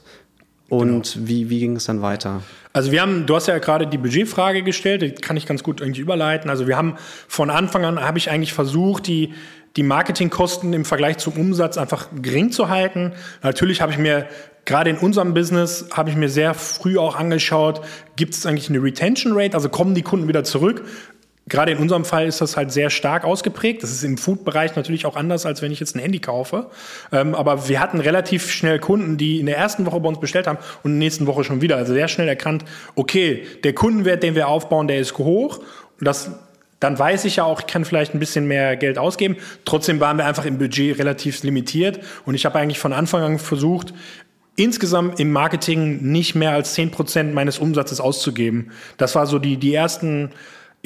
Und 0.70 1.14
genau. 1.14 1.28
wie, 1.28 1.50
wie 1.50 1.60
ging 1.60 1.78
es 1.78 1.86
dann 1.86 2.02
weiter? 2.02 2.42
Also 2.74 2.92
wir 2.92 3.02
haben, 3.02 3.26
du 3.26 3.36
hast 3.36 3.48
ja 3.48 3.58
gerade 3.58 3.88
die 3.88 3.98
Budgetfrage 3.98 4.64
gestellt, 4.64 5.02
die 5.02 5.12
kann 5.12 5.38
ich 5.38 5.46
ganz 5.46 5.64
gut 5.64 5.80
irgendwie 5.80 6.02
überleiten. 6.02 6.50
Also 6.50 6.68
wir 6.68 6.76
haben 6.76 6.96
von 7.28 7.50
Anfang 7.50 7.86
an, 7.86 8.02
habe 8.02 8.18
ich 8.18 8.30
eigentlich 8.30 8.54
versucht, 8.54 9.08
die, 9.08 9.34
die 9.78 9.84
Marketingkosten 9.84 10.74
im 10.74 10.84
Vergleich 10.84 11.20
zum 11.20 11.34
Umsatz 11.34 11.78
einfach 11.78 12.10
gering 12.22 12.52
zu 12.52 12.68
halten. 12.68 13.14
Natürlich 13.44 13.82
habe 13.82 13.94
ich 13.94 13.98
mir 13.98 14.28
gerade 14.66 14.90
in 14.90 14.98
unserem 14.98 15.34
Business 15.34 15.88
habe 15.94 16.10
ich 16.10 16.18
mir 16.18 16.30
sehr 16.30 16.54
früh 16.54 16.98
auch 16.98 17.16
angeschaut, 17.16 17.82
gibt 18.18 18.34
es 18.34 18.46
eigentlich 18.46 18.70
eine 18.70 18.84
Retention 18.84 19.32
Rate, 19.36 19.56
also 19.56 19.70
kommen 19.70 19.96
die 19.96 20.02
Kunden 20.02 20.28
wieder 20.28 20.44
zurück? 20.44 20.84
Gerade 21.50 21.72
in 21.72 21.78
unserem 21.78 22.04
Fall 22.04 22.28
ist 22.28 22.42
das 22.42 22.58
halt 22.58 22.72
sehr 22.72 22.90
stark 22.90 23.24
ausgeprägt. 23.24 23.82
Das 23.82 23.92
ist 23.92 24.04
im 24.04 24.18
Food-Bereich 24.18 24.76
natürlich 24.76 25.06
auch 25.06 25.16
anders, 25.16 25.46
als 25.46 25.62
wenn 25.62 25.72
ich 25.72 25.80
jetzt 25.80 25.96
ein 25.96 26.00
Handy 26.00 26.20
kaufe. 26.20 26.70
Ähm, 27.12 27.36
aber 27.36 27.70
wir 27.70 27.80
hatten 27.80 28.00
relativ 28.00 28.52
schnell 28.52 28.80
Kunden, 28.80 29.18
die 29.18 29.40
in 29.40 29.46
der 29.46 29.58
ersten 29.58 29.86
Woche 29.86 30.00
bei 30.00 30.10
uns 30.10 30.20
bestellt 30.20 30.48
haben 30.48 30.58
und 30.84 30.92
in 30.92 31.00
der 31.00 31.06
nächsten 31.06 31.26
Woche 31.26 31.44
schon 31.44 31.62
wieder. 31.62 31.78
Also 31.78 31.94
sehr 31.94 32.10
schnell 32.10 32.28
erkannt, 32.28 32.66
okay, 32.96 33.46
der 33.64 33.74
Kundenwert, 33.74 34.24
den 34.24 34.36
wir 34.36 34.50
aufbauen, 34.50 34.88
der 34.88 35.00
ist 35.00 35.18
hoch. 35.18 35.60
Und 36.00 36.08
das 36.08 36.32
dann 36.80 37.00
weiß 37.00 37.26
ich 37.26 37.38
ja 37.38 37.44
auch, 37.44 37.62
ich 37.62 37.68
kann 37.68 37.86
vielleicht 37.86 38.14
ein 38.14 38.20
bisschen 38.20 38.46
mehr 38.46 38.76
Geld 38.76 39.00
ausgeben. 39.00 39.38
Trotzdem 39.66 40.00
waren 40.00 40.18
wir 40.18 40.26
einfach 40.26 40.46
im 40.46 40.60
Budget 40.60 41.00
relativ 41.00 41.42
limitiert. 41.44 42.00
Und 42.26 42.36
ich 42.36 42.46
habe 42.46 42.60
eigentlich 42.60 42.78
von 42.78 42.94
Anfang 42.94 43.24
an 43.24 43.40
versucht, 43.40 43.96
insgesamt 44.56 45.20
im 45.20 45.32
Marketing 45.32 46.04
nicht 46.04 46.36
mehr 46.36 46.52
als 46.52 46.74
zehn 46.74 46.92
Prozent 46.92 47.34
meines 47.34 47.58
Umsatzes 47.58 48.00
auszugeben. 48.00 48.72
Das 48.98 49.16
war 49.16 49.26
so 49.26 49.40
die, 49.40 49.58
die 49.58 49.74
ersten 49.74 50.32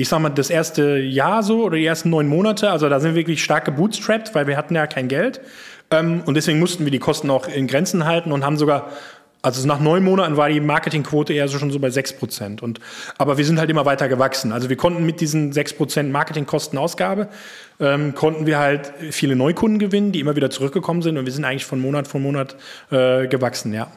ich 0.02 0.10
sag 0.10 0.20
mal, 0.20 0.30
das 0.30 0.50
erste 0.50 0.98
Jahr 0.98 1.44
so 1.44 1.64
oder 1.64 1.78
die 1.78 1.86
ersten 1.86 2.10
neun 2.10 2.28
Monate, 2.28 2.72
also 2.72 2.90
da 2.90 3.00
sind 3.00 3.12
wir 3.12 3.22
wirklich 3.22 3.44
stark 3.44 3.66
gebootstrapped, 3.66 4.34
weil 4.34 4.48
wir 4.48 4.58
hatten 4.58 4.76
ja 4.76 4.88
kein 4.88 5.08
Geld. 5.08 5.42
Ähm, 5.92 6.24
und 6.26 6.36
deswegen 6.36 6.60
mussten 6.60 6.86
wir 6.86 6.92
die 6.92 7.00
Kosten 7.00 7.30
auch 7.30 7.48
in 7.48 7.68
Grenzen 7.68 8.06
halten 8.06 8.32
und 8.32 8.44
haben 8.44 8.58
sogar, 8.58 8.90
also 9.44 9.68
nach 9.68 9.80
neun 9.80 10.04
Monaten 10.04 10.38
war 10.38 10.50
die 10.50 10.60
Marketingquote 10.60 11.34
eher 11.34 11.48
so 11.48 11.60
schon 11.60 11.70
so 11.70 11.80
bei 11.80 11.92
sechs 11.92 12.14
Prozent. 12.14 12.64
Und, 12.64 12.80
aber 13.18 13.38
wir 13.38 13.46
sind 13.46 13.60
halt 13.60 13.70
immer 13.70 13.86
weiter 13.86 14.08
gewachsen. 14.08 14.52
Also 14.52 14.70
wir 14.70 14.78
konnten 14.78 15.06
mit 15.06 15.22
diesen 15.22 15.54
sechs 15.54 15.74
Prozent 15.74 16.12
Marketingkostenausgabe, 16.12 17.28
ähm, 17.80 18.16
konnten 18.16 18.48
wir 18.48 18.58
halt 18.58 18.94
viele 19.12 19.36
Neukunden 19.36 19.78
gewinnen, 19.78 20.12
die 20.12 20.20
immer 20.20 20.36
wieder 20.36 20.50
zurückgekommen 20.50 21.04
sind 21.04 21.18
und 21.18 21.26
wir 21.26 21.34
sind 21.34 21.46
eigentlich 21.46 21.66
von 21.66 21.80
Monat 21.80 22.08
von 22.08 22.22
Monat 22.24 22.56
äh, 22.90 23.28
gewachsen, 23.28 23.74
ja. 23.74 23.88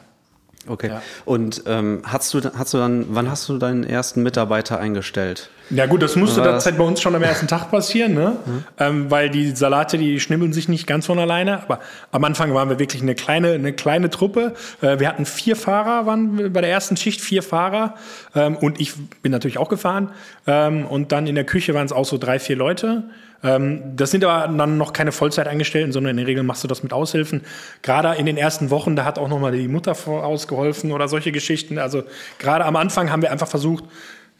Okay. 0.67 0.87
Ja. 0.87 1.01
Und 1.25 1.63
ähm, 1.67 2.01
hast 2.03 2.33
du, 2.33 2.41
hast 2.57 2.73
du 2.73 2.77
dann, 2.77 3.05
wann 3.09 3.29
hast 3.29 3.47
du 3.49 3.57
deinen 3.57 3.83
ersten 3.83 4.23
Mitarbeiter 4.23 4.79
eingestellt? 4.79 5.49
Ja 5.69 5.85
gut, 5.87 6.01
das 6.01 6.15
musste 6.15 6.41
derzeit 6.41 6.77
bei 6.77 6.83
uns 6.83 7.01
schon 7.01 7.15
am 7.15 7.23
ersten 7.23 7.47
Tag 7.47 7.71
passieren, 7.71 8.13
ne? 8.13 8.37
Mhm. 8.45 8.63
Ähm, 8.77 9.11
weil 9.11 9.29
die 9.29 9.51
Salate, 9.51 9.97
die 9.97 10.19
schnibbeln 10.19 10.53
sich 10.53 10.69
nicht 10.69 10.85
ganz 10.85 11.05
von 11.05 11.17
alleine. 11.17 11.63
Aber 11.63 11.79
am 12.11 12.23
Anfang 12.23 12.53
waren 12.53 12.69
wir 12.69 12.79
wirklich 12.79 13.01
eine 13.01 13.15
kleine, 13.15 13.53
eine 13.53 13.73
kleine 13.73 14.09
Truppe. 14.09 14.53
Äh, 14.81 14.99
wir 14.99 15.07
hatten 15.07 15.25
vier 15.25 15.55
Fahrer, 15.55 16.05
waren 16.05 16.53
bei 16.53 16.61
der 16.61 16.69
ersten 16.69 16.97
Schicht 16.97 17.21
vier 17.21 17.41
Fahrer. 17.41 17.95
Ähm, 18.35 18.55
und 18.57 18.79
ich 18.79 18.93
bin 19.21 19.31
natürlich 19.31 19.57
auch 19.57 19.69
gefahren. 19.69 20.09
Ähm, 20.45 20.85
und 20.85 21.11
dann 21.11 21.27
in 21.27 21.35
der 21.35 21.45
Küche 21.45 21.73
waren 21.73 21.85
es 21.85 21.91
auch 21.91 22.05
so 22.05 22.17
drei, 22.17 22.39
vier 22.39 22.55
Leute. 22.55 23.03
Ähm, 23.43 23.95
das 23.95 24.11
sind 24.11 24.23
aber 24.23 24.51
dann 24.51 24.77
noch 24.77 24.93
keine 24.93 25.11
Vollzeitangestellten, 25.11 25.91
sondern 25.91 26.11
in 26.11 26.17
der 26.17 26.27
Regel 26.27 26.43
machst 26.43 26.63
du 26.63 26.67
das 26.67 26.83
mit 26.83 26.93
Aushilfen. 26.93 27.41
Gerade 27.81 28.17
in 28.17 28.25
den 28.25 28.37
ersten 28.37 28.69
Wochen, 28.69 28.95
da 28.95 29.05
hat 29.05 29.19
auch 29.19 29.27
noch 29.27 29.39
mal 29.39 29.51
die 29.51 29.67
Mutter 29.67 29.95
ausgeholfen 30.07 30.91
oder 30.91 31.07
solche 31.07 31.31
Geschichten. 31.31 31.77
Also 31.77 32.03
gerade 32.39 32.65
am 32.65 32.75
Anfang 32.75 33.11
haben 33.11 33.21
wir 33.21 33.31
einfach 33.31 33.47
versucht, 33.47 33.83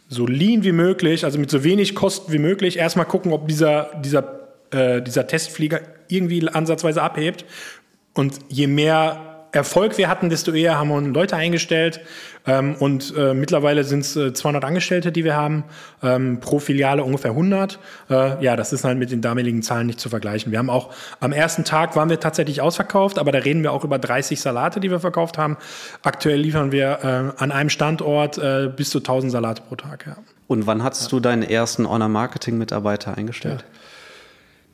so 0.07 0.25
lean 0.25 0.63
wie 0.63 0.71
möglich, 0.71 1.25
also 1.25 1.39
mit 1.39 1.49
so 1.49 1.63
wenig 1.63 1.95
Kosten 1.95 2.31
wie 2.31 2.39
möglich, 2.39 2.77
erstmal 2.77 3.05
gucken, 3.05 3.33
ob 3.33 3.47
dieser, 3.47 3.91
dieser, 4.03 4.49
äh, 4.71 5.01
dieser 5.01 5.27
Testflieger 5.27 5.81
irgendwie 6.07 6.47
ansatzweise 6.47 7.01
abhebt. 7.01 7.45
Und 8.13 8.39
je 8.49 8.67
mehr 8.67 9.34
Erfolg 9.55 9.97
wir 9.97 10.09
hatten, 10.09 10.29
desto 10.29 10.51
eher 10.51 10.77
haben 10.77 10.89
wir 10.89 11.01
Leute 11.01 11.35
eingestellt. 11.35 12.01
Ähm, 12.47 12.75
und 12.75 13.13
äh, 13.17 13.33
mittlerweile 13.33 13.83
sind 13.83 14.01
es 14.01 14.15
äh, 14.15 14.33
200 14.33 14.63
Angestellte, 14.63 15.11
die 15.11 15.23
wir 15.23 15.35
haben, 15.35 15.63
ähm, 16.03 16.39
pro 16.39 16.59
Filiale 16.59 17.03
ungefähr 17.03 17.31
100. 17.31 17.79
Äh, 18.09 18.43
ja, 18.43 18.55
das 18.55 18.71
ist 18.73 18.83
halt 18.83 18.99
mit 18.99 19.11
den 19.11 19.21
damaligen 19.21 19.63
Zahlen 19.63 19.87
nicht 19.87 19.99
zu 19.99 20.09
vergleichen. 20.09 20.51
Wir 20.51 20.59
haben 20.59 20.69
auch 20.69 20.93
am 21.19 21.33
ersten 21.33 21.63
Tag 21.63 21.95
waren 21.95 22.09
wir 22.09 22.19
tatsächlich 22.19 22.61
ausverkauft, 22.61 23.17
aber 23.17 23.31
da 23.31 23.39
reden 23.39 23.63
wir 23.63 23.71
auch 23.71 23.83
über 23.83 23.97
30 23.97 24.39
Salate, 24.39 24.79
die 24.79 24.91
wir 24.91 24.99
verkauft 24.99 25.37
haben. 25.37 25.57
Aktuell 26.03 26.39
liefern 26.39 26.71
wir 26.71 26.99
äh, 27.37 27.41
an 27.41 27.51
einem 27.51 27.69
Standort 27.69 28.37
äh, 28.37 28.69
bis 28.75 28.91
zu 28.91 28.99
1000 28.99 29.31
Salate 29.31 29.63
pro 29.67 29.75
Tag. 29.75 30.05
Ja. 30.05 30.17
Und 30.47 30.67
wann 30.67 30.83
hattest 30.83 31.11
du 31.11 31.19
deinen 31.19 31.43
ersten 31.43 31.85
Online-Marketing-Mitarbeiter 31.85 33.17
eingestellt? 33.17 33.65
Ja. 33.67 33.79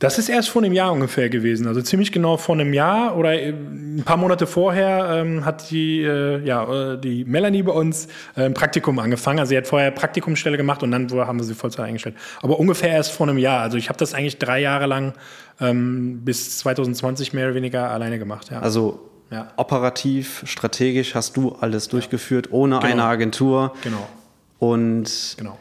Das 0.01 0.17
ist 0.17 0.29
erst 0.29 0.49
vor 0.49 0.63
einem 0.63 0.73
Jahr 0.73 0.91
ungefähr 0.91 1.29
gewesen. 1.29 1.67
Also 1.67 1.79
ziemlich 1.83 2.11
genau 2.11 2.35
vor 2.35 2.55
einem 2.55 2.73
Jahr 2.73 3.15
oder 3.15 3.39
äh, 3.39 3.49
ein 3.49 4.01
paar 4.03 4.17
Monate 4.17 4.47
vorher 4.47 5.21
ähm, 5.21 5.45
hat 5.45 5.69
die, 5.69 6.01
äh, 6.01 6.43
ja, 6.43 6.93
äh, 6.93 6.97
die 6.97 7.23
Melanie 7.23 7.61
bei 7.61 7.71
uns 7.71 8.07
äh, 8.35 8.45
ein 8.45 8.55
Praktikum 8.55 8.97
angefangen. 8.97 9.37
Also 9.37 9.51
sie 9.51 9.57
hat 9.57 9.67
vorher 9.67 9.91
Praktikumsstelle 9.91 10.57
gemacht 10.57 10.81
und 10.81 10.89
dann 10.89 11.07
haben 11.11 11.37
wir 11.37 11.43
sie 11.43 11.53
Vollzeit 11.53 11.85
eingestellt. 11.85 12.15
Aber 12.41 12.59
ungefähr 12.59 12.89
erst 12.89 13.11
vor 13.11 13.29
einem 13.29 13.37
Jahr. 13.37 13.61
Also 13.61 13.77
ich 13.77 13.89
habe 13.89 13.99
das 13.99 14.15
eigentlich 14.15 14.39
drei 14.39 14.59
Jahre 14.59 14.87
lang 14.87 15.13
ähm, 15.59 16.21
bis 16.25 16.57
2020 16.57 17.33
mehr 17.33 17.45
oder 17.45 17.53
weniger 17.53 17.91
alleine 17.91 18.17
gemacht. 18.17 18.49
Ja. 18.49 18.59
Also 18.59 19.07
ja. 19.29 19.49
operativ, 19.57 20.41
strategisch 20.47 21.13
hast 21.13 21.37
du 21.37 21.55
alles 21.61 21.89
durchgeführt, 21.89 22.47
ohne 22.51 22.79
genau. 22.79 22.91
eine 22.91 23.03
Agentur. 23.03 23.75
Genau. 23.83 24.09
Und 24.57 25.35
genau. 25.37 25.59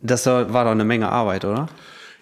das 0.00 0.26
war 0.26 0.44
doch 0.44 0.70
eine 0.70 0.84
Menge 0.84 1.08
Arbeit, 1.08 1.44
oder? 1.44 1.68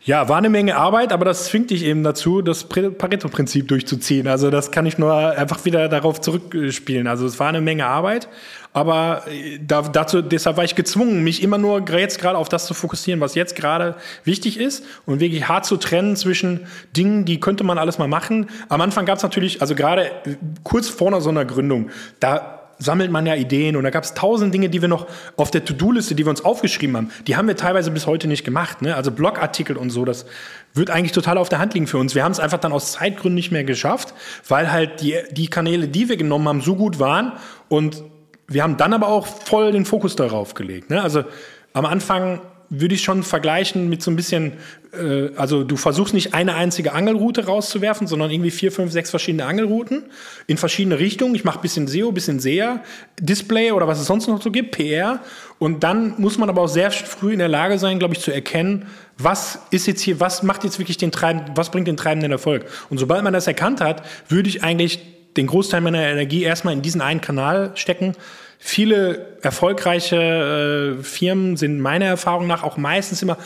Ja, 0.04 0.28
war 0.28 0.38
eine 0.38 0.48
Menge 0.48 0.74
Arbeit, 0.74 1.12
aber 1.12 1.24
das 1.24 1.44
zwingt 1.44 1.70
dich 1.70 1.84
eben 1.84 2.02
dazu, 2.02 2.42
das 2.42 2.64
Pareto-Prinzip 2.64 3.68
durchzuziehen. 3.68 4.26
Also 4.26 4.50
das 4.50 4.72
kann 4.72 4.84
ich 4.84 4.98
nur 4.98 5.14
einfach 5.14 5.64
wieder 5.64 5.88
darauf 5.88 6.20
zurückspielen. 6.20 7.06
Also 7.06 7.24
es 7.24 7.38
war 7.38 7.48
eine 7.48 7.60
Menge 7.60 7.86
Arbeit, 7.86 8.28
aber 8.72 9.22
äh, 9.28 9.60
da, 9.64 9.82
dazu, 9.82 10.20
deshalb 10.20 10.56
war 10.56 10.64
ich 10.64 10.74
gezwungen, 10.74 11.22
mich 11.22 11.40
immer 11.40 11.56
nur 11.56 11.88
jetzt 11.88 12.20
gerade 12.20 12.36
auf 12.36 12.48
das 12.48 12.66
zu 12.66 12.74
fokussieren, 12.74 13.20
was 13.20 13.36
jetzt 13.36 13.54
gerade 13.54 13.94
wichtig 14.24 14.58
ist 14.58 14.84
und 15.06 15.20
wirklich 15.20 15.46
hart 15.46 15.66
zu 15.66 15.76
trennen 15.76 16.16
zwischen 16.16 16.66
Dingen, 16.96 17.24
die 17.24 17.38
könnte 17.38 17.62
man 17.62 17.78
alles 17.78 17.98
mal 17.98 18.08
machen. 18.08 18.48
Am 18.68 18.80
Anfang 18.80 19.06
gab 19.06 19.18
es 19.18 19.22
natürlich, 19.22 19.60
also 19.60 19.76
gerade 19.76 20.06
äh, 20.06 20.34
kurz 20.64 20.88
vor 20.88 21.20
so 21.20 21.30
einer 21.30 21.44
Gründung, 21.44 21.90
da 22.18 22.61
sammelt 22.82 23.10
man 23.10 23.26
ja 23.26 23.34
Ideen 23.34 23.76
und 23.76 23.84
da 23.84 23.90
gab 23.90 24.04
es 24.04 24.14
tausend 24.14 24.52
Dinge, 24.52 24.68
die 24.68 24.80
wir 24.80 24.88
noch 24.88 25.06
auf 25.36 25.50
der 25.50 25.64
To-Do-Liste, 25.64 26.14
die 26.14 26.24
wir 26.26 26.30
uns 26.30 26.44
aufgeschrieben 26.44 26.96
haben, 26.96 27.10
die 27.26 27.36
haben 27.36 27.48
wir 27.48 27.56
teilweise 27.56 27.90
bis 27.90 28.06
heute 28.06 28.28
nicht 28.28 28.44
gemacht. 28.44 28.82
Ne? 28.82 28.96
Also 28.96 29.10
Blogartikel 29.10 29.76
und 29.76 29.90
so, 29.90 30.04
das 30.04 30.26
wird 30.74 30.90
eigentlich 30.90 31.12
total 31.12 31.38
auf 31.38 31.48
der 31.48 31.58
Hand 31.58 31.74
liegen 31.74 31.86
für 31.86 31.98
uns. 31.98 32.14
Wir 32.14 32.24
haben 32.24 32.32
es 32.32 32.40
einfach 32.40 32.58
dann 32.58 32.72
aus 32.72 32.92
Zeitgründen 32.92 33.34
nicht 33.34 33.52
mehr 33.52 33.64
geschafft, 33.64 34.14
weil 34.48 34.72
halt 34.72 35.00
die, 35.00 35.16
die 35.30 35.48
Kanäle, 35.48 35.88
die 35.88 36.08
wir 36.08 36.16
genommen 36.16 36.48
haben, 36.48 36.60
so 36.60 36.76
gut 36.76 36.98
waren 36.98 37.32
und 37.68 38.02
wir 38.48 38.62
haben 38.62 38.76
dann 38.76 38.92
aber 38.92 39.08
auch 39.08 39.26
voll 39.26 39.72
den 39.72 39.84
Fokus 39.84 40.16
darauf 40.16 40.54
gelegt. 40.54 40.90
Ne? 40.90 41.02
Also 41.02 41.24
am 41.72 41.86
Anfang 41.86 42.40
würde 42.74 42.94
ich 42.94 43.02
schon 43.02 43.22
vergleichen 43.22 43.90
mit 43.90 44.02
so 44.02 44.10
ein 44.10 44.16
bisschen, 44.16 44.54
äh, 44.94 45.28
also 45.36 45.62
du 45.62 45.76
versuchst 45.76 46.14
nicht 46.14 46.32
eine 46.32 46.54
einzige 46.54 46.94
Angelroute 46.94 47.44
rauszuwerfen, 47.44 48.06
sondern 48.06 48.30
irgendwie 48.30 48.50
vier, 48.50 48.72
fünf, 48.72 48.92
sechs 48.92 49.10
verschiedene 49.10 49.44
Angelrouten 49.44 50.04
in 50.46 50.56
verschiedene 50.56 50.98
Richtungen. 50.98 51.34
Ich 51.34 51.44
mache 51.44 51.58
bisschen 51.60 51.86
SEO, 51.86 52.12
bisschen 52.12 52.40
SEA, 52.40 52.82
Display 53.20 53.72
oder 53.72 53.86
was 53.86 54.00
es 54.00 54.06
sonst 54.06 54.26
noch 54.26 54.40
so 54.40 54.50
gibt, 54.50 54.70
PR. 54.70 55.20
Und 55.58 55.84
dann 55.84 56.14
muss 56.16 56.38
man 56.38 56.48
aber 56.48 56.62
auch 56.62 56.68
sehr 56.68 56.90
früh 56.90 57.34
in 57.34 57.40
der 57.40 57.48
Lage 57.48 57.78
sein, 57.78 57.98
glaube 57.98 58.14
ich, 58.14 58.20
zu 58.20 58.32
erkennen, 58.32 58.86
was 59.18 59.58
ist 59.70 59.86
jetzt 59.86 60.00
hier, 60.00 60.18
was 60.18 60.42
macht 60.42 60.64
jetzt 60.64 60.78
wirklich 60.78 60.96
den 60.96 61.12
Treiben, 61.12 61.42
was 61.54 61.70
bringt 61.70 61.88
den 61.88 61.98
treibenden 61.98 62.32
Erfolg. 62.32 62.64
Und 62.88 62.96
sobald 62.96 63.22
man 63.22 63.34
das 63.34 63.46
erkannt 63.46 63.82
hat, 63.82 64.02
würde 64.30 64.48
ich 64.48 64.64
eigentlich 64.64 64.98
den 65.36 65.46
Großteil 65.46 65.82
meiner 65.82 66.02
Energie 66.06 66.42
erstmal 66.42 66.72
in 66.72 66.80
diesen 66.80 67.02
einen 67.02 67.20
Kanal 67.20 67.72
stecken 67.74 68.14
Viele 68.64 69.38
erfolgreiche 69.42 70.96
äh, 71.00 71.02
Firmen 71.02 71.56
sind 71.56 71.80
meiner 71.80 72.04
Erfahrung 72.04 72.46
nach 72.46 72.62
auch 72.62 72.76
meistens 72.76 73.20
immer 73.20 73.36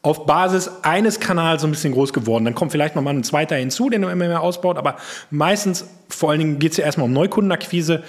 auf 0.00 0.26
Basis 0.26 0.70
eines 0.82 1.18
Kanals 1.18 1.62
so 1.62 1.68
ein 1.68 1.72
bisschen 1.72 1.92
groß 1.92 2.12
geworden. 2.12 2.44
Dann 2.44 2.54
kommt 2.54 2.70
vielleicht 2.70 2.94
noch 2.94 3.02
mal 3.02 3.10
ein 3.10 3.24
zweiter 3.24 3.56
hinzu, 3.56 3.90
den 3.90 4.02
man 4.02 4.12
immer 4.12 4.28
mehr 4.28 4.40
ausbaut, 4.40 4.78
aber 4.78 4.94
meistens, 5.32 5.88
vor 6.08 6.30
allen 6.30 6.38
Dingen 6.38 6.58
geht 6.60 6.70
es 6.70 6.78
ja 6.78 6.84
erstmal 6.84 7.06
um 7.06 7.12
Neukundenakquise, 7.12 8.04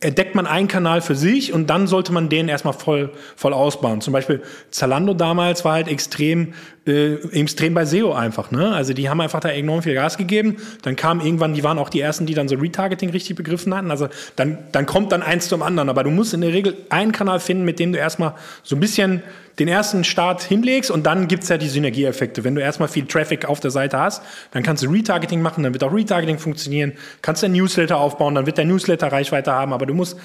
entdeckt 0.00 0.34
man 0.34 0.48
einen 0.48 0.66
Kanal 0.66 1.02
für 1.02 1.14
sich 1.14 1.52
und 1.52 1.70
dann 1.70 1.86
sollte 1.86 2.12
man 2.12 2.28
den 2.28 2.48
erstmal 2.48 2.74
voll, 2.74 3.12
voll 3.36 3.52
ausbauen. 3.52 4.00
Zum 4.00 4.12
Beispiel 4.12 4.42
Zalando 4.72 5.14
damals 5.14 5.64
war 5.64 5.74
halt 5.74 5.86
extrem, 5.86 6.54
äh, 6.86 7.14
extrem 7.32 7.74
bei 7.74 7.84
SEO 7.84 8.12
einfach. 8.12 8.50
Ne? 8.50 8.72
Also 8.74 8.92
die 8.92 9.08
haben 9.08 9.20
einfach 9.20 9.40
da 9.40 9.48
enorm 9.50 9.82
viel 9.82 9.94
Gas 9.94 10.16
gegeben. 10.16 10.56
Dann 10.82 10.96
kam 10.96 11.20
irgendwann, 11.20 11.54
die 11.54 11.62
waren 11.62 11.78
auch 11.78 11.88
die 11.88 12.00
ersten, 12.00 12.26
die 12.26 12.34
dann 12.34 12.48
so 12.48 12.56
Retargeting 12.56 13.10
richtig 13.10 13.36
begriffen 13.36 13.74
hatten. 13.74 13.90
Also 13.90 14.08
dann, 14.36 14.58
dann 14.72 14.86
kommt 14.86 15.12
dann 15.12 15.22
eins 15.22 15.48
zum 15.48 15.62
anderen. 15.62 15.88
Aber 15.88 16.02
du 16.02 16.10
musst 16.10 16.34
in 16.34 16.40
der 16.40 16.52
Regel 16.52 16.76
einen 16.88 17.12
Kanal 17.12 17.40
finden, 17.40 17.64
mit 17.64 17.78
dem 17.78 17.92
du 17.92 17.98
erstmal 17.98 18.34
so 18.62 18.74
ein 18.76 18.80
bisschen 18.80 19.22
den 19.58 19.68
ersten 19.68 20.02
Start 20.02 20.42
hinlegst 20.42 20.90
und 20.90 21.04
dann 21.04 21.28
gibt's 21.28 21.48
ja 21.48 21.58
die 21.58 21.68
Synergieeffekte. 21.68 22.42
Wenn 22.44 22.54
du 22.54 22.62
erstmal 22.62 22.88
viel 22.88 23.06
Traffic 23.06 23.44
auf 23.44 23.60
der 23.60 23.70
Seite 23.70 23.98
hast, 23.98 24.22
dann 24.52 24.62
kannst 24.62 24.82
du 24.82 24.90
Retargeting 24.90 25.42
machen, 25.42 25.62
dann 25.62 25.72
wird 25.74 25.84
auch 25.84 25.92
Retargeting 25.92 26.38
funktionieren, 26.38 26.92
kannst 27.20 27.44
ein 27.44 27.52
Newsletter 27.52 27.98
aufbauen, 27.98 28.34
dann 28.34 28.46
wird 28.46 28.58
der 28.58 28.64
Newsletter 28.64 29.12
Reichweite 29.12 29.52
haben, 29.52 29.72
aber 29.72 29.86
du 29.86 29.94
musst, 29.94 30.16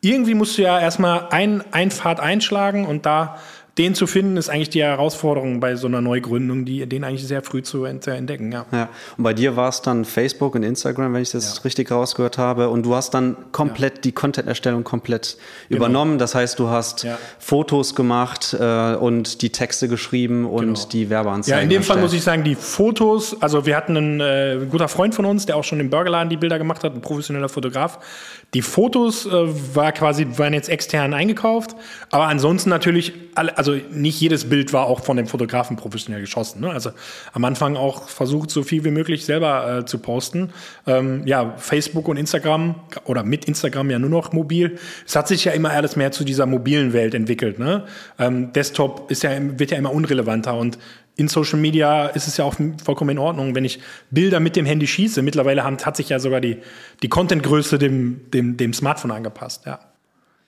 irgendwie 0.00 0.34
musst 0.34 0.56
du 0.56 0.62
ja 0.62 0.78
erstmal 0.78 1.28
ein, 1.30 1.64
ein 1.72 1.90
Pfad 1.90 2.20
einschlagen 2.20 2.86
und 2.86 3.06
da 3.06 3.38
den 3.78 3.94
zu 3.94 4.06
finden, 4.06 4.38
ist 4.38 4.48
eigentlich 4.48 4.70
die 4.70 4.82
Herausforderung 4.82 5.60
bei 5.60 5.76
so 5.76 5.86
einer 5.86 6.00
Neugründung, 6.00 6.64
die, 6.64 6.86
den 6.86 7.04
eigentlich 7.04 7.26
sehr 7.26 7.42
früh 7.42 7.62
zu 7.62 7.84
entdecken. 7.84 8.50
Ja. 8.50 8.64
ja. 8.72 8.88
Und 9.18 9.24
bei 9.24 9.34
dir 9.34 9.56
war 9.56 9.68
es 9.68 9.82
dann 9.82 10.06
Facebook 10.06 10.54
und 10.54 10.62
Instagram, 10.62 11.12
wenn 11.12 11.20
ich 11.20 11.32
das 11.32 11.56
ja. 11.56 11.62
richtig 11.62 11.90
rausgehört 11.90 12.38
habe. 12.38 12.70
Und 12.70 12.84
du 12.84 12.94
hast 12.94 13.12
dann 13.12 13.36
komplett 13.52 13.96
ja. 13.96 14.00
die 14.02 14.12
Content-Erstellung 14.12 14.82
komplett 14.82 15.36
genau. 15.68 15.78
übernommen. 15.78 16.18
Das 16.18 16.34
heißt, 16.34 16.58
du 16.58 16.68
hast 16.68 17.06
Fotos 17.38 17.94
gemacht 17.94 18.56
äh, 18.58 18.94
und 18.94 19.42
die 19.42 19.50
Texte 19.50 19.88
geschrieben 19.88 20.46
und 20.46 20.74
genau. 20.74 20.88
die 20.88 21.10
Werbeanzeigen. 21.10 21.58
Ja, 21.58 21.62
in 21.62 21.68
dem 21.68 21.78
erstellt. 21.78 21.96
Fall 21.96 22.02
muss 22.02 22.14
ich 22.14 22.22
sagen, 22.22 22.44
die 22.44 22.54
Fotos, 22.54 23.40
also 23.42 23.66
wir 23.66 23.76
hatten 23.76 23.96
einen 23.96 24.20
äh, 24.20 24.58
guter 24.70 24.88
Freund 24.88 25.14
von 25.14 25.26
uns, 25.26 25.44
der 25.44 25.56
auch 25.56 25.64
schon 25.64 25.80
im 25.80 25.90
Burgerladen 25.90 26.30
die 26.30 26.38
Bilder 26.38 26.58
gemacht 26.58 26.82
hat, 26.82 26.94
ein 26.94 27.02
professioneller 27.02 27.50
Fotograf. 27.50 27.98
Die 28.54 28.62
Fotos 28.62 29.26
äh, 29.26 29.30
war 29.74 29.92
quasi, 29.92 30.26
waren 30.38 30.54
jetzt 30.54 30.68
extern 30.68 31.12
eingekauft, 31.14 31.76
aber 32.10 32.28
ansonsten 32.28 32.70
natürlich, 32.70 33.12
alle, 33.34 33.58
also 33.58 33.76
nicht 33.90 34.20
jedes 34.20 34.48
Bild 34.48 34.72
war 34.72 34.86
auch 34.86 35.00
von 35.00 35.16
dem 35.16 35.26
Fotografen 35.26 35.76
professionell 35.76 36.20
geschossen. 36.20 36.60
Ne? 36.60 36.70
Also 36.70 36.90
am 37.32 37.44
Anfang 37.44 37.76
auch 37.76 38.08
versucht, 38.08 38.50
so 38.50 38.62
viel 38.62 38.84
wie 38.84 38.90
möglich 38.92 39.24
selber 39.24 39.78
äh, 39.78 39.84
zu 39.84 39.98
posten. 39.98 40.50
Ähm, 40.86 41.22
ja, 41.26 41.54
Facebook 41.56 42.08
und 42.08 42.16
Instagram 42.16 42.76
oder 43.04 43.24
mit 43.24 43.46
Instagram 43.46 43.90
ja 43.90 43.98
nur 43.98 44.10
noch 44.10 44.32
mobil. 44.32 44.78
Es 45.04 45.16
hat 45.16 45.28
sich 45.28 45.44
ja 45.44 45.52
immer 45.52 45.70
alles 45.70 45.96
mehr 45.96 46.12
zu 46.12 46.24
dieser 46.24 46.46
mobilen 46.46 46.92
Welt 46.92 47.14
entwickelt. 47.14 47.58
Ne? 47.58 47.84
Ähm, 48.18 48.52
Desktop 48.52 49.10
ist 49.10 49.24
ja, 49.24 49.32
wird 49.58 49.72
ja 49.72 49.76
immer 49.76 49.92
unrelevanter 49.92 50.54
und 50.54 50.78
in 51.16 51.28
Social 51.28 51.58
Media 51.58 52.06
ist 52.06 52.28
es 52.28 52.36
ja 52.36 52.44
auch 52.44 52.54
vollkommen 52.84 53.10
in 53.10 53.18
Ordnung, 53.18 53.54
wenn 53.54 53.64
ich 53.64 53.80
Bilder 54.10 54.38
mit 54.38 54.54
dem 54.54 54.66
Handy 54.66 54.86
schieße. 54.86 55.22
Mittlerweile 55.22 55.64
hat 55.64 55.96
sich 55.96 56.10
ja 56.10 56.18
sogar 56.18 56.40
die, 56.40 56.58
die 57.02 57.08
Contentgröße 57.08 57.78
dem, 57.78 58.30
dem, 58.32 58.56
dem 58.56 58.74
Smartphone 58.74 59.10
angepasst. 59.10 59.64
Ja. 59.64 59.80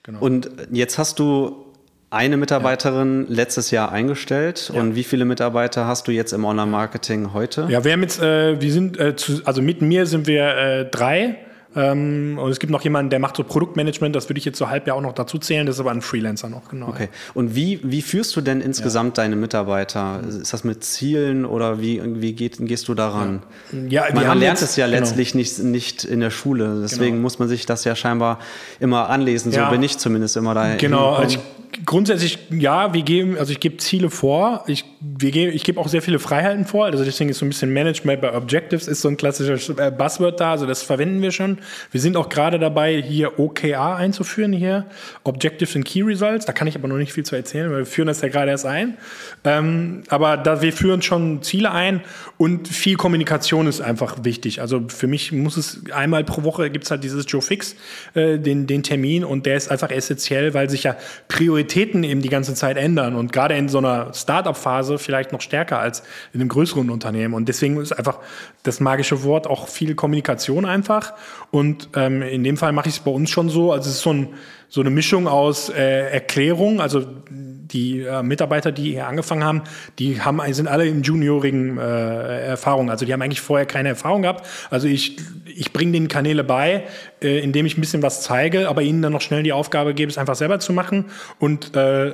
Genau. 0.03 0.19
Und 0.19 0.49
jetzt 0.71 0.99
hast 0.99 1.17
du 1.19 1.65
eine 2.11 2.37
Mitarbeiterin 2.37 3.25
ja. 3.27 3.35
letztes 3.35 3.71
Jahr 3.71 3.91
eingestellt. 3.91 4.71
Ja. 4.73 4.79
Und 4.79 4.95
wie 4.95 5.03
viele 5.03 5.25
Mitarbeiter 5.25 5.85
hast 5.85 6.07
du 6.07 6.11
jetzt 6.11 6.33
im 6.33 6.45
Online-Marketing 6.45 7.33
heute? 7.33 7.67
Ja, 7.69 7.83
wir 7.83 7.91
haben 7.91 8.01
jetzt, 8.01 8.21
äh, 8.21 8.61
wir 8.61 8.71
sind, 8.71 8.99
äh, 8.99 9.15
zu, 9.15 9.41
also 9.45 9.61
mit 9.61 9.81
mir 9.81 10.05
sind 10.05 10.27
wir 10.27 10.55
äh, 10.55 10.85
drei. 10.85 11.37
Ähm, 11.75 12.39
und 12.41 12.49
es 12.49 12.59
gibt 12.59 12.71
noch 12.71 12.81
jemanden, 12.81 13.11
der 13.11 13.19
macht 13.19 13.37
so 13.37 13.43
Produktmanagement, 13.43 14.15
das 14.15 14.27
würde 14.27 14.39
ich 14.39 14.45
jetzt 14.45 14.57
so 14.57 14.69
halb 14.69 14.87
ja 14.87 14.95
auch 14.95 15.01
noch 15.01 15.13
dazu 15.13 15.37
zählen, 15.37 15.67
das 15.67 15.75
ist 15.75 15.79
aber 15.79 15.91
ein 15.91 16.01
Freelancer 16.01 16.49
noch, 16.49 16.67
genau. 16.69 16.87
Okay. 16.87 17.09
Und 17.35 17.55
wie, 17.55 17.79
wie 17.83 18.01
führst 18.01 18.35
du 18.35 18.41
denn 18.41 18.59
insgesamt 18.59 19.17
ja. 19.17 19.23
deine 19.23 19.35
Mitarbeiter? 19.35 20.21
Ist 20.27 20.51
das 20.51 20.63
mit 20.63 20.83
Zielen 20.83 21.45
oder 21.45 21.79
wie, 21.79 22.01
wie 22.21 22.33
geht, 22.33 22.57
gehst 22.59 22.87
du 22.87 22.95
daran? 22.95 23.43
Ja, 23.87 24.05
man, 24.13 24.25
man 24.25 24.39
lernt 24.39 24.59
jetzt, 24.59 24.71
es 24.71 24.75
ja 24.77 24.87
genau. 24.87 24.97
letztlich 24.97 25.35
nicht, 25.35 25.59
nicht 25.59 26.05
in 26.05 26.21
der 26.21 26.31
Schule, 26.31 26.79
deswegen 26.81 27.17
genau. 27.17 27.21
muss 27.21 27.37
man 27.37 27.47
sich 27.47 27.67
das 27.67 27.83
ja 27.83 27.95
scheinbar 27.95 28.39
immer 28.79 29.09
anlesen, 29.09 29.51
so 29.51 29.59
ja. 29.59 29.69
bin 29.69 29.83
ich 29.83 29.99
zumindest 29.99 30.37
immer 30.37 30.55
da. 30.55 30.75
Genau, 30.75 31.13
also 31.13 31.37
ich, 31.37 31.58
grundsätzlich 31.85 32.39
ja, 32.49 32.93
wir 32.93 33.03
geben, 33.03 33.37
also 33.37 33.51
ich 33.51 33.59
gebe 33.59 33.77
Ziele 33.77 34.09
vor, 34.09 34.63
ich, 34.67 34.85
wir 34.99 35.31
geben, 35.31 35.53
ich 35.55 35.63
gebe 35.63 35.79
auch 35.79 35.87
sehr 35.87 36.01
viele 36.01 36.19
Freiheiten 36.19 36.65
vor, 36.65 36.85
also 36.85 37.03
deswegen 37.03 37.29
ist 37.29 37.39
so 37.39 37.45
ein 37.45 37.49
bisschen 37.49 37.71
Management 37.71 38.21
by 38.21 38.27
Objectives 38.27 38.87
ist 38.87 39.01
so 39.01 39.07
ein 39.07 39.17
klassisches 39.17 39.69
äh, 39.69 39.91
Buzzword 39.95 40.39
da, 40.39 40.51
also 40.51 40.65
das 40.65 40.83
verwenden 40.83 41.21
wir 41.21 41.31
schon. 41.31 41.59
Wir 41.91 42.01
sind 42.01 42.17
auch 42.17 42.29
gerade 42.29 42.59
dabei, 42.59 43.01
hier 43.01 43.39
OKR 43.39 43.95
einzuführen, 43.95 44.53
hier 44.53 44.85
Objectives 45.23 45.75
and 45.75 45.85
Key 45.85 46.01
Results. 46.01 46.45
Da 46.45 46.53
kann 46.53 46.67
ich 46.67 46.75
aber 46.75 46.87
noch 46.87 46.97
nicht 46.97 47.13
viel 47.13 47.25
zu 47.25 47.35
erzählen, 47.35 47.69
weil 47.71 47.79
wir 47.79 47.85
führen 47.85 48.07
das 48.07 48.21
ja 48.21 48.29
gerade 48.29 48.51
erst 48.51 48.65
ein. 48.65 48.97
Ähm, 49.43 50.03
aber 50.09 50.37
da 50.37 50.61
wir 50.61 50.73
führen 50.73 51.01
schon 51.01 51.41
Ziele 51.43 51.71
ein 51.71 52.01
und 52.37 52.67
viel 52.67 52.95
Kommunikation 52.95 53.67
ist 53.67 53.81
einfach 53.81 54.23
wichtig. 54.23 54.61
Also 54.61 54.85
für 54.87 55.07
mich 55.07 55.31
muss 55.31 55.57
es 55.57 55.81
einmal 55.91 56.23
pro 56.23 56.43
Woche 56.43 56.69
gibt 56.69 56.85
es 56.85 56.91
halt 56.91 57.03
dieses 57.03 57.25
Joe 57.27 57.41
Fix, 57.41 57.75
äh, 58.13 58.37
den, 58.37 58.67
den 58.67 58.83
Termin 58.83 59.23
und 59.23 59.45
der 59.45 59.55
ist 59.55 59.69
einfach 59.69 59.91
essentiell, 59.91 60.53
weil 60.53 60.69
sich 60.69 60.83
ja 60.83 60.95
Prioritäten 61.59 62.03
eben 62.03 62.21
die 62.21 62.29
ganze 62.29 62.53
Zeit 62.53 62.77
ändern 62.77 63.15
und 63.15 63.33
gerade 63.33 63.55
in 63.55 63.67
so 63.67 63.79
einer 63.79 64.13
Startup-Phase 64.13 64.97
vielleicht 64.97 65.33
noch 65.33 65.41
stärker 65.41 65.79
als 65.79 66.03
in 66.33 66.39
einem 66.39 66.47
größeren 66.47 66.89
Unternehmen. 66.89 67.33
Und 67.33 67.49
deswegen 67.49 67.77
ist 67.81 67.91
einfach 67.91 68.19
das 68.63 68.79
magische 68.79 69.23
Wort 69.23 69.45
auch 69.45 69.67
viel 69.67 69.93
Kommunikation 69.93 70.65
einfach. 70.65 71.13
Und 71.51 71.89
ähm, 71.95 72.21
in 72.21 72.45
dem 72.45 72.55
Fall 72.55 72.71
mache 72.71 72.87
ich 72.87 72.95
es 72.95 72.99
bei 73.01 73.11
uns 73.11 73.29
schon 73.29 73.49
so. 73.49 73.73
Also 73.73 73.89
es 73.89 73.97
ist 73.97 74.03
so, 74.03 74.13
ein, 74.13 74.29
so 74.69 74.79
eine 74.79 74.89
Mischung 74.89 75.27
aus 75.27 75.69
äh, 75.69 76.09
Erklärung. 76.11 76.79
Also 76.79 77.05
die 77.71 78.01
äh, 78.01 78.23
Mitarbeiter, 78.23 78.71
die 78.71 78.91
hier 78.91 79.07
angefangen 79.07 79.43
haben, 79.43 79.63
die 79.99 80.21
haben, 80.21 80.41
sind 80.53 80.67
alle 80.67 80.87
in 80.87 81.03
juniorigen 81.03 81.77
äh, 81.77 82.47
Erfahrungen. 82.47 82.89
Also 82.89 83.05
die 83.05 83.13
haben 83.13 83.21
eigentlich 83.21 83.41
vorher 83.41 83.65
keine 83.65 83.89
Erfahrung 83.89 84.23
gehabt. 84.23 84.45
Also 84.69 84.87
ich, 84.87 85.17
ich 85.45 85.73
bringe 85.73 85.91
den 85.91 86.07
Kanäle 86.07 86.43
bei, 86.43 86.83
äh, 87.21 87.39
indem 87.39 87.65
ich 87.65 87.77
ein 87.77 87.81
bisschen 87.81 88.03
was 88.03 88.21
zeige, 88.21 88.69
aber 88.69 88.81
ihnen 88.81 89.01
dann 89.01 89.13
noch 89.13 89.21
schnell 89.21 89.43
die 89.43 89.53
Aufgabe 89.53 89.93
gebe, 89.93 90.11
es 90.11 90.17
einfach 90.17 90.35
selber 90.35 90.59
zu 90.59 90.73
machen. 90.73 91.05
Und 91.39 91.75
äh, 91.75 92.13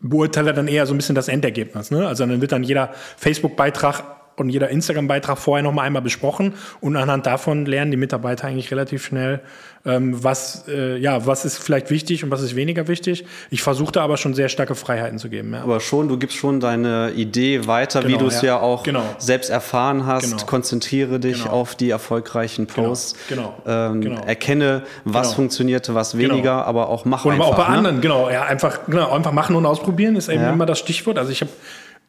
beurteile 0.00 0.52
dann 0.52 0.68
eher 0.68 0.86
so 0.86 0.94
ein 0.94 0.98
bisschen 0.98 1.14
das 1.14 1.28
Endergebnis. 1.28 1.90
Ne? 1.90 2.06
Also 2.06 2.26
dann 2.26 2.40
wird 2.40 2.52
dann 2.52 2.62
jeder 2.62 2.92
Facebook-Beitrag 3.16 4.04
und 4.36 4.50
jeder 4.50 4.68
Instagram-Beitrag 4.68 5.38
vorher 5.38 5.62
noch 5.62 5.72
mal 5.72 5.82
einmal 5.82 6.02
besprochen 6.02 6.54
und 6.80 6.96
anhand 6.96 7.26
davon 7.26 7.66
lernen 7.66 7.90
die 7.90 7.96
Mitarbeiter 7.96 8.46
eigentlich 8.46 8.70
relativ 8.70 9.04
schnell, 9.04 9.40
ähm, 9.86 10.22
was, 10.22 10.64
äh, 10.68 10.98
ja, 10.98 11.26
was 11.26 11.44
ist 11.44 11.58
vielleicht 11.58 11.90
wichtig 11.90 12.24
und 12.24 12.30
was 12.30 12.42
ist 12.42 12.56
weniger 12.56 12.88
wichtig. 12.88 13.24
Ich 13.50 13.62
versuche 13.62 13.92
da 13.92 14.02
aber 14.02 14.16
schon 14.16 14.34
sehr 14.34 14.48
starke 14.48 14.74
Freiheiten 14.74 15.18
zu 15.18 15.28
geben. 15.28 15.54
Ja. 15.54 15.62
Aber 15.62 15.80
schon, 15.80 16.08
du 16.08 16.18
gibst 16.18 16.36
schon 16.36 16.60
deine 16.60 17.12
Idee 17.12 17.66
weiter, 17.66 18.02
genau, 18.02 18.14
wie 18.14 18.18
du 18.18 18.26
es 18.26 18.42
ja. 18.42 18.56
ja. 18.56 18.60
auch 18.60 18.82
genau. 18.82 19.04
selbst 19.18 19.48
erfahren 19.48 20.04
hast. 20.04 20.24
Genau. 20.24 20.44
Konzentriere 20.44 21.20
dich 21.20 21.44
genau. 21.44 21.54
auf 21.54 21.76
die 21.76 21.90
erfolgreichen 21.90 22.66
genau. 22.66 22.88
Posts. 22.88 23.16
Genau. 23.28 23.54
Ähm, 23.64 24.18
Erkenne, 24.26 24.82
was 25.04 25.34
funktionierte, 25.34 25.94
was 25.94 26.18
weniger, 26.18 26.66
aber 26.66 26.88
auch 26.88 27.04
mach 27.04 27.24
und 27.24 27.32
einfach. 27.32 27.46
Und 27.46 27.52
auch 27.52 27.56
bei 27.56 27.70
ne? 27.70 27.76
anderen, 27.76 28.00
genau. 28.00 28.28
Ja, 28.28 28.42
einfach, 28.42 28.80
genau, 28.86 29.12
einfach 29.12 29.32
machen 29.32 29.54
und 29.54 29.64
ausprobieren 29.66 30.16
ist 30.16 30.28
eben 30.28 30.44
immer 30.44 30.66
das 30.66 30.80
Stichwort. 30.80 31.16
Also 31.18 31.30
ich 31.30 31.40
habe 31.40 31.50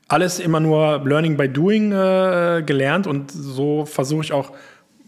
alles 0.08 0.40
immer 0.40 0.60
nur 0.60 1.04
Learning 1.06 1.38
by 1.38 1.50
Doing 1.50 1.92
äh, 1.92 2.64
gelernt 2.66 3.08
und 3.08 3.32
so 3.32 3.86
versuche 3.86 4.24
ich 4.24 4.34
auch 4.34 4.54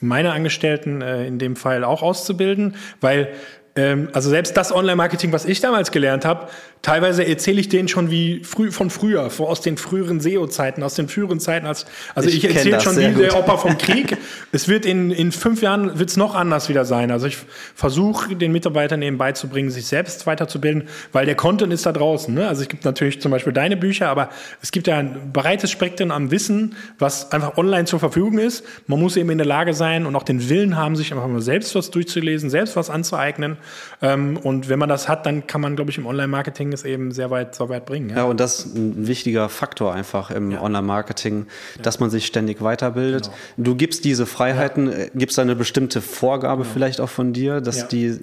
meine 0.02 0.32
Angestellten 0.32 1.02
äh, 1.02 1.26
in 1.26 1.40
dem 1.40 1.56
Fall 1.56 1.84
auch 1.84 2.02
auszubilden, 2.02 2.76
weil 3.02 3.30
ähm, 3.76 4.10
also 4.14 4.30
selbst 4.30 4.58
das 4.58 4.74
Online-Marketing, 4.74 5.32
was 5.32 5.46
ich 5.46 5.62
damals 5.62 5.92
gelernt 5.92 6.26
habe, 6.26 6.48
teilweise 6.82 7.26
erzähle 7.26 7.60
ich 7.60 7.70
denen 7.70 7.88
schon 7.88 8.10
wie 8.10 8.44
früh, 8.44 8.72
von 8.72 8.90
früher, 8.90 9.30
aus 9.40 9.62
den 9.62 9.78
früheren 9.78 10.20
SEO-Zeiten, 10.20 10.82
aus 10.82 10.96
den 10.96 11.08
früheren 11.08 11.40
Zeiten. 11.40 11.68
Als, 11.68 11.86
also 12.16 12.30
ich, 12.30 12.44
ich 12.44 12.56
erzähle 12.56 12.82
schon 12.82 12.98
wie 12.98 13.12
gut. 13.12 13.22
der 13.22 13.38
Opa 13.38 13.58
vom 13.58 13.78
Krieg. 13.78 14.18
es 14.52 14.68
wird 14.68 14.86
in, 14.86 15.12
in 15.12 15.32
fünf 15.32 15.62
Jahren 15.62 16.00
wird's 16.00 16.18
noch 16.18 16.36
anders 16.36 16.70
wieder 16.70 16.86
sein. 16.86 17.12
Also 17.12 17.28
ich 17.28 17.38
versuche 17.76 18.36
den 18.36 18.52
Mitarbeitern 18.52 19.02
eben 19.02 19.18
beizubringen, 19.18 19.70
sich 19.70 19.86
selbst 19.86 20.26
weiterzubilden, 20.26 20.84
weil 21.12 21.26
der 21.26 21.36
Content 21.36 21.72
ist 21.74 21.86
da 21.86 21.92
draußen. 21.92 22.34
Ne? 22.34 22.48
Also 22.48 22.64
es 22.64 22.70
gibt 22.70 22.86
natürlich 22.86 23.22
zum 23.22 23.32
Beispiel 23.32 23.54
deine 23.54 23.78
Bücher, 23.78 24.10
aber 24.10 24.30
es 24.62 24.72
gibt 24.72 24.88
ja 24.88 24.98
ein 24.98 25.32
breites 25.32 25.70
Spektrum 25.72 26.12
am 26.12 26.32
Wissen, 26.32 26.76
was 26.98 27.32
einfach 27.32 27.58
online 27.58 27.86
zur 27.86 28.00
Verfügung 28.00 28.40
ist. 28.40 28.64
Man 28.88 29.00
muss 29.00 29.18
eben 29.18 29.30
in 29.30 29.38
der 29.38 29.48
Lage 29.48 29.74
sein 29.74 30.06
und 30.06 30.16
auch 30.16 30.24
den 30.24 30.50
Willen 30.50 30.76
haben, 30.76 30.96
sich 30.96 31.14
einfach 31.14 31.28
mal 31.28 31.42
selbst 31.42 31.76
was 31.76 31.92
durchzulesen, 31.92 32.50
selbst 32.50 32.76
was 32.76 32.90
anzueignen. 32.90 33.58
Ähm, 34.02 34.38
und 34.38 34.70
wenn 34.70 34.80
man 34.80 34.90
das 34.90 35.08
hat, 35.08 35.26
dann 35.26 35.48
kann 35.48 35.62
man, 35.62 35.76
glaube 35.76 35.92
ich, 35.92 35.98
im 35.98 36.06
Online-Marketing 36.06 36.74
es 36.74 36.84
eben 36.84 37.12
sehr 37.12 37.32
weit, 37.32 37.56
sehr 37.56 37.70
weit 37.70 37.86
bringen. 37.86 38.10
Ja, 38.10 38.18
ja 38.18 38.24
und 38.24 38.40
das 38.40 38.60
ist 38.60 38.76
ein 38.76 39.08
wichtiger 39.08 39.50
Faktor 39.50 39.94
einfach 39.94 40.32
im 40.32 40.52
ja. 40.52 40.62
Online-Marketing, 40.62 41.48
dass 41.82 41.96
ja. 41.96 42.02
man 42.02 42.10
sich 42.10 42.26
ständig 42.26 42.62
weiterbildet. 42.62 43.24
Genau. 43.24 43.36
Du 43.58 43.76
gibst 43.76 44.06
diese 44.06 44.26
Freiheiten, 44.26 44.92
äh, 44.92 45.10
gibt 45.14 45.32
es 45.32 45.40
eine 45.40 45.56
bestimmte 45.56 46.02
Vorgabe 46.02 46.64
genau. 46.64 46.74
vielleicht 46.74 47.02
auch 47.02 47.10
von 47.10 47.34
dir, 47.34 47.62
dass 47.62 47.88
die 47.88 48.20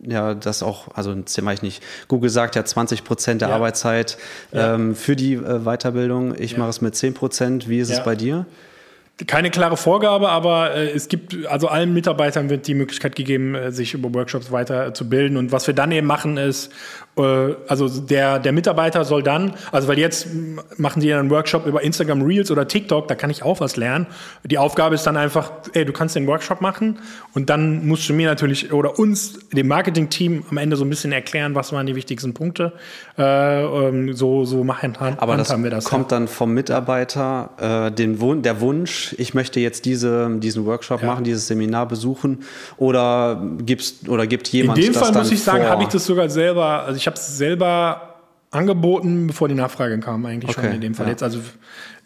ja, 0.00 0.34
das 0.34 0.62
auch, 0.62 0.88
also 0.94 1.14
mache 1.42 1.54
ich 1.54 1.62
nicht. 1.62 1.82
Google 2.06 2.30
sagt 2.30 2.54
ja 2.54 2.64
20 2.64 3.04
Prozent 3.04 3.40
der 3.40 3.50
Arbeitszeit 3.50 4.16
ähm, 4.52 4.94
für 4.94 5.16
die 5.16 5.34
äh, 5.34 5.60
Weiterbildung. 5.64 6.34
Ich 6.38 6.56
mache 6.56 6.70
es 6.70 6.80
mit 6.80 6.94
10 6.94 7.14
Prozent. 7.14 7.68
Wie 7.68 7.80
ist 7.80 7.90
es 7.90 8.02
bei 8.04 8.14
dir? 8.14 8.46
Keine 9.26 9.50
klare 9.50 9.76
Vorgabe, 9.76 10.28
aber 10.28 10.74
äh, 10.74 10.90
es 10.90 11.08
gibt, 11.08 11.46
also 11.46 11.66
allen 11.66 11.92
Mitarbeitern 11.92 12.50
wird 12.50 12.68
die 12.68 12.74
Möglichkeit 12.74 13.16
gegeben, 13.16 13.54
äh, 13.54 13.72
sich 13.72 13.94
über 13.94 14.14
Workshops 14.14 14.52
weiterzubilden. 14.52 15.36
Und 15.36 15.50
was 15.50 15.66
wir 15.66 15.74
dann 15.74 15.90
eben 15.90 16.06
machen, 16.06 16.36
ist 16.36 16.72
also 17.16 17.88
der, 17.88 18.38
der 18.38 18.52
Mitarbeiter 18.52 19.04
soll 19.04 19.22
dann, 19.22 19.54
also 19.72 19.88
weil 19.88 19.98
jetzt 19.98 20.28
machen 20.76 21.00
die 21.00 21.12
einen 21.12 21.30
Workshop 21.30 21.66
über 21.66 21.82
Instagram 21.82 22.22
Reels 22.22 22.50
oder 22.50 22.68
TikTok, 22.68 23.08
da 23.08 23.14
kann 23.14 23.30
ich 23.30 23.42
auch 23.42 23.60
was 23.60 23.76
lernen. 23.76 24.06
Die 24.44 24.58
Aufgabe 24.58 24.94
ist 24.94 25.04
dann 25.04 25.16
einfach, 25.16 25.50
ey, 25.72 25.84
du 25.84 25.92
kannst 25.92 26.14
den 26.14 26.26
Workshop 26.26 26.60
machen 26.60 26.98
und 27.34 27.50
dann 27.50 27.86
musst 27.86 28.08
du 28.08 28.12
mir 28.12 28.28
natürlich 28.28 28.72
oder 28.72 28.98
uns, 28.98 29.38
dem 29.50 29.66
Marketing-Team, 29.66 30.44
am 30.50 30.58
Ende 30.58 30.76
so 30.76 30.84
ein 30.84 30.90
bisschen 30.90 31.10
erklären, 31.10 31.54
was 31.56 31.72
waren 31.72 31.86
die 31.86 31.96
wichtigsten 31.96 32.34
Punkte. 32.34 32.72
Äh, 33.18 33.64
ähm, 33.64 34.12
so 34.14 34.44
so 34.44 34.62
machen 34.62 34.96
Aber 34.98 35.36
das, 35.36 35.50
wir 35.62 35.70
das 35.70 35.84
kommt 35.86 36.12
ja. 36.12 36.18
dann 36.18 36.28
vom 36.28 36.54
Mitarbeiter 36.54 37.88
äh, 37.88 37.90
den 37.90 38.20
Wun 38.20 38.42
der 38.42 38.60
Wunsch, 38.60 39.14
ich 39.18 39.34
möchte 39.34 39.58
jetzt 39.58 39.84
diese, 39.84 40.30
diesen 40.38 40.66
Workshop 40.66 41.02
ja. 41.02 41.08
machen, 41.08 41.24
dieses 41.24 41.48
Seminar 41.48 41.88
besuchen 41.88 42.44
oder 42.76 43.42
gibst 43.64 44.08
oder 44.08 44.26
gibt 44.28 44.48
jemand 44.48 44.78
In 44.78 44.84
dem 44.84 44.94
Fall 44.94 45.12
muss 45.12 45.32
ich 45.32 45.42
sagen, 45.42 45.64
habe 45.64 45.82
ich 45.82 45.88
das 45.88 46.06
sogar 46.06 46.28
selber, 46.28 46.84
also 46.84 46.96
ich 46.96 47.07
habe 47.08 47.16
es 47.16 47.36
selber 47.36 48.08
angeboten, 48.50 49.26
bevor 49.26 49.48
die 49.48 49.54
Nachfrage 49.54 49.98
kam, 49.98 50.24
eigentlich 50.24 50.56
okay, 50.56 50.66
schon 50.66 50.74
in 50.76 50.80
dem 50.80 50.94
Fall 50.94 51.06
ja. 51.06 51.12
jetzt. 51.12 51.22
Also 51.22 51.40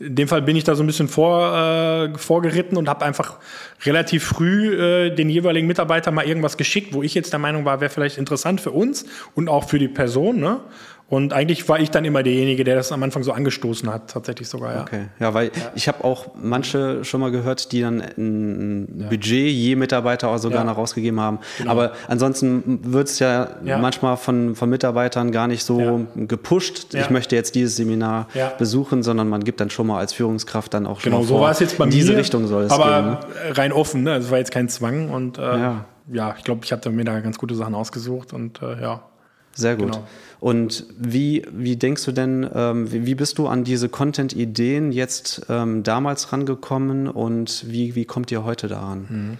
in 0.01 0.17
dem 0.17 0.27
Fall 0.27 0.43
bin 0.43 0.57
ich 0.57 0.65
da 0.65 0.75
so 0.75 0.83
ein 0.83 0.87
bisschen 0.87 1.07
vor, 1.07 1.55
äh, 1.55 2.19
vorgeritten 2.19 2.77
und 2.77 2.89
habe 2.89 3.05
einfach 3.05 3.39
relativ 3.85 4.25
früh 4.25 4.75
äh, 4.75 5.15
den 5.15 5.29
jeweiligen 5.29 5.69
Mitarbeiter 5.69 6.11
mal 6.11 6.27
irgendwas 6.27 6.57
geschickt, 6.57 6.95
wo 6.95 7.03
ich 7.03 7.15
jetzt 7.15 7.33
der 7.33 7.39
Meinung 7.39 7.65
war, 7.65 7.81
wäre 7.81 7.91
vielleicht 7.91 8.19
interessant 8.19 8.61
für 8.61 8.73
uns 8.73 9.05
und 9.35 9.49
auch 9.49 9.69
für 9.69 9.79
die 9.79 9.89
Person. 9.89 10.41
Ne? 10.41 10.61
Und 11.13 11.35
eigentlich 11.35 11.69
war 11.69 11.79
ich 11.79 11.91
dann 11.91 12.07
immer 12.07 12.23
derjenige, 12.23 12.65
der 12.65 12.75
das 12.75 12.91
am 12.91 13.03
Anfang 13.03 13.23
so 13.23 13.33
angestoßen 13.33 13.93
hat, 13.93 14.11
tatsächlich 14.11 14.49
sogar. 14.49 14.75
Ja. 14.75 14.81
Okay, 14.81 15.09
ja, 15.21 15.35
weil 15.35 15.49
ja. 15.49 15.71
ich 15.75 15.87
habe 15.87 16.05
auch 16.05 16.29
manche 16.41 17.05
schon 17.05 17.21
mal 17.21 17.31
gehört, 17.31 17.71
die 17.73 17.83
dann 17.83 18.01
ein 18.17 18.99
ja. 18.99 19.09
Budget 19.11 19.53
je 19.53 19.77
Mitarbeiter 19.77 20.29
auch 20.29 20.39
sogar 20.39 20.61
ja. 20.61 20.65
noch 20.65 20.79
rausgegeben 20.79 21.21
haben. 21.21 21.41
Genau. 21.59 21.71
Aber 21.71 21.93
ansonsten 22.09 22.81
wird 22.95 23.09
es 23.09 23.19
ja, 23.19 23.47
manchmal 23.63 24.17
von, 24.17 24.55
von 24.57 24.71
Mitarbeitern 24.71 25.33
gar 25.33 25.49
nicht 25.49 25.65
so 25.65 26.07
gepusht. 26.17 26.95
Ich 26.95 27.11
möchte 27.11 27.37
jetzt 27.37 27.57
dieses 27.57 27.77
Seminar 27.77 28.29
besuchen, 28.59 29.03
sondern 29.03 29.29
man 29.29 29.45
gibt 29.45 29.61
dann 29.61 29.69
schon 29.69 29.89
mal 29.89 29.99
als 29.99 30.15
Führungskraft 30.15 30.73
dann 30.73 30.87
auch 30.87 31.01
schon 31.01 31.11
genau, 31.11 31.25
mal 31.25 31.29
vor, 31.29 31.37
so 31.37 31.45
war 31.45 31.51
es 31.51 31.61
jetzt 31.61 31.77
bei 31.77 31.85
in 31.85 31.91
diese 31.91 32.17
Richtung 32.17 32.47
soll 32.47 32.63
es 32.63 32.73
aber 32.73 33.19
gehen. 33.29 33.51
Ne? 33.51 33.59
rein 33.59 33.73
offen, 33.73 34.03
ne? 34.03 34.13
Also 34.13 34.29
es 34.29 34.31
war 34.31 34.39
jetzt 34.39 34.51
kein 34.51 34.71
Zwang 34.71 35.11
und 35.11 35.37
äh, 35.37 35.43
ja. 35.43 36.35
ich 36.39 36.45
glaube, 36.45 36.63
ich 36.65 36.73
habe 36.73 36.89
mir 36.89 37.05
da 37.05 37.21
ganz 37.21 37.37
gute 37.37 37.55
Sachen 37.55 37.75
ausgesucht 37.75 38.33
und 38.33 38.63
äh, 38.63 38.81
ja. 38.81 39.03
Sehr 39.55 39.77
gut. 39.77 39.93
Genau. 39.93 40.05
Und 40.43 40.87
wie, 40.99 41.45
wie 41.53 41.77
denkst 41.77 42.05
du 42.05 42.11
denn, 42.11 42.51
ähm, 42.53 42.91
wie, 42.91 43.07
wie, 43.07 43.15
bist 43.15 43.39
du 43.39 43.47
an 43.47 43.63
diese 43.63 43.89
Content-Ideen 43.89 44.91
jetzt 44.91 45.47
ähm, 45.49 45.85
damals 45.85 46.33
rangekommen 46.33 47.07
und 47.07 47.65
wie, 47.69 47.95
wie 47.95 48.05
kommt 48.07 48.33
ihr 48.33 48.43
heute 48.43 48.67
daran? 48.67 49.07
Mhm. 49.09 49.39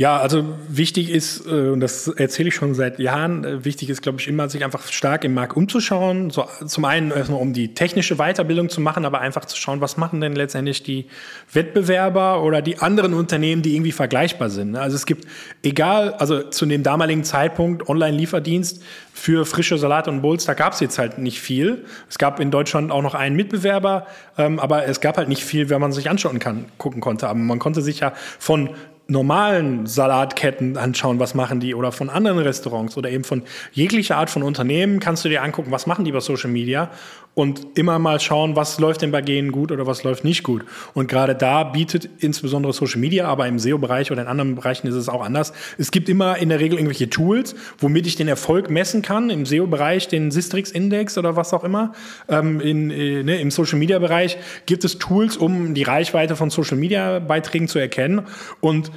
Ja, 0.00 0.18
also 0.20 0.44
wichtig 0.68 1.10
ist, 1.10 1.44
äh, 1.44 1.70
und 1.70 1.80
das 1.80 2.06
erzähle 2.06 2.50
ich 2.50 2.54
schon 2.54 2.72
seit 2.72 3.00
Jahren, 3.00 3.44
äh, 3.44 3.64
wichtig 3.64 3.90
ist, 3.90 4.00
glaube 4.00 4.20
ich, 4.20 4.28
immer, 4.28 4.48
sich 4.48 4.62
einfach 4.62 4.86
stark 4.92 5.24
im 5.24 5.34
Markt 5.34 5.56
umzuschauen. 5.56 6.30
So, 6.30 6.46
zum 6.64 6.84
einen 6.84 7.10
erstmal, 7.10 7.40
um 7.40 7.52
die 7.52 7.74
technische 7.74 8.14
Weiterbildung 8.14 8.68
zu 8.68 8.80
machen, 8.80 9.04
aber 9.04 9.20
einfach 9.20 9.44
zu 9.46 9.56
schauen, 9.56 9.80
was 9.80 9.96
machen 9.96 10.20
denn 10.20 10.36
letztendlich 10.36 10.84
die 10.84 11.06
Wettbewerber 11.52 12.44
oder 12.44 12.62
die 12.62 12.78
anderen 12.78 13.12
Unternehmen, 13.12 13.62
die 13.62 13.74
irgendwie 13.74 13.90
vergleichbar 13.90 14.50
sind. 14.50 14.76
Also 14.76 14.94
es 14.94 15.04
gibt, 15.04 15.26
egal, 15.64 16.14
also 16.14 16.44
zu 16.44 16.64
dem 16.64 16.84
damaligen 16.84 17.24
Zeitpunkt, 17.24 17.88
Online-Lieferdienst 17.88 18.80
für 19.12 19.44
frische 19.44 19.78
Salate 19.78 20.10
und 20.10 20.22
Bowls, 20.22 20.44
da 20.44 20.54
gab 20.54 20.74
es 20.74 20.80
jetzt 20.80 21.00
halt 21.00 21.18
nicht 21.18 21.40
viel. 21.40 21.84
Es 22.08 22.18
gab 22.18 22.38
in 22.38 22.52
Deutschland 22.52 22.92
auch 22.92 23.02
noch 23.02 23.16
einen 23.16 23.34
Mitbewerber, 23.34 24.06
ähm, 24.36 24.60
aber 24.60 24.86
es 24.86 25.00
gab 25.00 25.16
halt 25.16 25.28
nicht 25.28 25.42
viel, 25.42 25.70
wenn 25.70 25.80
man 25.80 25.90
sich 25.90 26.08
anschauen 26.08 26.38
kann, 26.38 26.66
gucken 26.78 27.00
konnte. 27.00 27.26
Aber 27.26 27.40
man 27.40 27.58
konnte 27.58 27.82
sich 27.82 27.98
ja 27.98 28.12
von 28.38 28.70
normalen 29.10 29.86
Salatketten 29.86 30.76
anschauen, 30.76 31.18
was 31.18 31.34
machen 31.34 31.60
die, 31.60 31.74
oder 31.74 31.92
von 31.92 32.10
anderen 32.10 32.38
Restaurants 32.38 32.94
oder 32.98 33.08
eben 33.08 33.24
von 33.24 33.42
jeglicher 33.72 34.18
Art 34.18 34.28
von 34.28 34.42
Unternehmen 34.42 35.00
kannst 35.00 35.24
du 35.24 35.30
dir 35.30 35.42
angucken, 35.42 35.70
was 35.70 35.86
machen 35.86 36.04
die 36.04 36.10
über 36.10 36.20
Social 36.20 36.50
Media 36.50 36.90
und 37.38 37.78
immer 37.78 38.00
mal 38.00 38.18
schauen, 38.18 38.56
was 38.56 38.80
läuft 38.80 39.02
denn 39.02 39.12
bei 39.12 39.22
denen 39.22 39.52
gut 39.52 39.70
oder 39.70 39.86
was 39.86 40.02
läuft 40.02 40.24
nicht 40.24 40.42
gut. 40.42 40.64
Und 40.92 41.06
gerade 41.06 41.36
da 41.36 41.62
bietet 41.62 42.10
insbesondere 42.18 42.72
Social 42.72 42.98
Media, 42.98 43.28
aber 43.28 43.46
im 43.46 43.60
SEO-Bereich 43.60 44.10
oder 44.10 44.22
in 44.22 44.26
anderen 44.26 44.56
Bereichen 44.56 44.88
ist 44.88 44.96
es 44.96 45.08
auch 45.08 45.22
anders. 45.24 45.52
Es 45.78 45.92
gibt 45.92 46.08
immer 46.08 46.38
in 46.38 46.48
der 46.48 46.58
Regel 46.58 46.78
irgendwelche 46.78 47.08
Tools, 47.08 47.54
womit 47.78 48.08
ich 48.08 48.16
den 48.16 48.26
Erfolg 48.26 48.70
messen 48.70 49.02
kann. 49.02 49.30
Im 49.30 49.46
SEO-Bereich 49.46 50.08
den 50.08 50.32
Sistrix-Index 50.32 51.16
oder 51.16 51.36
was 51.36 51.54
auch 51.54 51.62
immer. 51.62 51.92
Ähm, 52.28 52.60
in, 52.60 52.90
äh, 52.90 53.22
ne, 53.22 53.40
Im 53.40 53.52
Social-Media-Bereich 53.52 54.36
gibt 54.66 54.82
es 54.82 54.98
Tools, 54.98 55.36
um 55.36 55.74
die 55.74 55.84
Reichweite 55.84 56.34
von 56.34 56.50
Social-Media-Beiträgen 56.50 57.68
zu 57.68 57.78
erkennen. 57.78 58.22
Und 58.58 58.90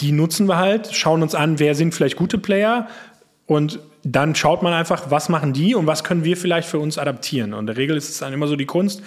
die 0.00 0.12
nutzen 0.12 0.46
wir 0.46 0.58
halt, 0.58 0.94
schauen 0.94 1.22
uns 1.22 1.34
an, 1.34 1.58
wer 1.58 1.74
sind 1.74 1.92
vielleicht 1.92 2.14
gute 2.14 2.38
Player 2.38 2.86
und 3.46 3.80
dann 4.02 4.34
schaut 4.34 4.62
man 4.62 4.72
einfach, 4.72 5.10
was 5.10 5.28
machen 5.28 5.52
die 5.52 5.74
und 5.74 5.86
was 5.86 6.04
können 6.04 6.24
wir 6.24 6.36
vielleicht 6.36 6.68
für 6.68 6.78
uns 6.78 6.98
adaptieren. 6.98 7.52
Und 7.52 7.60
in 7.60 7.66
der 7.66 7.76
Regel 7.76 7.96
ist 7.96 8.08
es 8.08 8.18
dann 8.18 8.32
immer 8.32 8.46
so 8.46 8.56
die 8.56 8.66
Kunst, 8.66 9.02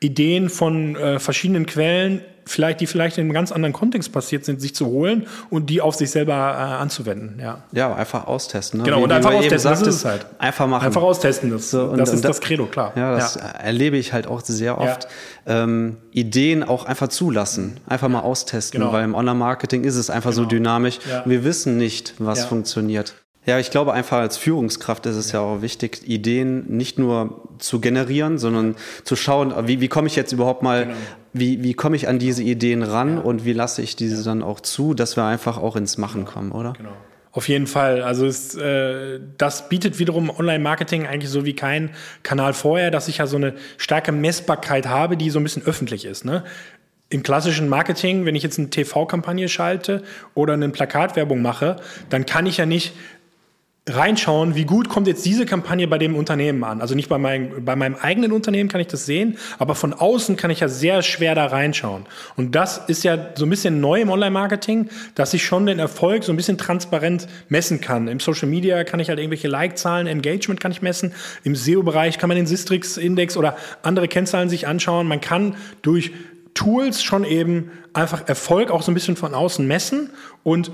Ideen 0.00 0.48
von 0.48 0.96
äh, 0.96 1.18
verschiedenen 1.18 1.66
Quellen, 1.66 2.22
vielleicht, 2.48 2.80
die 2.80 2.86
vielleicht 2.86 3.18
in 3.18 3.24
einem 3.24 3.32
ganz 3.32 3.52
anderen 3.52 3.72
Kontext 3.72 4.12
passiert 4.12 4.44
sind, 4.44 4.60
sich 4.60 4.74
zu 4.74 4.86
holen 4.86 5.26
und 5.50 5.68
die 5.68 5.80
auf 5.80 5.94
sich 5.94 6.10
selber 6.10 6.32
äh, 6.32 6.36
anzuwenden. 6.36 7.38
Ja. 7.40 7.64
ja, 7.72 7.94
einfach 7.94 8.26
austesten. 8.26 8.78
Ne? 8.78 8.84
Genau, 8.84 8.98
wie, 8.98 9.02
und 9.02 9.12
einfach 9.12 9.32
austesten, 9.32 9.70
das 9.70 9.82
ist 9.82 9.88
es 9.88 10.04
halt. 10.04 10.26
Einfach 10.38 10.66
machen. 10.66 10.86
Einfach 10.86 11.02
austesten, 11.02 11.50
das, 11.50 11.70
so, 11.70 11.84
und, 11.84 11.98
das 11.98 12.12
ist 12.12 12.24
das 12.24 12.40
Credo, 12.40 12.66
klar. 12.66 12.92
Ja, 12.96 13.16
das 13.16 13.34
ja. 13.34 13.42
erlebe 13.42 13.98
ich 13.98 14.12
halt 14.12 14.26
auch 14.26 14.40
sehr 14.40 14.78
oft. 14.78 15.08
Ja. 15.46 15.64
Ähm, 15.64 15.98
Ideen 16.12 16.62
auch 16.64 16.86
einfach 16.86 17.08
zulassen, 17.08 17.80
einfach 17.86 18.08
mal 18.08 18.20
austesten, 18.20 18.80
genau. 18.80 18.92
weil 18.92 19.04
im 19.04 19.14
Online-Marketing 19.14 19.84
ist 19.84 19.96
es 19.96 20.08
einfach 20.08 20.30
genau. 20.30 20.44
so 20.44 20.48
dynamisch. 20.48 21.00
Wir 21.26 21.44
wissen 21.44 21.76
nicht, 21.76 22.14
was 22.18 22.46
funktioniert. 22.46 23.14
Ja, 23.48 23.58
ich 23.58 23.70
glaube 23.70 23.94
einfach 23.94 24.18
als 24.18 24.36
Führungskraft 24.36 25.06
ist 25.06 25.16
es 25.16 25.32
ja, 25.32 25.40
auch 25.40 25.62
wichtig, 25.62 26.06
Ideen 26.06 26.66
nicht 26.68 26.98
nur 26.98 27.48
zu 27.58 27.80
generieren, 27.80 28.36
sondern 28.36 28.76
zu 29.04 29.16
schauen, 29.16 29.54
wie, 29.66 29.80
wie 29.80 29.88
komme 29.88 30.06
ich 30.06 30.16
jetzt 30.16 30.32
überhaupt 30.32 30.62
mal, 30.62 30.84
genau. 30.84 30.96
wie, 31.32 31.62
wie 31.62 31.72
komme 31.72 31.96
ich 31.96 32.08
an 32.08 32.18
diese 32.18 32.42
Ideen 32.42 32.82
ran 32.82 33.16
ja. 33.16 33.22
und 33.22 33.46
wie 33.46 33.54
lasse 33.54 33.80
ich 33.80 33.96
diese 33.96 34.22
dann 34.22 34.42
auch 34.42 34.60
zu, 34.60 34.92
dass 34.92 35.16
wir 35.16 35.24
einfach 35.24 35.56
auch 35.56 35.76
ins 35.76 35.96
Machen 35.96 36.26
kommen, 36.26 36.52
oder? 36.52 36.74
Genau. 36.74 36.92
Auf 37.32 37.48
jeden 37.48 37.66
Fall. 37.66 38.02
Also 38.02 38.26
es, 38.26 38.54
äh, 38.54 39.18
das 39.38 39.70
bietet 39.70 39.98
wiederum 39.98 40.28
Online-Marketing 40.28 41.06
eigentlich 41.06 41.30
so 41.30 41.46
wie 41.46 41.54
kein 41.54 41.88
Kanal 42.22 42.52
vorher, 42.52 42.90
dass 42.90 43.08
ich 43.08 43.16
ja 43.18 43.26
so 43.26 43.38
eine 43.38 43.54
starke 43.78 44.12
Messbarkeit 44.12 44.88
habe, 44.88 45.16
die 45.16 45.30
so 45.30 45.40
ein 45.40 45.42
bisschen 45.42 45.64
öffentlich 45.64 46.04
ist. 46.04 46.26
Ne? 46.26 46.44
Im 47.08 47.22
klassischen 47.22 47.70
Marketing, 47.70 48.26
wenn 48.26 48.34
ich 48.34 48.42
jetzt 48.42 48.58
eine 48.58 48.68
TV-Kampagne 48.68 49.48
schalte 49.48 50.02
oder 50.34 50.52
eine 50.52 50.68
Plakatwerbung 50.68 51.40
mache, 51.40 51.76
dann 52.10 52.26
kann 52.26 52.44
ich 52.44 52.58
ja 52.58 52.66
nicht 52.66 52.92
reinschauen, 53.94 54.54
wie 54.54 54.64
gut 54.64 54.88
kommt 54.88 55.06
jetzt 55.06 55.24
diese 55.24 55.46
Kampagne 55.46 55.88
bei 55.88 55.98
dem 55.98 56.16
Unternehmen 56.16 56.64
an. 56.64 56.80
Also 56.80 56.94
nicht 56.94 57.08
bei, 57.08 57.18
mein, 57.18 57.64
bei 57.64 57.76
meinem 57.76 57.96
eigenen 57.96 58.32
Unternehmen 58.32 58.68
kann 58.68 58.80
ich 58.80 58.86
das 58.86 59.06
sehen, 59.06 59.38
aber 59.58 59.74
von 59.74 59.92
außen 59.92 60.36
kann 60.36 60.50
ich 60.50 60.60
ja 60.60 60.68
sehr 60.68 61.02
schwer 61.02 61.34
da 61.34 61.46
reinschauen. 61.46 62.06
Und 62.36 62.54
das 62.54 62.78
ist 62.88 63.04
ja 63.04 63.30
so 63.34 63.46
ein 63.46 63.50
bisschen 63.50 63.80
neu 63.80 64.00
im 64.00 64.10
Online-Marketing, 64.10 64.88
dass 65.14 65.34
ich 65.34 65.44
schon 65.44 65.66
den 65.66 65.78
Erfolg 65.78 66.24
so 66.24 66.32
ein 66.32 66.36
bisschen 66.36 66.58
transparent 66.58 67.26
messen 67.48 67.80
kann. 67.80 68.08
Im 68.08 68.20
Social 68.20 68.48
Media 68.48 68.84
kann 68.84 69.00
ich 69.00 69.08
halt 69.08 69.18
irgendwelche 69.18 69.48
Like-Zahlen, 69.48 70.06
Engagement 70.06 70.60
kann 70.60 70.72
ich 70.72 70.82
messen. 70.82 71.12
Im 71.44 71.56
SEO-Bereich 71.56 72.18
kann 72.18 72.28
man 72.28 72.36
den 72.36 72.46
Sistrix-Index 72.46 73.36
oder 73.36 73.56
andere 73.82 74.08
Kennzahlen 74.08 74.48
sich 74.48 74.66
anschauen. 74.66 75.06
Man 75.06 75.20
kann 75.20 75.56
durch 75.82 76.12
Tools 76.54 77.02
schon 77.02 77.24
eben 77.24 77.70
einfach 77.92 78.26
Erfolg 78.28 78.70
auch 78.70 78.82
so 78.82 78.90
ein 78.90 78.94
bisschen 78.94 79.16
von 79.16 79.34
außen 79.34 79.66
messen 79.66 80.10
und 80.42 80.72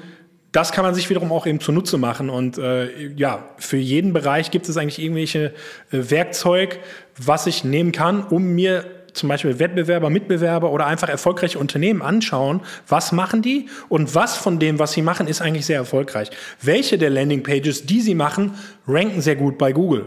das 0.55 0.71
kann 0.71 0.85
man 0.85 0.95
sich 0.95 1.11
wiederum 1.11 1.33
auch 1.33 1.47
eben 1.47 1.59
zunutze 1.59 1.99
machen. 1.99 2.31
Und 2.31 2.59
äh, 2.59 3.09
ja, 3.17 3.45
für 3.59 3.77
jeden 3.77 4.13
Bereich 4.13 4.53
gibt 4.53 4.69
es 4.69 4.77
eigentlich 4.77 5.03
irgendwelche 5.03 5.53
äh, 5.91 6.11
Werkzeug, 6.11 6.79
was 7.19 7.49
ich 7.49 7.65
nehmen 7.65 7.91
kann, 7.91 8.23
um 8.23 8.55
mir 8.55 8.85
zum 9.15 9.29
Beispiel 9.29 9.59
Wettbewerber, 9.59 10.11
Mitbewerber 10.11 10.71
oder 10.71 10.87
einfach 10.87 11.09
erfolgreiche 11.09 11.59
Unternehmen 11.59 12.03
anschauen, 12.03 12.61
was 12.87 13.11
machen 13.11 13.43
die 13.43 13.69
und 13.89 14.15
was 14.15 14.37
von 14.37 14.61
dem, 14.61 14.79
was 14.79 14.93
sie 14.93 15.03
machen, 15.03 15.27
ist 15.27 15.43
eigentlich 15.43 15.67
sehr 15.67 15.79
erfolgreich. 15.79 16.31
Welche 16.63 16.99
der 16.99 17.11
Landingpages, 17.11 17.87
die 17.87 18.01
sie 18.01 18.15
machen, 18.15 18.55
ranken 18.87 19.21
sehr 19.23 19.37
gut 19.37 19.59
bei 19.59 19.73
Google 19.73 20.05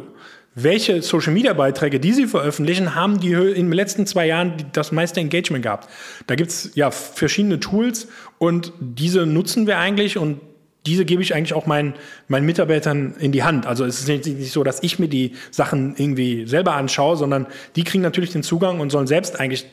welche 0.59 1.03
Social-Media-Beiträge, 1.03 1.99
die 1.99 2.13
sie 2.13 2.25
veröffentlichen, 2.25 2.95
haben 2.95 3.19
die 3.19 3.31
in 3.31 3.67
den 3.67 3.71
letzten 3.71 4.07
zwei 4.07 4.25
Jahren 4.25 4.53
das 4.73 4.91
meiste 4.91 5.19
Engagement 5.19 5.63
gehabt. 5.63 5.87
Da 6.25 6.33
gibt's 6.33 6.71
ja 6.73 6.89
verschiedene 6.89 7.59
Tools 7.59 8.07
und 8.39 8.73
diese 8.79 9.27
nutzen 9.27 9.67
wir 9.67 9.77
eigentlich 9.77 10.17
und 10.17 10.39
diese 10.87 11.05
gebe 11.05 11.21
ich 11.21 11.35
eigentlich 11.35 11.53
auch 11.53 11.65
meinen, 11.65 11.93
meinen 12.27 12.45
Mitarbeitern 12.45 13.15
in 13.19 13.31
die 13.31 13.43
Hand. 13.43 13.65
Also 13.65 13.85
es 13.85 13.99
ist 13.99 14.07
nicht, 14.07 14.25
nicht, 14.25 14.51
so, 14.51 14.63
dass 14.63 14.81
ich 14.81 14.99
mir 14.99 15.09
die 15.09 15.33
Sachen 15.51 15.95
irgendwie 15.97 16.45
selber 16.47 16.73
anschaue, 16.73 17.17
sondern 17.17 17.45
die 17.75 17.83
kriegen 17.83 18.01
natürlich 18.01 18.31
den 18.31 18.41
Zugang 18.41 18.79
und 18.79 18.89
sollen 18.89 19.05
selbst 19.05 19.39
eigentlich 19.39 19.65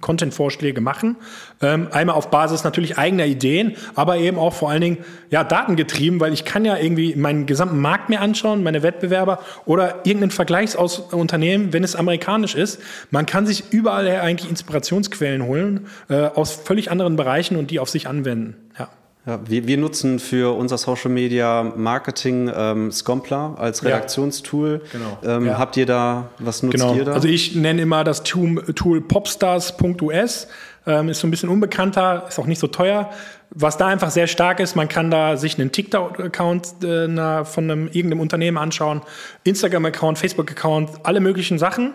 Content-Vorschläge 0.00 0.80
machen. 0.80 1.16
Ähm, 1.60 1.88
einmal 1.90 2.14
auf 2.14 2.30
Basis 2.30 2.64
natürlich 2.64 2.96
eigener 2.96 3.26
Ideen, 3.26 3.76
aber 3.94 4.18
eben 4.18 4.38
auch 4.38 4.54
vor 4.54 4.70
allen 4.70 4.80
Dingen 4.80 4.98
ja, 5.30 5.44
datengetrieben, 5.44 6.20
weil 6.20 6.32
ich 6.32 6.44
kann 6.44 6.64
ja 6.64 6.76
irgendwie 6.76 7.16
meinen 7.16 7.46
gesamten 7.46 7.80
Markt 7.80 8.08
mir 8.08 8.20
anschauen, 8.20 8.62
meine 8.62 8.82
Wettbewerber 8.82 9.40
oder 9.66 10.00
irgendein 10.04 10.30
Vergleichsunternehmen, 10.30 11.72
wenn 11.72 11.84
es 11.84 11.96
amerikanisch 11.96 12.54
ist. 12.54 12.80
Man 13.10 13.26
kann 13.26 13.46
sich 13.46 13.64
überall 13.70 14.08
eigentlich 14.20 14.48
Inspirationsquellen 14.48 15.44
holen 15.44 15.86
äh, 16.08 16.14
aus 16.26 16.52
völlig 16.52 16.90
anderen 16.90 17.16
Bereichen 17.16 17.56
und 17.56 17.70
die 17.70 17.80
auf 17.80 17.90
sich 17.90 18.06
anwenden. 18.06 18.56
Ja. 18.78 18.88
Ja, 19.26 19.38
wir, 19.46 19.66
wir, 19.66 19.76
nutzen 19.76 20.18
für 20.18 20.56
unser 20.56 20.78
Social 20.78 21.10
Media 21.10 21.62
Marketing 21.76 22.50
ähm, 22.54 22.90
Scompler 22.90 23.54
als 23.58 23.84
Redaktionstool. 23.84 24.80
Ja, 24.82 24.98
genau. 24.98 25.36
Ähm, 25.36 25.46
ja. 25.46 25.58
Habt 25.58 25.76
ihr 25.76 25.84
da, 25.84 26.30
was 26.38 26.62
nutzt 26.62 26.76
genau. 26.76 26.94
ihr 26.94 27.04
da? 27.04 27.12
Also 27.12 27.28
ich 27.28 27.54
nenne 27.54 27.82
immer 27.82 28.02
das 28.02 28.22
Tool 28.22 29.00
popstars.us. 29.02 30.48
Ähm, 30.86 31.10
ist 31.10 31.20
so 31.20 31.26
ein 31.26 31.30
bisschen 31.30 31.50
unbekannter, 31.50 32.24
ist 32.28 32.38
auch 32.38 32.46
nicht 32.46 32.58
so 32.58 32.66
teuer. 32.66 33.10
Was 33.50 33.76
da 33.76 33.88
einfach 33.88 34.10
sehr 34.10 34.26
stark 34.26 34.58
ist, 34.58 34.74
man 34.74 34.88
kann 34.88 35.10
da 35.10 35.36
sich 35.36 35.58
einen 35.58 35.70
TikTok-Account 35.70 36.82
äh, 36.82 37.44
von 37.44 37.64
einem 37.64 37.88
irgendeinem 37.88 38.20
Unternehmen 38.20 38.56
anschauen, 38.56 39.02
Instagram-Account, 39.44 40.18
Facebook-Account, 40.18 40.90
alle 41.02 41.20
möglichen 41.20 41.58
Sachen. 41.58 41.92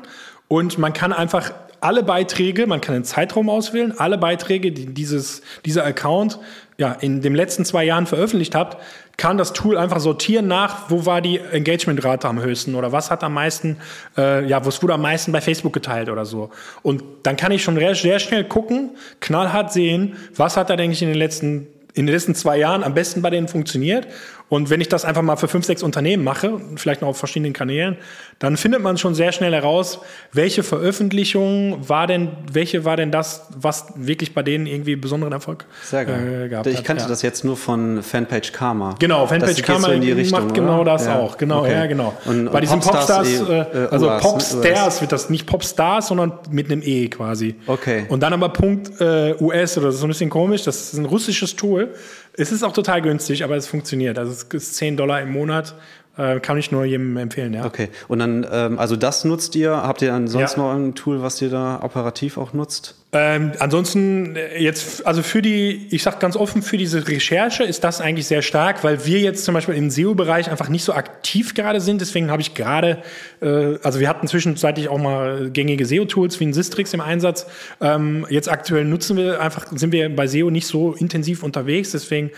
Und 0.48 0.78
man 0.78 0.94
kann 0.94 1.12
einfach 1.12 1.52
alle 1.82 2.04
Beiträge, 2.04 2.68
man 2.68 2.82
kann 2.82 2.96
einen 2.96 3.04
Zeitraum 3.04 3.50
auswählen, 3.50 3.94
alle 3.98 4.18
Beiträge, 4.18 4.72
die 4.72 4.88
dieses, 4.88 5.42
dieser 5.66 5.86
Account 5.86 6.40
ja, 6.78 6.92
in 6.92 7.22
den 7.22 7.36
letzten 7.36 7.64
zwei 7.64 7.86
Jahren 7.86 8.06
veröffentlicht 8.06 8.54
habt, 8.54 8.78
kann 9.18 9.38
das 9.38 9.54
Tool 9.54 9.78
einfach 9.78 10.00
sortieren 10.00 10.48
nach, 10.48 10.90
wo 10.90 11.06
war 11.06 11.22
die 11.22 11.40
Engagementrate 11.40 12.28
am 12.28 12.42
höchsten 12.42 12.76
oder 12.76 12.92
was 12.92 13.12
hat 13.12 13.24
am 13.24 13.34
meisten, 13.34 13.78
äh, 14.18 14.46
ja, 14.46 14.66
was 14.66 14.84
wurde 14.84 14.94
am 14.94 15.02
meisten 15.02 15.32
bei 15.32 15.40
Facebook 15.40 15.72
geteilt 15.72 16.10
oder 16.10 16.26
so. 16.26 16.50
Und 16.82 17.02
dann 17.24 17.38
kann 17.38 17.54
ich 17.54 17.64
schon 17.64 17.78
sehr 17.78 18.20
schnell 18.20 18.44
gucken, 18.44 18.92
knallhart 19.22 19.72
sehen, 19.72 20.18
was 20.36 20.58
hat 20.58 20.70
da, 20.70 20.76
denke 20.76 20.94
ich, 20.94 21.02
in 21.02 21.08
den 21.08 21.18
letzten 21.18 21.68
in 21.96 22.08
den 22.08 22.14
letzten 22.14 22.36
zwei 22.36 22.58
Jahren 22.58 22.84
am 22.84 22.94
besten 22.94 23.22
bei 23.22 23.30
denen 23.30 23.48
funktioniert 23.48 24.08
und 24.48 24.70
wenn 24.70 24.80
ich 24.80 24.90
das 24.90 25.06
einfach 25.06 25.24
mal 25.24 25.38
für 25.38 25.48
fünf, 25.48 25.66
sechs 25.66 25.82
Unternehmen 25.82 26.24
mache, 26.24 26.60
vielleicht 26.76 27.02
noch 27.02 27.10
auf 27.10 27.18
verschiedenen 27.18 27.54
Kanälen, 27.54 27.98
dann 28.38 28.58
findet 28.58 28.82
man 28.82 28.98
schon 28.98 29.16
sehr 29.16 29.32
schnell 29.32 29.54
heraus, 29.54 30.00
welche 30.34 30.62
Veröffentlichung 30.62 31.90
war 31.90 32.06
denn, 32.06 32.30
welche 32.52 32.86
war 32.86 32.96
denn 32.96 33.12
das, 33.12 33.48
was 33.58 33.88
wirklich 33.96 34.34
bei 34.34 34.44
denen 34.44 34.68
irgendwie 34.68 34.96
besonderen 34.96 35.34
Erfolg 35.34 35.66
sehr 35.84 36.06
geil. 36.06 36.44
Äh, 36.46 36.50
gehabt 36.50 36.68
Ich 36.68 36.84
kannte 36.84 37.04
hat, 37.04 37.10
ja. 37.10 37.14
das 37.14 37.24
jetzt 37.24 37.44
nur 37.44 37.58
von 37.58 38.04
Fanpage 38.04 38.52
Karma. 38.52 38.96
Genau, 39.00 39.26
Fanpage 39.26 39.64
Karma 39.64 39.88
so 39.88 39.94
in 39.94 40.02
die 40.02 40.12
Richtung, 40.12 40.44
macht 40.44 40.54
genau 40.54 40.82
oder? 40.82 40.94
das 40.94 41.06
ja. 41.08 41.18
auch. 41.18 41.38
Genau, 41.38 41.62
okay. 41.62 41.74
ja, 41.74 41.86
genau. 41.88 42.14
Und, 42.26 42.52
bei 42.52 42.62
diesen 42.62 42.80
Popstars, 42.82 43.38
Popstars 43.40 43.74
e, 43.74 43.80
äh, 43.80 43.88
also 43.90 44.08
Popstars 44.20 45.02
wird 45.02 45.12
das 45.12 45.30
nicht 45.30 45.48
Popstars, 45.48 46.08
sondern 46.08 46.34
mit 46.52 46.72
einem 46.72 46.82
E 46.84 47.08
quasi. 47.08 47.56
Okay. 47.66 48.06
Und 48.10 48.22
dann 48.22 48.34
aber 48.34 48.50
Punkt 48.50 49.02
äh, 49.02 49.36
US 49.40 49.78
oder 49.78 49.88
das 49.88 49.96
ist 49.96 50.02
so 50.02 50.08
ein 50.08 50.10
bisschen 50.10 50.30
komisch. 50.30 50.64
Das 50.64 50.94
ist 50.94 51.00
ein 51.00 51.06
russisches 51.06 51.56
Tool. 51.56 51.94
Es 52.38 52.52
ist 52.52 52.64
auch 52.64 52.74
total 52.74 53.02
günstig, 53.02 53.44
aber 53.44 53.56
es 53.56 53.68
funktioniert. 53.68 54.18
Also 54.18 54.32
es 54.32 54.44
ist 54.44 54.76
10 54.76 54.98
Dollar 54.98 55.22
im 55.22 55.32
Monat. 55.32 55.76
Äh, 56.18 56.40
kann 56.40 56.58
ich 56.58 56.72
nur 56.72 56.86
jedem 56.86 57.18
empfehlen, 57.18 57.54
ja. 57.54 57.66
Okay. 57.66 57.90
Und 58.08 58.20
dann, 58.20 58.46
ähm, 58.50 58.80
also 58.80 58.96
das 58.96 59.26
nutzt 59.26 59.56
ihr. 59.56 59.72
Habt 59.72 60.02
ihr 60.02 60.14
ansonsten 60.14 60.62
ja. 60.62 60.68
noch 60.68 60.74
ein 60.74 60.96
Tool, 60.96 61.22
was 61.22 61.42
ihr 61.42 61.50
da 61.50 61.82
operativ 61.82 62.38
auch 62.38 62.54
nutzt? 62.54 62.96
Ähm, 63.18 63.54
ansonsten 63.60 64.36
äh, 64.36 64.62
jetzt, 64.62 65.08
also 65.08 65.24
für 65.24 65.42
die, 65.42 65.88
ich 65.90 66.04
sage 66.04 66.18
ganz 66.20 66.36
offen, 66.36 66.62
für 66.62 66.76
diese 66.76 67.08
Recherche 67.08 67.64
ist 67.64 67.86
das 67.86 68.02
eigentlich 68.02 68.28
sehr 68.28 68.42
stark, 68.42 68.84
weil 68.84 69.06
wir 69.06 69.22
jetzt 69.22 69.46
zum 69.46 69.54
Beispiel 69.54 69.76
im 69.76 69.90
SEO-Bereich 69.90 70.52
einfach 70.52 70.68
nicht 70.68 70.84
so 70.84 70.92
aktiv 70.92 71.54
gerade 71.54 71.80
sind. 71.80 72.02
Deswegen 72.02 72.30
habe 72.30 72.42
ich 72.42 72.56
gerade, 72.56 73.02
äh, 73.42 73.78
also 73.84 74.02
wir 74.02 74.10
hatten 74.10 74.28
zwischenzeitlich 74.28 74.90
auch 74.90 74.98
mal 74.98 75.50
gängige 75.50 75.86
SEO-Tools 75.86 76.42
wie 76.42 76.48
ein 76.48 76.54
Sistrix 76.54 76.94
im 76.94 77.00
Einsatz. 77.00 77.48
Ähm, 77.80 78.28
jetzt 78.30 78.50
aktuell 78.50 78.84
nutzen 78.84 79.16
wir 79.16 79.40
einfach, 79.40 79.68
sind 79.74 79.94
wir 79.94 80.14
bei 80.14 80.28
SEO 80.28 80.50
nicht 80.50 80.68
so 80.68 80.92
intensiv 80.92 81.42
unterwegs, 81.42 81.92
deswegen 81.92 82.32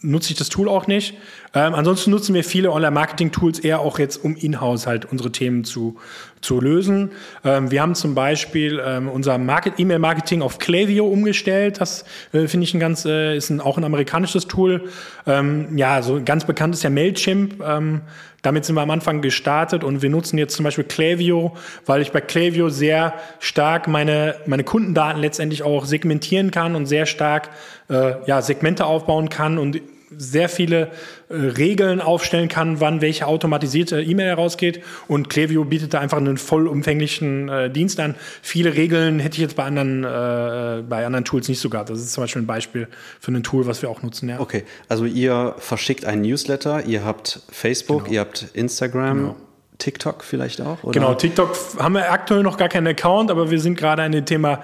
nutze 0.00 0.30
ich 0.30 0.38
das 0.38 0.48
Tool 0.48 0.68
auch 0.68 0.86
nicht. 0.86 1.14
Ähm, 1.52 1.74
ansonsten 1.74 2.12
nutzen 2.12 2.36
wir 2.36 2.44
viele 2.44 2.70
Online-Marketing-Tools 2.70 3.58
eher 3.58 3.80
auch 3.80 3.98
jetzt, 3.98 4.24
um 4.24 4.36
in-house 4.36 4.86
halt 4.86 5.10
unsere 5.10 5.32
Themen 5.32 5.64
zu, 5.64 5.96
zu 6.40 6.60
lösen. 6.60 7.10
Ähm, 7.44 7.70
wir 7.70 7.82
haben 7.82 7.94
zum 7.94 8.14
Beispiel 8.14 8.82
ähm, 8.84 9.08
unser 9.08 9.34
E-Mail-Marketing 9.34 10.42
auf 10.42 10.58
Klaviyo 10.58 11.06
umgestellt. 11.06 11.80
Das 11.80 12.04
äh, 12.32 12.46
finde 12.46 12.64
ich 12.64 12.74
ein 12.74 12.80
ganz, 12.80 13.04
äh, 13.04 13.36
ist 13.36 13.50
ein, 13.50 13.60
auch 13.60 13.76
ein 13.76 13.84
amerikanisches 13.84 14.46
Tool. 14.46 14.88
Ähm, 15.26 15.76
ja, 15.76 16.02
so 16.02 16.20
ganz 16.24 16.46
bekannt 16.46 16.74
ist 16.74 16.82
ja 16.82 16.90
Mailchimp. 16.90 17.62
Ähm, 17.62 18.00
damit 18.42 18.64
sind 18.64 18.74
wir 18.74 18.80
am 18.80 18.90
Anfang 18.90 19.20
gestartet 19.20 19.84
und 19.84 20.00
wir 20.00 20.08
nutzen 20.08 20.38
jetzt 20.38 20.56
zum 20.56 20.64
Beispiel 20.64 20.84
Klaviyo, 20.84 21.56
weil 21.84 22.00
ich 22.00 22.10
bei 22.10 22.22
Klaviyo 22.22 22.70
sehr 22.70 23.12
stark 23.38 23.86
meine, 23.86 24.36
meine 24.46 24.64
Kundendaten 24.64 25.20
letztendlich 25.20 25.62
auch 25.62 25.84
segmentieren 25.84 26.50
kann 26.50 26.74
und 26.74 26.86
sehr 26.86 27.04
stark 27.04 27.50
äh, 27.90 28.14
ja, 28.26 28.40
Segmente 28.40 28.86
aufbauen 28.86 29.28
kann 29.28 29.58
und 29.58 29.82
sehr 30.16 30.48
viele 30.48 30.90
äh, 31.28 31.34
Regeln 31.34 32.00
aufstellen 32.00 32.48
kann, 32.48 32.80
wann 32.80 33.00
welche 33.00 33.26
automatisierte 33.26 34.02
E-Mail 34.02 34.26
herausgeht. 34.26 34.82
Und 35.08 35.30
Klaviyo 35.30 35.64
bietet 35.64 35.94
da 35.94 36.00
einfach 36.00 36.18
einen 36.18 36.36
vollumfänglichen 36.36 37.48
äh, 37.48 37.70
Dienst 37.70 38.00
an. 38.00 38.14
Viele 38.42 38.74
Regeln 38.74 39.20
hätte 39.20 39.34
ich 39.34 39.42
jetzt 39.42 39.56
bei 39.56 39.64
anderen, 39.64 40.04
äh, 40.04 40.82
bei 40.82 41.06
anderen 41.06 41.24
Tools 41.24 41.48
nicht 41.48 41.60
so 41.60 41.70
gehabt. 41.70 41.90
Das 41.90 41.98
ist 41.98 42.12
zum 42.12 42.24
Beispiel 42.24 42.42
ein 42.42 42.46
Beispiel 42.46 42.88
für 43.20 43.32
ein 43.32 43.42
Tool, 43.42 43.66
was 43.66 43.82
wir 43.82 43.90
auch 43.90 44.02
nutzen. 44.02 44.28
Ja. 44.28 44.40
Okay, 44.40 44.64
also 44.88 45.04
ihr 45.04 45.54
verschickt 45.58 46.04
einen 46.04 46.22
Newsletter, 46.22 46.84
ihr 46.84 47.04
habt 47.04 47.40
Facebook, 47.50 48.04
genau. 48.04 48.14
ihr 48.14 48.20
habt 48.20 48.48
Instagram. 48.54 49.16
Genau. 49.18 49.36
TikTok 49.78 50.22
vielleicht 50.22 50.60
auch? 50.60 50.84
Oder? 50.84 50.92
Genau, 50.92 51.14
TikTok 51.14 51.56
haben 51.78 51.94
wir 51.94 52.12
aktuell 52.12 52.42
noch 52.42 52.56
gar 52.56 52.68
keinen 52.68 52.86
Account, 52.86 53.30
aber 53.30 53.50
wir 53.50 53.58
sind 53.58 53.76
gerade 53.76 54.02
an 54.02 54.12
dem 54.12 54.26
Thema 54.26 54.62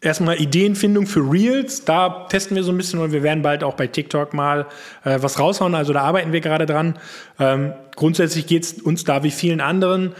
erstmal 0.00 0.40
Ideenfindung 0.40 1.06
für 1.06 1.20
Reels. 1.20 1.84
Da 1.84 2.26
testen 2.28 2.56
wir 2.56 2.62
so 2.62 2.72
ein 2.72 2.76
bisschen 2.76 3.00
und 3.00 3.12
wir 3.12 3.22
werden 3.22 3.42
bald 3.42 3.64
auch 3.64 3.74
bei 3.74 3.86
TikTok 3.86 4.32
mal 4.32 4.66
äh, 5.04 5.18
was 5.20 5.38
raushauen. 5.38 5.74
Also 5.74 5.92
da 5.92 6.02
arbeiten 6.02 6.32
wir 6.32 6.40
gerade 6.40 6.66
dran. 6.66 6.98
Ähm, 7.38 7.72
grundsätzlich 7.96 8.46
geht 8.46 8.64
es 8.64 8.72
uns 8.74 9.04
da 9.04 9.22
wie 9.24 9.30
vielen 9.30 9.60
anderen 9.60 10.14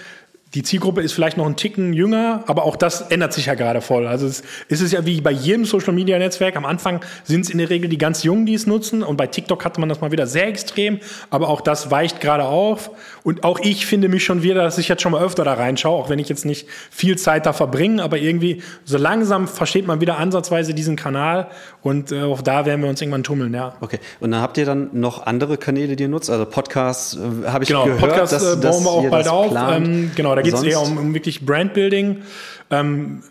die 0.54 0.62
Zielgruppe 0.62 1.02
ist 1.02 1.12
vielleicht 1.12 1.36
noch 1.36 1.44
ein 1.44 1.56
Ticken 1.56 1.92
jünger, 1.92 2.42
aber 2.46 2.64
auch 2.64 2.76
das 2.76 3.02
ändert 3.02 3.34
sich 3.34 3.46
ja 3.46 3.54
gerade 3.54 3.82
voll. 3.82 4.06
Also 4.06 4.26
es 4.26 4.42
ist 4.68 4.80
es 4.80 4.92
ja 4.92 5.04
wie 5.04 5.20
bei 5.20 5.30
jedem 5.30 5.66
Social 5.66 5.92
Media 5.92 6.18
Netzwerk. 6.18 6.56
Am 6.56 6.64
Anfang 6.64 7.00
sind 7.24 7.42
es 7.42 7.50
in 7.50 7.58
der 7.58 7.68
Regel 7.68 7.90
die 7.90 7.98
ganz 7.98 8.22
Jungen, 8.22 8.46
die 8.46 8.54
es 8.54 8.66
nutzen. 8.66 9.02
Und 9.02 9.18
bei 9.18 9.26
TikTok 9.26 9.62
hatte 9.64 9.78
man 9.78 9.90
das 9.90 10.00
mal 10.00 10.10
wieder 10.10 10.26
sehr 10.26 10.48
extrem. 10.48 11.00
Aber 11.28 11.48
auch 11.48 11.60
das 11.60 11.90
weicht 11.90 12.22
gerade 12.22 12.44
auf. 12.44 12.90
Und 13.24 13.44
auch 13.44 13.60
ich 13.60 13.84
finde 13.84 14.08
mich 14.08 14.24
schon 14.24 14.42
wieder, 14.42 14.62
dass 14.62 14.78
ich 14.78 14.88
jetzt 14.88 15.02
schon 15.02 15.12
mal 15.12 15.22
öfter 15.22 15.44
da 15.44 15.52
reinschaue, 15.52 16.02
auch 16.02 16.08
wenn 16.08 16.18
ich 16.18 16.30
jetzt 16.30 16.46
nicht 16.46 16.66
viel 16.90 17.18
Zeit 17.18 17.44
da 17.44 17.52
verbringe. 17.52 18.02
Aber 18.02 18.16
irgendwie 18.16 18.62
so 18.84 18.96
langsam 18.96 19.48
versteht 19.48 19.86
man 19.86 20.00
wieder 20.00 20.16
ansatzweise 20.18 20.72
diesen 20.72 20.96
Kanal. 20.96 21.48
Und 21.82 22.10
äh, 22.10 22.22
auch 22.22 22.40
da 22.40 22.64
werden 22.64 22.82
wir 22.82 22.88
uns 22.88 23.02
irgendwann 23.02 23.22
tummeln, 23.22 23.52
ja. 23.52 23.74
Okay. 23.82 23.98
Und 24.20 24.30
dann 24.30 24.40
habt 24.40 24.56
ihr 24.56 24.64
dann 24.64 24.88
noch 24.92 25.26
andere 25.26 25.58
Kanäle, 25.58 25.94
die 25.94 26.04
ihr 26.04 26.08
nutzt? 26.08 26.30
Also 26.30 26.46
Podcasts 26.46 27.16
äh, 27.16 27.48
habe 27.48 27.64
ich 27.64 27.68
genau, 27.68 27.84
gehört, 27.84 28.00
Podcast, 28.00 28.32
dass, 28.32 28.54
äh, 28.54 28.56
bauen 28.56 28.84
wir 28.84 28.90
auch 28.90 29.10
bald 29.10 29.28
auf. 29.28 29.54
Ähm, 29.72 30.10
genau, 30.14 30.34
da 30.38 30.42
geht 30.42 30.54
es 30.54 30.62
eher 30.62 30.80
um, 30.80 30.96
um 30.96 31.14
wirklich 31.14 31.44
Brandbuilding. 31.44 32.22
Ähm, 32.70 33.22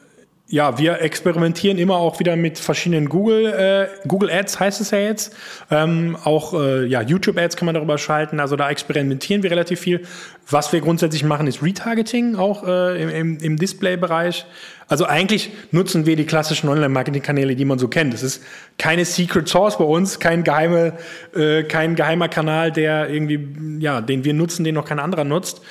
ja, 0.49 0.77
wir 0.77 1.01
experimentieren 1.01 1.77
immer 1.77 1.97
auch 1.97 2.19
wieder 2.19 2.37
mit 2.37 2.57
verschiedenen 2.57 3.09
Google, 3.09 3.47
äh, 3.47 4.07
Google 4.07 4.31
Ads 4.31 4.59
heißt 4.61 4.79
es 4.79 4.91
ja 4.91 4.99
jetzt. 4.99 5.35
Ähm, 5.69 6.15
auch 6.23 6.53
äh, 6.53 6.85
ja, 6.85 7.01
YouTube 7.01 7.37
Ads 7.37 7.57
kann 7.57 7.65
man 7.65 7.75
darüber 7.75 7.97
schalten. 7.97 8.39
Also 8.39 8.55
da 8.55 8.69
experimentieren 8.69 9.43
wir 9.43 9.51
relativ 9.51 9.81
viel. 9.81 10.05
Was 10.49 10.71
wir 10.71 10.79
grundsätzlich 10.79 11.25
machen, 11.25 11.47
ist 11.47 11.61
Retargeting 11.61 12.37
auch 12.37 12.65
äh, 12.65 13.19
im, 13.19 13.39
im, 13.39 13.57
Display-Bereich. 13.57 14.45
Also 14.87 15.05
eigentlich 15.05 15.51
nutzen 15.71 16.05
wir 16.05 16.15
die 16.15 16.25
klassischen 16.25 16.69
Online-Marketing-Kanäle, 16.69 17.57
die 17.57 17.65
man 17.65 17.77
so 17.77 17.89
kennt. 17.89 18.13
Es 18.13 18.23
ist 18.23 18.41
keine 18.77 19.03
Secret 19.03 19.49
Source 19.49 19.77
bei 19.77 19.83
uns, 19.83 20.19
kein 20.19 20.45
geheime, 20.45 20.93
äh, 21.35 21.63
kein 21.63 21.95
geheimer 21.95 22.29
Kanal, 22.29 22.71
der 22.71 23.09
irgendwie, 23.09 23.83
ja, 23.83 23.99
den 23.99 24.23
wir 24.23 24.33
nutzen, 24.33 24.63
den 24.63 24.75
noch 24.75 24.85
kein 24.85 24.99
anderer 24.99 25.25
nutzt 25.25 25.61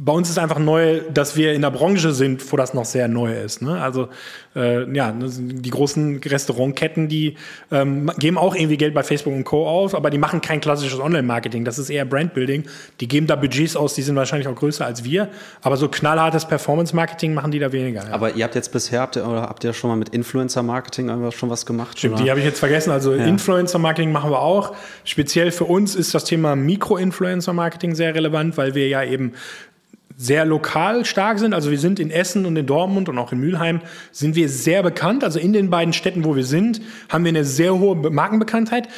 bei 0.00 0.12
uns 0.12 0.28
ist 0.28 0.38
einfach 0.38 0.58
neu, 0.58 1.00
dass 1.12 1.36
wir 1.36 1.52
in 1.54 1.62
der 1.62 1.70
Branche 1.70 2.12
sind, 2.12 2.52
wo 2.52 2.56
das 2.56 2.74
noch 2.74 2.84
sehr 2.84 3.08
neu 3.08 3.34
ist. 3.34 3.62
Ne? 3.62 3.80
Also 3.80 4.08
äh, 4.54 4.90
ja, 4.94 5.12
ne, 5.12 5.28
die 5.30 5.70
großen 5.70 6.20
Restaurantketten, 6.24 7.08
die 7.08 7.36
ähm, 7.72 8.10
geben 8.18 8.38
auch 8.38 8.54
irgendwie 8.54 8.76
Geld 8.76 8.94
bei 8.94 9.02
Facebook 9.02 9.32
und 9.32 9.44
Co. 9.44 9.66
auf, 9.66 9.94
aber 9.94 10.10
die 10.10 10.18
machen 10.18 10.40
kein 10.40 10.60
klassisches 10.60 11.00
Online-Marketing. 11.00 11.64
Das 11.64 11.78
ist 11.78 11.90
eher 11.90 12.04
Brandbuilding. 12.04 12.64
Die 13.00 13.08
geben 13.08 13.26
da 13.26 13.36
Budgets 13.36 13.74
aus, 13.76 13.94
die 13.94 14.02
sind 14.02 14.16
wahrscheinlich 14.16 14.48
auch 14.48 14.54
größer 14.54 14.84
als 14.84 15.04
wir. 15.04 15.28
Aber 15.62 15.76
so 15.76 15.88
knallhartes 15.88 16.46
Performance-Marketing 16.46 17.34
machen 17.34 17.50
die 17.50 17.58
da 17.58 17.72
weniger. 17.72 18.04
Ja. 18.06 18.12
Aber 18.12 18.34
ihr 18.34 18.44
habt 18.44 18.54
jetzt 18.54 18.70
bisher, 18.72 19.00
habt 19.00 19.16
ihr, 19.16 19.24
habt 19.24 19.64
ihr 19.64 19.72
schon 19.72 19.90
mal 19.90 19.96
mit 19.96 20.10
Influencer-Marketing 20.10 21.30
schon 21.32 21.50
was 21.50 21.66
gemacht? 21.66 21.98
Stimmt, 21.98 22.14
oder? 22.14 22.24
die 22.24 22.30
habe 22.30 22.40
ich 22.40 22.46
jetzt 22.46 22.58
vergessen. 22.58 22.90
Also 22.90 23.14
ja. 23.14 23.24
Influencer-Marketing 23.24 24.12
machen 24.12 24.30
wir 24.30 24.40
auch. 24.40 24.74
Speziell 25.04 25.50
für 25.50 25.64
uns 25.64 25.94
ist 25.96 26.14
das 26.14 26.24
Thema 26.24 26.54
Mikro-Influencer-Marketing 26.54 27.94
sehr 27.94 28.14
relevant, 28.14 28.56
weil 28.56 28.74
wir 28.74 28.88
ja 28.88 29.02
eben 29.02 29.32
sehr 30.16 30.44
lokal 30.44 31.04
stark 31.04 31.38
sind. 31.38 31.54
Also 31.54 31.70
wir 31.70 31.78
sind 31.78 31.98
in 31.98 32.10
Essen 32.10 32.46
und 32.46 32.56
in 32.56 32.66
Dortmund 32.66 33.08
und 33.08 33.18
auch 33.18 33.32
in 33.32 33.40
Mülheim 33.40 33.80
sind 34.12 34.36
wir 34.36 34.48
sehr 34.48 34.82
bekannt. 34.82 35.24
Also 35.24 35.38
in 35.38 35.52
den 35.52 35.70
beiden 35.70 35.92
Städten, 35.92 36.24
wo 36.24 36.36
wir 36.36 36.44
sind, 36.44 36.80
haben 37.08 37.24
wir 37.24 37.30
eine 37.30 37.44
sehr 37.44 37.78
hohe 37.78 37.96
Markenbekanntheit. 38.10 38.88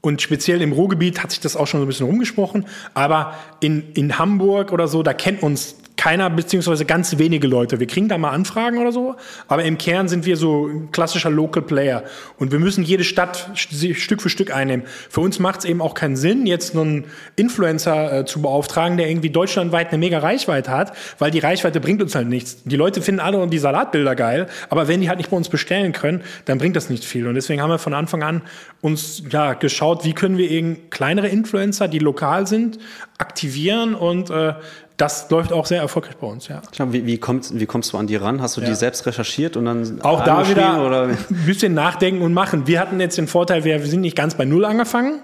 Und 0.00 0.22
speziell 0.22 0.62
im 0.62 0.72
Ruhrgebiet 0.72 1.22
hat 1.22 1.30
sich 1.30 1.40
das 1.40 1.56
auch 1.56 1.66
schon 1.66 1.80
so 1.80 1.86
ein 1.86 1.88
bisschen 1.88 2.06
rumgesprochen. 2.06 2.66
Aber 2.94 3.34
in, 3.60 3.92
in 3.94 4.18
Hamburg 4.18 4.72
oder 4.72 4.86
so, 4.86 5.02
da 5.02 5.12
kennt 5.12 5.42
uns 5.42 5.77
keiner 5.98 6.30
beziehungsweise 6.30 6.86
ganz 6.86 7.18
wenige 7.18 7.46
Leute. 7.48 7.80
Wir 7.80 7.86
kriegen 7.86 8.08
da 8.08 8.16
mal 8.16 8.30
Anfragen 8.30 8.78
oder 8.78 8.92
so, 8.92 9.16
aber 9.48 9.64
im 9.64 9.76
Kern 9.76 10.08
sind 10.08 10.24
wir 10.24 10.36
so 10.36 10.70
klassischer 10.92 11.28
Local 11.28 11.62
Player 11.62 12.04
und 12.38 12.52
wir 12.52 12.60
müssen 12.60 12.84
jede 12.84 13.04
Stadt 13.04 13.50
Stück 13.54 14.22
für 14.22 14.30
Stück 14.30 14.54
einnehmen. 14.54 14.86
Für 15.10 15.20
uns 15.20 15.40
macht 15.40 15.60
es 15.60 15.64
eben 15.64 15.82
auch 15.82 15.94
keinen 15.94 16.16
Sinn, 16.16 16.46
jetzt 16.46 16.74
einen 16.74 17.04
Influencer 17.34 18.20
äh, 18.20 18.24
zu 18.24 18.40
beauftragen, 18.40 18.96
der 18.96 19.10
irgendwie 19.10 19.30
deutschlandweit 19.30 19.88
eine 19.88 19.98
mega 19.98 20.20
Reichweite 20.20 20.70
hat, 20.70 20.92
weil 21.18 21.32
die 21.32 21.40
Reichweite 21.40 21.80
bringt 21.80 22.00
uns 22.00 22.14
halt 22.14 22.28
nichts. 22.28 22.62
Die 22.64 22.76
Leute 22.76 23.02
finden 23.02 23.20
alle 23.20 23.44
die 23.48 23.58
Salatbilder 23.58 24.14
geil, 24.14 24.46
aber 24.70 24.86
wenn 24.86 25.00
die 25.00 25.08
halt 25.08 25.18
nicht 25.18 25.30
bei 25.30 25.36
uns 25.36 25.48
bestellen 25.48 25.92
können, 25.92 26.22
dann 26.44 26.58
bringt 26.58 26.76
das 26.76 26.88
nicht 26.88 27.04
viel. 27.04 27.26
Und 27.26 27.34
deswegen 27.34 27.60
haben 27.60 27.70
wir 27.70 27.78
von 27.78 27.94
Anfang 27.94 28.22
an 28.22 28.42
uns 28.80 29.24
ja 29.30 29.54
geschaut, 29.54 30.04
wie 30.04 30.12
können 30.12 30.38
wir 30.38 30.48
eben 30.48 30.90
kleinere 30.90 31.26
Influencer, 31.26 31.88
die 31.88 31.98
lokal 31.98 32.46
sind, 32.46 32.78
aktivieren 33.18 33.96
und 33.96 34.30
äh, 34.30 34.54
das 34.98 35.30
läuft 35.30 35.52
auch 35.52 35.64
sehr 35.64 35.80
erfolgreich 35.80 36.16
bei 36.16 36.26
uns, 36.26 36.48
ja. 36.48 36.60
Klar, 36.72 36.92
wie, 36.92 37.06
wie, 37.06 37.18
kommst, 37.18 37.58
wie 37.58 37.66
kommst 37.66 37.92
du 37.92 37.98
an 37.98 38.08
die 38.08 38.16
ran? 38.16 38.42
Hast 38.42 38.56
du 38.56 38.60
ja. 38.60 38.66
die 38.66 38.74
selbst 38.74 39.06
recherchiert 39.06 39.56
und 39.56 39.64
dann 39.64 40.02
auch 40.02 40.24
da 40.24 40.48
wieder 40.48 40.84
oder? 40.84 41.02
ein 41.30 41.46
bisschen 41.46 41.72
nachdenken 41.72 42.20
und 42.20 42.34
machen. 42.34 42.66
Wir 42.66 42.80
hatten 42.80 42.98
jetzt 42.98 43.16
den 43.16 43.28
Vorteil, 43.28 43.62
wir 43.64 43.80
sind 43.86 44.00
nicht 44.00 44.16
ganz 44.16 44.34
bei 44.34 44.44
Null 44.44 44.64
angefangen. 44.64 45.20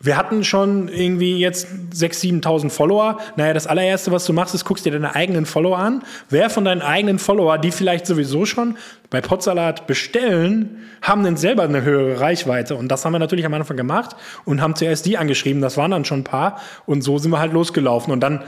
Wir 0.00 0.18
hatten 0.18 0.44
schon 0.44 0.88
irgendwie 0.88 1.38
jetzt 1.38 1.66
6.000, 1.94 2.42
7.000 2.42 2.70
Follower. 2.70 3.18
Naja, 3.36 3.54
das 3.54 3.66
allererste, 3.66 4.12
was 4.12 4.26
du 4.26 4.32
machst, 4.34 4.54
ist, 4.54 4.64
guckst 4.64 4.84
dir 4.84 4.92
deine 4.92 5.14
eigenen 5.14 5.46
Follower 5.46 5.78
an. 5.78 6.02
Wer 6.28 6.50
von 6.50 6.64
deinen 6.64 6.82
eigenen 6.82 7.18
Follower, 7.18 7.56
die 7.56 7.70
vielleicht 7.70 8.06
sowieso 8.06 8.44
schon 8.44 8.76
bei 9.08 9.22
Potsalat 9.22 9.86
bestellen, 9.86 10.82
haben 11.00 11.24
denn 11.24 11.38
selber 11.38 11.62
eine 11.62 11.82
höhere 11.82 12.20
Reichweite. 12.20 12.74
Und 12.74 12.88
das 12.88 13.04
haben 13.04 13.12
wir 13.12 13.18
natürlich 13.18 13.46
am 13.46 13.54
Anfang 13.54 13.78
gemacht 13.78 14.14
und 14.44 14.60
haben 14.60 14.74
zuerst 14.74 15.06
die 15.06 15.16
angeschrieben. 15.16 15.62
Das 15.62 15.78
waren 15.78 15.92
dann 15.92 16.04
schon 16.04 16.20
ein 16.20 16.24
paar. 16.24 16.60
Und 16.84 17.00
so 17.00 17.16
sind 17.16 17.30
wir 17.30 17.38
halt 17.38 17.54
losgelaufen. 17.54 18.12
Und 18.12 18.20
dann 18.20 18.42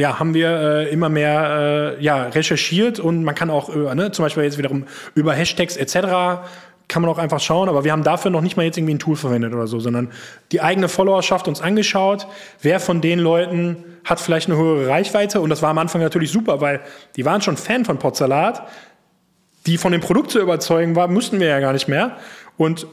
ja, 0.00 0.18
haben 0.18 0.34
wir 0.34 0.48
äh, 0.50 0.90
immer 0.90 1.08
mehr 1.08 1.96
äh, 1.98 2.02
ja, 2.02 2.24
recherchiert 2.24 2.98
und 2.98 3.22
man 3.22 3.34
kann 3.34 3.50
auch 3.50 3.74
äh, 3.74 3.94
ne, 3.94 4.10
zum 4.12 4.24
Beispiel 4.24 4.44
jetzt 4.44 4.58
wiederum 4.58 4.84
über 5.14 5.34
Hashtags 5.34 5.76
etc. 5.76 5.94
kann 6.88 7.02
man 7.02 7.10
auch 7.10 7.18
einfach 7.18 7.40
schauen, 7.40 7.68
aber 7.68 7.84
wir 7.84 7.92
haben 7.92 8.02
dafür 8.02 8.30
noch 8.30 8.40
nicht 8.40 8.56
mal 8.56 8.64
jetzt 8.64 8.78
irgendwie 8.78 8.94
ein 8.94 8.98
Tool 8.98 9.16
verwendet 9.16 9.52
oder 9.52 9.66
so, 9.66 9.78
sondern 9.78 10.10
die 10.52 10.60
eigene 10.60 10.88
Followerschaft 10.88 11.46
uns 11.48 11.60
angeschaut, 11.60 12.26
wer 12.62 12.80
von 12.80 13.00
den 13.00 13.18
Leuten 13.18 13.84
hat 14.04 14.20
vielleicht 14.20 14.48
eine 14.48 14.56
höhere 14.58 14.88
Reichweite? 14.88 15.40
Und 15.40 15.50
das 15.50 15.62
war 15.62 15.70
am 15.70 15.78
Anfang 15.78 16.00
natürlich 16.00 16.32
super, 16.32 16.60
weil 16.60 16.80
die 17.16 17.24
waren 17.24 17.42
schon 17.42 17.56
Fan 17.56 17.84
von 17.84 17.98
Potsalat, 17.98 18.66
die 19.66 19.76
von 19.76 19.92
dem 19.92 20.00
Produkt 20.00 20.30
zu 20.30 20.40
überzeugen 20.40 20.96
war, 20.96 21.08
mussten 21.08 21.38
wir 21.38 21.48
ja 21.48 21.60
gar 21.60 21.72
nicht 21.72 21.86
mehr. 21.86 22.16
Und 22.56 22.86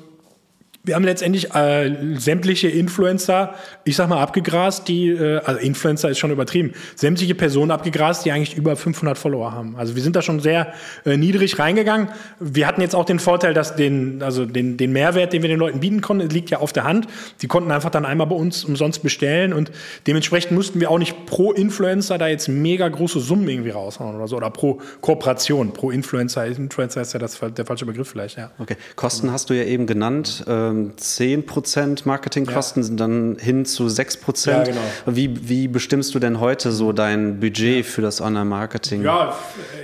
wir 0.88 0.96
haben 0.96 1.04
letztendlich 1.04 1.54
äh, 1.54 1.94
sämtliche 2.18 2.70
Influencer, 2.70 3.56
ich 3.84 3.98
sag 3.98 4.08
mal, 4.08 4.22
abgegrast, 4.22 4.88
die, 4.88 5.10
äh, 5.10 5.40
also 5.44 5.60
Influencer 5.60 6.10
ist 6.10 6.18
schon 6.18 6.32
übertrieben, 6.32 6.72
sämtliche 6.96 7.36
Personen 7.36 7.72
abgegrast, 7.72 8.26
die 8.26 8.32
eigentlich 8.32 8.56
über 8.56 8.76
500 8.76 9.18
Follower 9.18 9.52
haben. 9.52 9.76
Also 9.76 9.96
wir 9.96 10.02
sind 10.02 10.16
da 10.16 10.22
schon 10.22 10.40
sehr 10.40 10.74
äh, 11.06 11.18
niedrig 11.18 11.60
reingegangen. 11.60 12.08
Wir 12.40 12.68
hatten 12.68 12.80
jetzt 12.80 12.96
auch 12.96 13.04
den 13.04 13.20
Vorteil, 13.20 13.54
dass 13.54 13.76
den, 13.76 14.24
also 14.24 14.46
den, 14.46 14.78
den 14.78 14.94
Mehrwert, 14.94 15.34
den 15.34 15.42
wir 15.42 15.50
den 15.50 15.60
Leuten 15.60 15.82
bieten 15.82 16.00
konnten, 16.00 16.30
liegt 16.30 16.50
ja 16.50 16.60
auf 16.60 16.72
der 16.72 16.86
Hand. 16.86 17.08
Die 17.42 17.48
konnten 17.48 17.72
einfach 17.72 17.90
dann 17.90 18.06
einmal 18.06 18.28
bei 18.28 18.36
uns 18.36 18.64
umsonst 18.64 19.04
bestellen 19.04 19.52
und 19.52 19.72
dementsprechend 20.08 20.54
mussten 20.54 20.80
wir 20.80 20.90
auch 20.90 21.00
nicht 21.00 21.26
pro 21.26 21.52
Influencer 21.52 22.18
da 22.18 22.28
jetzt 22.28 22.48
mega 22.48 22.88
große 22.88 23.20
Summen 23.20 23.50
irgendwie 23.50 23.72
raushauen 23.72 24.16
oder 24.16 24.28
so 24.30 24.38
oder 24.38 24.50
pro 24.50 24.80
Kooperation, 25.02 25.74
pro 25.74 25.92
Influencer. 25.92 26.46
Influencer 26.46 27.02
ist 27.02 27.12
ja 27.12 27.20
das, 27.20 27.38
der 27.40 27.66
falsche 27.66 27.86
Begriff 27.86 28.08
vielleicht, 28.08 28.38
ja. 28.38 28.52
Okay, 28.58 28.78
Kosten 28.96 29.32
hast 29.34 29.50
du 29.50 29.54
ja 29.54 29.64
eben 29.64 29.86
genannt. 29.86 30.46
Ähm 30.48 30.77
10% 30.98 32.02
Marketingkosten 32.06 32.82
ja. 32.82 32.88
sind 32.88 33.00
dann 33.00 33.38
hin 33.40 33.66
zu 33.66 33.86
6%. 33.86 34.50
Ja, 34.50 34.64
genau. 34.64 34.80
Wie, 35.06 35.50
wie 35.50 35.68
bestimmst 35.68 36.16
du 36.16 36.20
denn 36.20 36.40
heute 36.40 36.72
so 36.72 36.94
dein 36.94 37.40
Budget 37.40 37.86
für 37.86 38.02
das 38.02 38.22
Online-Marketing? 38.22 39.04
Ja, 39.04 39.38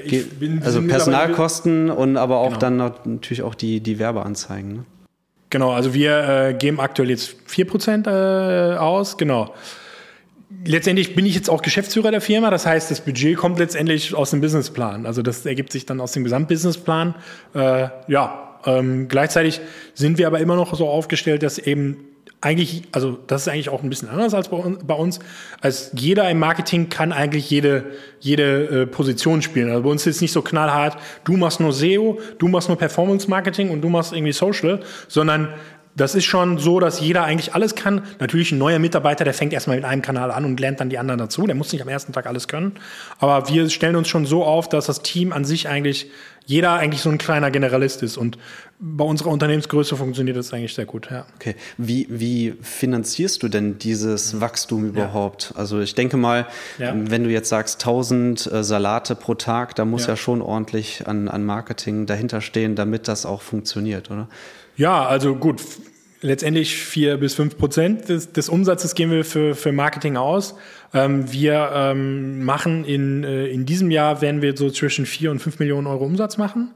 ich 0.04 0.30
bin 0.40 0.62
Also 0.64 0.82
Personalkosten 0.82 1.90
und 1.90 2.18
aber 2.18 2.38
auch 2.38 2.60
genau. 2.60 2.90
dann 2.90 3.04
natürlich 3.06 3.44
auch 3.44 3.56
die, 3.56 3.80
die 3.80 4.00
Werbeanzeigen. 4.00 4.74
Ne? 4.74 4.86
Genau, 5.50 5.72
also 5.72 5.94
wir 5.94 6.28
äh, 6.28 6.54
geben 6.56 6.80
aktuell 6.80 7.12
jetzt 7.12 7.36
4% 7.48 8.08
äh, 8.08 8.78
aus, 8.78 9.18
genau. 9.18 9.54
Letztendlich 10.66 11.16
bin 11.16 11.26
ich 11.26 11.36
jetzt 11.36 11.50
auch 11.50 11.62
Geschäftsführer 11.62 12.10
der 12.10 12.22
Firma, 12.22 12.50
das 12.50 12.66
heißt, 12.66 12.90
das 12.90 13.02
Budget 13.02 13.38
kommt 13.38 13.60
letztendlich 13.60 14.16
aus 14.16 14.32
dem 14.32 14.42
Businessplan. 14.42 15.06
Also 15.06 15.22
das 15.22 15.46
ergibt 15.46 15.72
sich 15.72 15.86
dann 15.86 16.00
aus 16.00 16.12
dem 16.14 16.24
Gesamtbusinessplan. 16.24 17.16
Äh, 17.54 17.90
ja, 18.08 18.53
ähm, 18.66 19.08
gleichzeitig 19.08 19.62
sind 19.94 20.18
wir 20.18 20.28
aber 20.28 20.40
immer 20.40 20.56
noch 20.56 20.74
so 20.76 20.88
aufgestellt, 20.88 21.44
dass 21.44 21.58
eben 21.58 21.98
eigentlich, 22.44 22.84
also 22.92 23.18
das 23.28 23.44
ist 23.44 23.48
eigentlich 23.48 23.70
auch 23.70 23.84
ein 23.84 23.90
bisschen 23.90 24.10
anders 24.10 24.34
als 24.34 24.50
bei 24.50 24.96
uns, 24.96 25.20
als 25.62 25.92
jeder 25.94 26.30
im 26.30 26.40
Marketing 26.40 26.90
kann 26.90 27.14
eigentlich 27.14 27.50
jede, 27.50 27.86
jede 28.20 28.82
äh, 28.82 28.86
Position 28.86 29.42
spielen. 29.42 29.70
Also 29.70 29.84
bei 29.84 29.90
uns 29.90 30.06
ist 30.06 30.18
es 30.18 30.22
nicht 30.22 30.34
so 30.34 30.42
knallhart, 30.42 30.98
du 31.24 31.38
machst 31.38 31.62
nur 31.62 31.72
SEO, 31.72 32.20
du 32.40 32.48
machst 32.50 32.68
nur 32.68 32.78
Performance 32.78 33.30
Marketing 33.30 33.70
und 33.70 33.82
du 33.82 33.88
machst 33.88 34.12
irgendwie 34.12 34.34
Social, 34.34 34.82
sondern 35.08 35.54
das 35.96 36.16
ist 36.16 36.26
schon 36.26 36.58
so, 36.58 36.80
dass 36.80 37.00
jeder 37.00 37.24
eigentlich 37.24 37.54
alles 37.54 37.76
kann. 37.76 38.02
Natürlich 38.20 38.52
ein 38.52 38.58
neuer 38.58 38.80
Mitarbeiter, 38.80 39.24
der 39.26 39.34
fängt 39.34 39.54
erstmal 39.54 39.78
mit 39.78 39.86
einem 39.86 40.02
Kanal 40.02 40.32
an 40.32 40.44
und 40.44 40.60
lernt 40.60 40.80
dann 40.80 40.90
die 40.90 40.98
anderen 40.98 41.20
dazu. 41.20 41.46
Der 41.46 41.56
muss 41.56 41.72
nicht 41.72 41.84
am 41.84 41.88
ersten 41.88 42.14
Tag 42.14 42.26
alles 42.26 42.48
können. 42.48 42.74
Aber 43.20 43.48
wir 43.50 43.70
stellen 43.70 43.96
uns 43.96 44.08
schon 44.08 44.26
so 44.26 44.44
auf, 44.44 44.68
dass 44.68 44.88
das 44.88 45.04
Team 45.04 45.32
an 45.32 45.46
sich 45.46 45.70
eigentlich, 45.70 46.10
jeder 46.46 46.74
eigentlich 46.74 47.02
so 47.02 47.10
ein 47.10 47.18
kleiner 47.18 47.52
Generalist 47.52 48.04
ist. 48.04 48.18
Und 48.18 48.38
bei 48.80 49.04
unserer 49.04 49.30
Unternehmensgröße 49.30 49.96
funktioniert 49.96 50.36
das 50.36 50.54
eigentlich 50.54 50.74
sehr 50.74 50.86
gut. 50.86 51.10
Ja. 51.10 51.26
Okay. 51.36 51.56
Wie, 51.78 52.08
wie 52.10 52.56
finanzierst 52.62 53.42
du 53.44 53.48
denn 53.48 53.78
dieses 53.78 54.42
Wachstum 54.42 54.86
überhaupt? 54.86 55.52
Ja. 55.52 55.60
Also 55.60 55.80
ich 55.80 55.96
denke 55.96 56.18
mal, 56.18 56.48
ja. 56.80 56.94
wenn 56.96 57.24
du 57.24 57.30
jetzt 57.30 57.50
sagst 57.50 57.82
1000 57.82 58.52
äh, 58.52 58.64
Salate 58.64 59.16
pro 59.16 59.36
Tag, 59.36 59.76
da 59.76 59.86
muss 59.86 60.04
ja, 60.04 60.10
ja 60.10 60.18
schon 60.18 60.42
ordentlich 60.42 61.08
an, 61.08 61.30
an 61.30 61.46
Marketing 61.46 62.06
dahinter 62.06 62.42
stehen, 62.42 62.76
damit 62.76 63.08
das 63.08 63.26
auch 63.26 63.42
funktioniert, 63.42 64.12
oder? 64.12 64.28
Ja, 64.76 65.06
also 65.06 65.36
gut. 65.36 65.62
Letztendlich 66.24 66.76
vier 66.76 67.18
bis 67.18 67.36
fünf 67.36 67.58
Prozent 67.58 68.10
des, 68.10 68.32
des 68.32 68.50
Umsatzes 68.50 68.96
geben 68.96 69.12
wir 69.12 69.26
für, 69.26 69.56
für 69.56 69.72
Marketing 69.72 70.18
aus. 70.18 70.56
Ähm, 70.94 71.32
wir 71.32 71.72
ähm, 71.74 72.44
machen 72.44 72.86
in, 72.86 73.24
äh, 73.24 73.48
in 73.48 73.66
diesem 73.66 73.92
Jahr 73.92 74.22
werden 74.22 74.42
wir 74.42 74.58
so 74.58 74.72
zwischen 74.72 75.06
vier 75.06 75.30
und 75.32 75.40
fünf 75.40 75.60
Millionen 75.60 75.86
Euro 75.86 76.06
Umsatz 76.06 76.38
machen. 76.38 76.74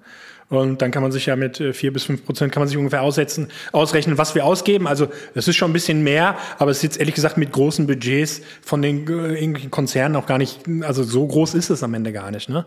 Und 0.49 0.81
dann 0.81 0.91
kann 0.91 1.03
man 1.03 1.11
sich 1.11 1.25
ja 1.25 1.35
mit 1.35 1.59
äh, 1.59 1.73
vier 1.73 1.91
bis 1.91 2.03
fünf 2.05 2.25
Prozent 2.25 2.53
kann 2.53 2.61
man 2.61 2.67
sich 2.67 2.77
ungefähr 2.77 3.01
aussetzen, 3.01 3.47
ausrechnen, 3.71 4.17
was 4.17 4.35
wir 4.35 4.45
ausgeben. 4.45 4.87
Also 4.87 5.07
das 5.33 5.47
ist 5.47 5.55
schon 5.55 5.71
ein 5.71 5.73
bisschen 5.73 6.03
mehr, 6.03 6.37
aber 6.57 6.71
es 6.71 6.77
ist 6.77 6.83
jetzt 6.83 6.99
ehrlich 6.99 7.15
gesagt 7.15 7.37
mit 7.37 7.51
großen 7.51 7.87
Budgets 7.87 8.41
von 8.61 8.81
den 8.81 9.07
äh, 9.07 9.33
irgendwelchen 9.33 9.71
Konzernen 9.71 10.15
auch 10.15 10.25
gar 10.25 10.37
nicht, 10.37 10.61
also 10.81 11.03
so 11.03 11.25
groß 11.25 11.53
ist 11.53 11.69
es 11.69 11.83
am 11.83 11.93
Ende 11.93 12.11
gar 12.13 12.31
nicht. 12.31 12.49
Ne? 12.49 12.65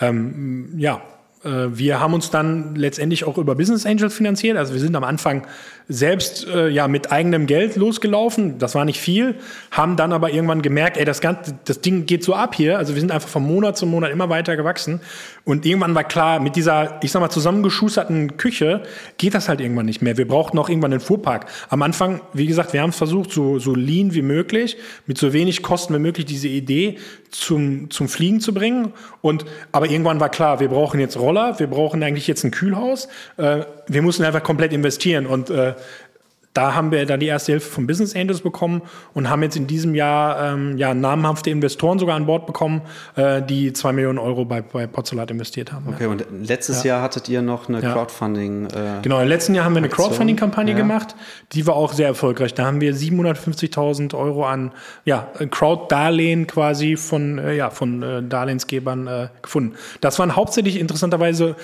Ähm, 0.00 0.74
ja, 0.76 1.02
wir 1.44 2.00
haben 2.00 2.14
uns 2.14 2.30
dann 2.30 2.74
letztendlich 2.74 3.24
auch 3.24 3.38
über 3.38 3.54
Business 3.54 3.84
Angels 3.86 4.14
finanziert. 4.14 4.56
Also 4.56 4.72
wir 4.72 4.80
sind 4.80 4.96
am 4.96 5.04
Anfang 5.04 5.46
selbst 5.88 6.46
äh, 6.46 6.68
ja 6.68 6.88
mit 6.88 7.12
eigenem 7.12 7.46
Geld 7.46 7.76
losgelaufen. 7.76 8.58
Das 8.58 8.74
war 8.74 8.86
nicht 8.86 8.98
viel, 8.98 9.34
haben 9.70 9.96
dann 9.96 10.12
aber 10.12 10.32
irgendwann 10.32 10.62
gemerkt, 10.62 10.96
ey, 10.96 11.04
das 11.04 11.20
ganze, 11.20 11.54
das 11.66 11.82
Ding 11.82 12.06
geht 12.06 12.24
so 12.24 12.34
ab 12.34 12.54
hier. 12.54 12.78
Also 12.78 12.94
wir 12.94 13.00
sind 13.00 13.12
einfach 13.12 13.28
von 13.28 13.42
Monat 13.42 13.76
zu 13.76 13.84
Monat 13.86 14.10
immer 14.10 14.30
weiter 14.30 14.56
gewachsen. 14.56 15.00
Und 15.44 15.66
irgendwann 15.66 15.94
war 15.94 16.04
klar, 16.04 16.40
mit 16.40 16.56
dieser, 16.56 16.98
ich 17.02 17.12
sag 17.12 17.20
mal, 17.20 17.28
zusammengeschusterten 17.28 18.38
Küche 18.38 18.82
geht 19.18 19.34
das 19.34 19.50
halt 19.50 19.60
irgendwann 19.60 19.84
nicht 19.84 20.00
mehr. 20.00 20.16
Wir 20.16 20.26
brauchten 20.26 20.58
auch 20.58 20.70
irgendwann 20.70 20.92
einen 20.92 21.00
Fuhrpark. 21.00 21.46
Am 21.68 21.82
Anfang, 21.82 22.22
wie 22.32 22.46
gesagt, 22.46 22.72
wir 22.72 22.80
haben 22.80 22.92
versucht, 22.92 23.30
so, 23.30 23.58
so 23.58 23.74
lean 23.74 24.14
wie 24.14 24.22
möglich, 24.22 24.78
mit 25.06 25.18
so 25.18 25.34
wenig 25.34 25.62
Kosten 25.62 25.94
wie 25.94 25.98
möglich 25.98 26.24
diese 26.24 26.48
Idee 26.48 26.96
zum, 27.30 27.90
zum 27.90 28.08
Fliegen 28.08 28.40
zu 28.40 28.54
bringen. 28.54 28.94
Und, 29.20 29.44
aber 29.70 29.90
irgendwann 29.90 30.20
war 30.20 30.30
klar, 30.30 30.60
wir 30.60 30.68
brauchen 30.68 30.98
jetzt 30.98 31.18
Roller, 31.18 31.33
wir 31.34 31.66
brauchen 31.66 32.02
eigentlich 32.02 32.26
jetzt 32.26 32.44
ein 32.44 32.50
Kühlhaus. 32.50 33.08
Äh, 33.36 33.64
wir 33.86 34.02
mussten 34.02 34.24
einfach 34.24 34.42
komplett 34.42 34.72
investieren 34.72 35.26
und 35.26 35.50
äh, 35.50 35.74
da 36.54 36.74
haben 36.74 36.92
wir 36.92 37.04
dann 37.04 37.20
die 37.20 37.26
erste 37.26 37.52
Hilfe 37.52 37.68
von 37.68 37.86
Business 37.86 38.14
Angels 38.14 38.40
bekommen 38.40 38.82
und 39.12 39.28
haben 39.28 39.42
jetzt 39.42 39.56
in 39.56 39.66
diesem 39.66 39.94
Jahr 39.94 40.54
ähm, 40.54 40.78
ja, 40.78 40.94
namhafte 40.94 41.50
Investoren 41.50 41.98
sogar 41.98 42.14
an 42.14 42.26
Bord 42.26 42.46
bekommen, 42.46 42.82
äh, 43.16 43.42
die 43.42 43.72
zwei 43.72 43.92
Millionen 43.92 44.18
Euro 44.18 44.44
bei, 44.44 44.62
bei 44.62 44.86
Potzolat 44.86 45.32
investiert 45.32 45.72
haben. 45.72 45.88
Okay, 45.88 46.04
ja. 46.04 46.08
und 46.08 46.24
letztes 46.42 46.84
ja. 46.84 46.94
Jahr 46.94 47.02
hattet 47.02 47.28
ihr 47.28 47.42
noch 47.42 47.68
eine 47.68 47.80
Crowdfunding. 47.80 48.66
Äh, 48.66 49.02
genau, 49.02 49.20
im 49.20 49.28
letzten 49.28 49.54
Jahr 49.54 49.64
haben 49.64 49.74
wir 49.74 49.78
eine 49.78 49.88
Crowdfunding-Kampagne 49.88 50.74
gemacht, 50.74 51.16
die 51.52 51.66
war 51.66 51.74
auch 51.74 51.92
sehr 51.92 52.06
erfolgreich. 52.06 52.54
Da 52.54 52.66
haben 52.66 52.80
wir 52.80 52.94
750.000 52.94 54.14
Euro 54.14 54.46
an 54.46 54.70
ja, 55.04 55.28
Crowd-Darlehen 55.50 56.46
quasi 56.46 56.96
von, 56.96 57.38
äh, 57.38 57.54
ja, 57.54 57.70
von 57.70 58.02
äh, 58.02 58.22
Darlehensgebern 58.22 59.06
äh, 59.08 59.28
gefunden. 59.42 59.74
Das 60.00 60.20
waren 60.20 60.36
hauptsächlich 60.36 60.78
interessanterweise 60.78 61.56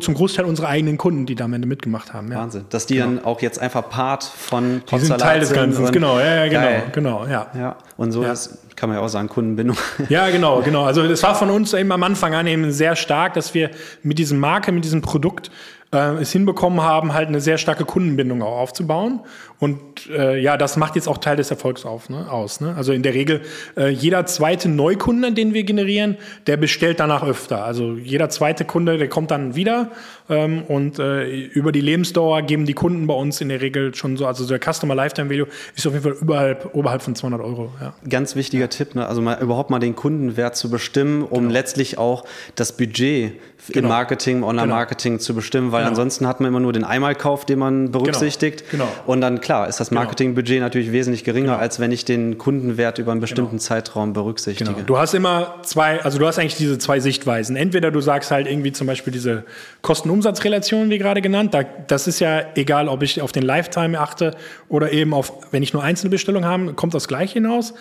zum 0.00 0.14
Großteil 0.14 0.44
unsere 0.44 0.68
eigenen 0.68 0.96
Kunden, 0.96 1.26
die 1.26 1.34
da 1.34 1.44
am 1.44 1.52
Ende 1.52 1.66
mitgemacht 1.66 2.12
haben. 2.12 2.30
Ja. 2.30 2.38
Wahnsinn, 2.38 2.64
dass 2.70 2.86
die 2.86 2.94
genau. 2.94 3.06
dann 3.06 3.24
auch 3.24 3.40
jetzt 3.42 3.58
einfach 3.58 3.88
Part 3.88 4.24
von 4.24 4.82
Die 4.90 4.98
sind 4.98 5.18
Teil 5.18 5.40
des 5.40 5.52
Ganzen, 5.52 5.90
genau, 5.90 6.18
ja, 6.18 6.44
ja, 6.44 6.48
genau, 6.48 6.60
geil. 6.60 6.82
genau, 6.92 7.26
ja. 7.26 7.46
ja. 7.54 7.76
Und 7.96 8.12
so 8.12 8.22
ja. 8.22 8.32
ist, 8.32 8.58
kann 8.76 8.88
man 8.88 8.98
ja 8.98 9.04
auch 9.04 9.08
sagen, 9.08 9.28
Kundenbindung. 9.28 9.76
Ja, 10.08 10.30
genau, 10.30 10.62
genau. 10.62 10.84
Also 10.84 11.02
es 11.02 11.22
war 11.22 11.34
von 11.34 11.50
uns 11.50 11.72
eben 11.72 11.92
am 11.92 12.02
Anfang 12.02 12.34
an 12.34 12.46
eben 12.46 12.72
sehr 12.72 12.96
stark, 12.96 13.34
dass 13.34 13.54
wir 13.54 13.70
mit 14.02 14.18
diesem 14.18 14.38
Marke, 14.38 14.72
mit 14.72 14.84
diesem 14.84 15.02
Produkt 15.02 15.50
äh, 15.92 16.14
es 16.20 16.32
hinbekommen 16.32 16.80
haben, 16.80 17.12
halt 17.12 17.28
eine 17.28 17.40
sehr 17.40 17.58
starke 17.58 17.84
Kundenbindung 17.84 18.42
auch 18.42 18.58
aufzubauen. 18.58 19.20
Und 19.58 19.78
äh, 20.10 20.40
ja, 20.40 20.56
das 20.56 20.76
macht 20.76 20.96
jetzt 20.96 21.06
auch 21.06 21.18
Teil 21.18 21.36
des 21.36 21.50
Erfolgs 21.50 21.84
auf, 21.84 22.08
ne, 22.08 22.28
aus. 22.28 22.60
Ne? 22.60 22.74
Also 22.76 22.92
in 22.92 23.04
der 23.04 23.14
Regel, 23.14 23.42
äh, 23.76 23.90
jeder 23.90 24.26
zweite 24.26 24.68
Neukunde, 24.68 25.32
den 25.32 25.54
wir 25.54 25.62
generieren, 25.62 26.16
der 26.48 26.56
bestellt 26.56 26.98
danach 26.98 27.22
öfter. 27.22 27.64
Also 27.64 27.94
jeder 27.94 28.28
zweite 28.28 28.64
Kunde, 28.64 28.98
der 28.98 29.08
kommt 29.08 29.30
dann 29.30 29.54
wieder. 29.54 29.92
Ähm, 30.28 30.62
und 30.62 30.98
äh, 30.98 31.30
über 31.30 31.70
die 31.70 31.80
Lebensdauer 31.80 32.42
geben 32.42 32.66
die 32.66 32.72
Kunden 32.72 33.06
bei 33.06 33.14
uns 33.14 33.40
in 33.40 33.50
der 33.50 33.60
Regel 33.60 33.94
schon 33.94 34.16
so, 34.16 34.26
also 34.26 34.46
der 34.46 34.58
Customer 34.58 34.96
Lifetime 34.96 35.30
Value 35.30 35.46
ist 35.76 35.86
auf 35.86 35.92
jeden 35.92 36.04
Fall 36.04 36.16
überhalb, 36.20 36.74
oberhalb 36.74 37.02
von 37.02 37.14
200 37.14 37.40
Euro. 37.40 37.70
Ja. 37.80 37.94
Ganz 38.08 38.34
wichtiger 38.34 38.61
ja. 38.64 38.68
Tipp, 38.68 38.94
ne? 38.94 39.06
also 39.06 39.20
mal, 39.20 39.40
überhaupt 39.40 39.70
mal 39.70 39.78
den 39.78 39.94
Kundenwert 39.96 40.56
zu 40.56 40.70
bestimmen, 40.70 41.22
um 41.22 41.40
genau. 41.40 41.52
letztlich 41.52 41.98
auch 41.98 42.24
das 42.54 42.76
Budget 42.76 43.32
genau. 43.68 43.78
im 43.78 43.88
Marketing, 43.88 44.42
Online-Marketing 44.42 45.12
genau. 45.14 45.22
zu 45.22 45.34
bestimmen, 45.34 45.72
weil 45.72 45.80
genau. 45.80 45.90
ansonsten 45.90 46.26
hat 46.26 46.40
man 46.40 46.48
immer 46.48 46.60
nur 46.60 46.72
den 46.72 46.84
Einmalkauf, 46.84 47.44
den 47.44 47.58
man 47.58 47.90
berücksichtigt. 47.90 48.70
Genau. 48.70 48.84
genau. 48.84 48.96
Und 49.06 49.20
dann, 49.20 49.40
klar, 49.40 49.68
ist 49.68 49.80
das 49.80 49.90
genau. 49.90 50.02
Marketingbudget 50.02 50.60
natürlich 50.60 50.92
wesentlich 50.92 51.24
geringer, 51.24 51.58
als 51.58 51.80
wenn 51.80 51.92
ich 51.92 52.04
den 52.04 52.38
Kundenwert 52.38 52.98
über 52.98 53.12
einen 53.12 53.20
bestimmten 53.20 53.58
Zeitraum 53.58 54.12
berücksichtige. 54.12 54.82
Du 54.84 54.98
hast 54.98 55.14
immer 55.14 55.56
zwei, 55.62 56.02
also 56.02 56.18
du 56.18 56.26
hast 56.26 56.38
eigentlich 56.38 56.56
diese 56.56 56.78
zwei 56.78 57.00
Sichtweisen. 57.00 57.56
Entweder 57.56 57.90
du 57.90 58.00
sagst 58.00 58.30
halt 58.30 58.46
irgendwie 58.46 58.72
zum 58.72 58.86
Beispiel 58.86 59.12
diese 59.12 59.44
Kosten-Umsatz-Relation, 59.82 60.90
wie 60.90 60.98
gerade 60.98 61.22
genannt, 61.22 61.54
da, 61.54 61.62
das 61.62 62.06
ist 62.06 62.20
ja 62.20 62.42
egal, 62.54 62.88
ob 62.88 63.02
ich 63.02 63.20
auf 63.20 63.32
den 63.32 63.42
Lifetime 63.42 63.98
achte 64.00 64.36
oder 64.68 64.92
eben 64.92 65.14
auf, 65.14 65.32
wenn 65.50 65.62
ich 65.62 65.72
nur 65.72 65.82
einzelne 65.82 66.10
Bestellungen 66.10 66.48
habe, 66.48 66.74
kommt 66.74 66.94
das 66.94 67.08
gleich 67.08 67.32
hinaus. 67.32 67.74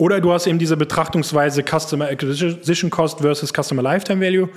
Oder 0.00 0.22
du 0.22 0.32
hast 0.32 0.46
eben 0.46 0.58
diese 0.58 0.78
Betrachtungsweise 0.78 1.62
Customer 1.62 2.06
Acquisition 2.06 2.88
Cost 2.88 3.18
versus 3.20 3.52
Customer 3.52 3.82
Lifetime 3.82 4.24
Value. 4.24 4.48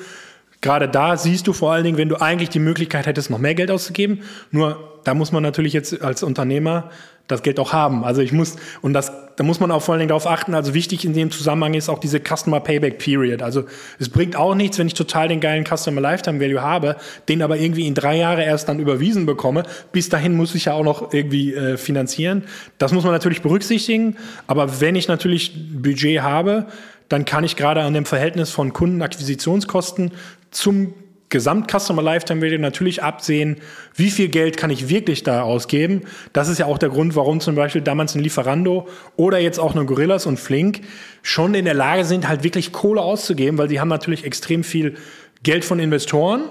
Gerade 0.63 0.87
da 0.87 1.17
siehst 1.17 1.45
du 1.45 1.51
vor 1.51 1.73
allen 1.73 1.83
Dingen, 1.83 1.97
wenn 1.97 2.07
du 2.07 2.21
eigentlich 2.21 2.47
die 2.47 2.59
Möglichkeit 2.59 3.05
hättest, 3.05 3.29
noch 3.29 3.37
mehr 3.37 3.53
Geld 3.53 3.69
auszugeben. 3.69 4.21
Nur 4.49 4.97
da 5.03 5.13
muss 5.13 5.33
man 5.33 5.43
natürlich 5.43 5.73
jetzt 5.73 6.01
als 6.01 6.23
Unternehmer 6.23 6.89
das 7.27 7.43
Geld 7.43 7.59
auch 7.59 7.73
haben. 7.73 8.05
Also 8.05 8.21
ich 8.21 8.31
muss, 8.31 8.55
und 8.81 8.93
das, 8.93 9.11
da 9.35 9.43
muss 9.43 9.59
man 9.59 9.71
auch 9.71 9.81
vor 9.81 9.93
allen 9.93 9.99
Dingen 9.99 10.09
darauf 10.09 10.25
achten, 10.25 10.55
also 10.55 10.73
wichtig 10.73 11.03
in 11.03 11.13
dem 11.13 11.31
Zusammenhang 11.31 11.73
ist 11.73 11.89
auch 11.89 11.99
diese 11.99 12.21
Customer 12.21 12.61
Payback 12.61 12.97
Period. 12.97 13.41
Also 13.41 13.65
es 13.99 14.07
bringt 14.07 14.37
auch 14.37 14.55
nichts, 14.55 14.79
wenn 14.79 14.87
ich 14.87 14.93
total 14.93 15.27
den 15.27 15.41
geilen 15.41 15.65
Customer 15.65 15.99
Lifetime 15.99 16.39
Value 16.39 16.61
habe, 16.61 16.95
den 17.27 17.41
aber 17.41 17.57
irgendwie 17.57 17.85
in 17.85 17.93
drei 17.93 18.17
Jahre 18.17 18.43
erst 18.43 18.69
dann 18.69 18.79
überwiesen 18.79 19.25
bekomme. 19.25 19.63
Bis 19.91 20.07
dahin 20.07 20.33
muss 20.33 20.55
ich 20.55 20.65
ja 20.65 20.73
auch 20.73 20.83
noch 20.83 21.13
irgendwie 21.13 21.53
äh, 21.53 21.75
finanzieren. 21.75 22.43
Das 22.77 22.93
muss 22.93 23.03
man 23.03 23.11
natürlich 23.11 23.41
berücksichtigen. 23.41 24.15
Aber 24.47 24.79
wenn 24.79 24.95
ich 24.95 25.09
natürlich 25.09 25.53
Budget 25.81 26.21
habe, 26.21 26.67
dann 27.13 27.25
kann 27.25 27.43
ich 27.43 27.55
gerade 27.55 27.81
an 27.81 27.93
dem 27.93 28.05
Verhältnis 28.05 28.49
von 28.49 28.73
Kundenakquisitionskosten 28.73 30.11
zum 30.49 30.95
Gesamt-Customer 31.29 32.01
Lifetime 32.01 32.41
Value 32.41 32.57
natürlich 32.57 33.03
absehen, 33.03 33.57
wie 33.95 34.09
viel 34.09 34.29
Geld 34.29 34.57
kann 34.57 34.71
ich 34.71 34.89
wirklich 34.89 35.21
da 35.21 35.43
ausgeben. 35.43 36.01
Das 36.33 36.47
ist 36.47 36.57
ja 36.57 36.65
auch 36.65 36.79
der 36.79 36.89
Grund, 36.89 37.15
warum 37.15 37.39
zum 37.39 37.53
Beispiel 37.53 37.81
damals 37.81 38.15
ein 38.15 38.21
Lieferando 38.21 38.87
oder 39.15 39.37
jetzt 39.37 39.59
auch 39.59 39.75
eine 39.75 39.85
Gorillas 39.85 40.25
und 40.25 40.39
Flink 40.39 40.81
schon 41.21 41.53
in 41.53 41.65
der 41.65 41.75
Lage 41.75 42.03
sind, 42.03 42.27
halt 42.27 42.43
wirklich 42.43 42.71
Kohle 42.71 43.01
auszugeben, 43.01 43.59
weil 43.59 43.69
sie 43.69 43.79
haben 43.79 43.89
natürlich 43.89 44.25
extrem 44.25 44.63
viel 44.63 44.95
Geld 45.43 45.65
von 45.65 45.77
Investoren. 45.79 46.41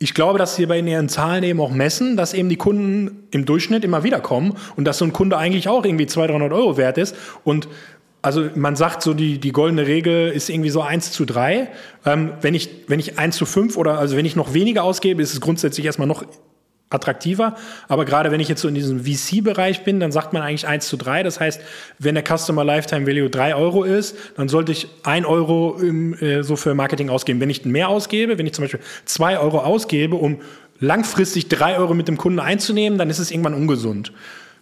Ich 0.00 0.12
glaube, 0.12 0.40
dass 0.40 0.56
sie 0.56 0.66
bei 0.66 0.80
ihren 0.80 1.08
Zahlen 1.08 1.44
eben 1.44 1.60
auch 1.60 1.70
messen, 1.70 2.16
dass 2.16 2.34
eben 2.34 2.48
die 2.48 2.56
Kunden 2.56 3.28
im 3.30 3.46
Durchschnitt 3.46 3.84
immer 3.84 4.02
wieder 4.02 4.18
kommen 4.20 4.56
und 4.74 4.86
dass 4.86 4.98
so 4.98 5.04
ein 5.04 5.12
Kunde 5.12 5.38
eigentlich 5.38 5.68
auch 5.68 5.84
irgendwie 5.84 6.06
200, 6.06 6.34
300 6.40 6.52
Euro 6.52 6.76
wert 6.76 6.98
ist. 6.98 7.16
Und 7.44 7.68
also 8.24 8.48
man 8.54 8.74
sagt 8.74 9.02
so, 9.02 9.12
die, 9.12 9.38
die 9.38 9.52
goldene 9.52 9.86
Regel 9.86 10.30
ist 10.30 10.48
irgendwie 10.48 10.70
so 10.70 10.80
1 10.80 11.12
zu 11.12 11.26
3. 11.26 11.68
Ähm, 12.06 12.32
wenn, 12.40 12.54
ich, 12.54 12.70
wenn 12.88 12.98
ich 12.98 13.18
1 13.18 13.36
zu 13.36 13.44
5 13.44 13.76
oder 13.76 13.98
also 13.98 14.16
wenn 14.16 14.24
ich 14.24 14.34
noch 14.34 14.54
weniger 14.54 14.82
ausgebe, 14.82 15.22
ist 15.22 15.34
es 15.34 15.42
grundsätzlich 15.42 15.84
erstmal 15.84 16.08
noch 16.08 16.24
attraktiver. 16.88 17.54
Aber 17.86 18.06
gerade 18.06 18.30
wenn 18.30 18.40
ich 18.40 18.48
jetzt 18.48 18.62
so 18.62 18.68
in 18.68 18.74
diesem 18.74 19.04
VC-Bereich 19.04 19.84
bin, 19.84 20.00
dann 20.00 20.10
sagt 20.10 20.32
man 20.32 20.40
eigentlich 20.40 20.66
1 20.66 20.88
zu 20.88 20.96
3. 20.96 21.22
Das 21.22 21.38
heißt, 21.38 21.60
wenn 21.98 22.14
der 22.14 22.24
Customer 22.24 22.64
Lifetime 22.64 23.06
Value 23.06 23.28
3 23.28 23.56
Euro 23.56 23.84
ist, 23.84 24.16
dann 24.36 24.48
sollte 24.48 24.72
ich 24.72 24.88
1 25.02 25.26
Euro 25.26 25.76
im, 25.78 26.14
äh, 26.14 26.42
so 26.42 26.56
für 26.56 26.74
Marketing 26.74 27.10
ausgeben. 27.10 27.40
Wenn 27.40 27.50
ich 27.50 27.66
mehr 27.66 27.90
ausgebe, 27.90 28.38
wenn 28.38 28.46
ich 28.46 28.54
zum 28.54 28.64
Beispiel 28.64 28.80
2 29.04 29.38
Euro 29.38 29.58
ausgebe, 29.58 30.16
um 30.16 30.40
langfristig 30.80 31.48
3 31.48 31.76
Euro 31.76 31.92
mit 31.92 32.08
dem 32.08 32.16
Kunden 32.16 32.40
einzunehmen, 32.40 32.98
dann 32.98 33.10
ist 33.10 33.18
es 33.18 33.30
irgendwann 33.30 33.54
ungesund. 33.54 34.12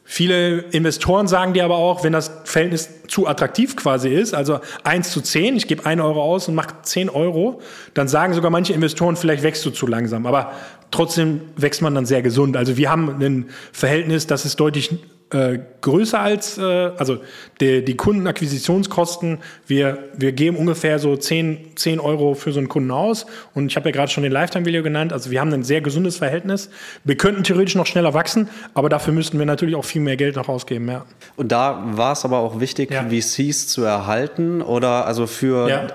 Viele 0.05 0.59
Investoren 0.73 1.29
sagen 1.29 1.53
dir 1.53 1.65
aber 1.65 1.77
auch, 1.77 2.03
wenn 2.03 2.13
das 2.13 2.31
Verhältnis 2.45 2.91
zu 3.07 3.29
attraktiv 3.29 3.77
quasi 3.77 4.09
ist, 4.09 4.35
also 4.35 4.61
1 4.85 5.11
zu 5.11 5.21
10, 5.21 5.57
ich 5.57 5.69
gebe 5.69 5.87
1 5.87 6.03
Euro 6.03 6.23
aus 6.23 6.49
und 6.49 6.55
mache 6.55 6.75
10 6.83 7.09
Euro, 7.09 7.61
dann 7.95 8.09
sagen 8.09 8.35
sogar 8.35 8.51
manche 8.51 8.73
Investoren, 8.73 9.17
vielleicht 9.17 9.43
wächst 9.43 9.65
du 9.65 9.71
zu 9.71 9.87
langsam. 9.87 10.27
Aber 10.27 10.53
trotzdem 10.91 11.43
wächst 11.57 11.83
man 11.83 11.95
dann 11.95 12.05
sehr 12.05 12.21
gesund. 12.21 12.57
Also 12.57 12.77
wir 12.77 12.91
haben 12.91 13.11
ein 13.21 13.49
Verhältnis, 13.73 14.27
das 14.27 14.45
ist 14.45 14.59
deutlich 14.59 14.91
äh, 15.33 15.61
größer 15.81 16.21
als, 16.21 16.59
äh, 16.59 16.63
also 16.63 17.19
die, 17.61 17.85
die 17.85 17.97
Kundenakquisitionskosten, 17.97 19.39
wir, 19.67 19.99
wir 20.17 20.33
geben 20.33 20.57
ungefähr 20.57 20.99
so 20.99 21.17
10, 21.17 21.77
10 21.77 22.01
Euro 22.01 22.35
für 22.35 22.53
so 22.53 22.59
einen 22.59 22.69
Kunden 22.69 22.91
aus 22.91 23.27
und 23.55 23.67
ich 23.67 23.77
habe 23.77 23.89
ja 23.89 23.93
gerade 23.93 24.11
schon 24.11 24.23
den 24.23 24.33
Lifetime-Video 24.33 24.83
genannt, 24.83 25.13
also 25.13 25.31
wir 25.31 25.41
haben 25.41 25.53
ein 25.53 25.65
sehr 25.65 25.81
gesundes 25.81 26.19
Verhältnis. 26.19 26.71
Wir 27.05 27.17
könnten 27.17 27.45
theoretisch 27.45 27.75
noch 27.75 27.87
schneller 27.87 28.15
wachsen, 28.15 28.49
aber 28.75 28.89
dafür 28.89 29.13
müssten 29.13 29.39
wir 29.39 29.47
natürlich 29.47 29.75
auch 29.75 29.85
viel 29.85 30.03
mehr 30.03 30.17
Geld 30.17 30.37
noch 30.37 30.49
ausgeben, 30.49 30.89
ja. 30.89 31.05
Und 31.37 31.51
da 31.51 31.83
war 31.93 32.13
es 32.13 32.25
aber 32.25 32.39
auch 32.39 32.61
wichtig, 32.61 32.91
ja. 32.91 33.05
VCs 33.09 33.69
zu 33.69 33.83
erhalten 33.83 34.63
oder 34.63 35.07
also 35.07 35.27
für 35.27 35.69
ja. 35.69 35.87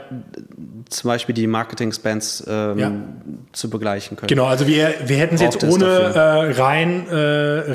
zum 0.90 1.08
Beispiel 1.10 1.36
die 1.36 1.48
Marketing-Spends 1.48 2.44
ähm, 2.48 2.80
ja. 2.80 2.92
zu 3.54 3.70
begleichen 3.70 4.18
können. 4.18 4.28
Genau, 4.28 4.46
also 4.46 4.68
wir, 4.68 4.94
wir 5.06 5.18
hätten 5.18 5.36
es 5.36 5.42
jetzt 5.42 5.64
ohne 5.64 5.86
äh, 5.86 6.20
rein, 6.60 7.08
äh, 7.08 7.16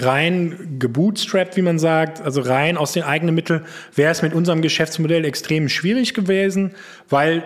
rein 0.05 0.77
gebootstrapped 0.79 1.52
wie 1.57 1.63
man 1.63 1.79
sagt, 1.79 2.21
also 2.21 2.41
rein 2.41 2.77
aus 2.77 2.93
den 2.93 3.03
eigenen 3.03 3.35
Mitteln, 3.35 3.63
wäre 3.95 4.11
es 4.11 4.23
mit 4.23 4.35
unserem 4.35 4.63
Geschäftsmodell 4.63 5.25
extrem 5.25 5.69
schwierig 5.69 6.15
gewesen, 6.15 6.75
weil 7.09 7.43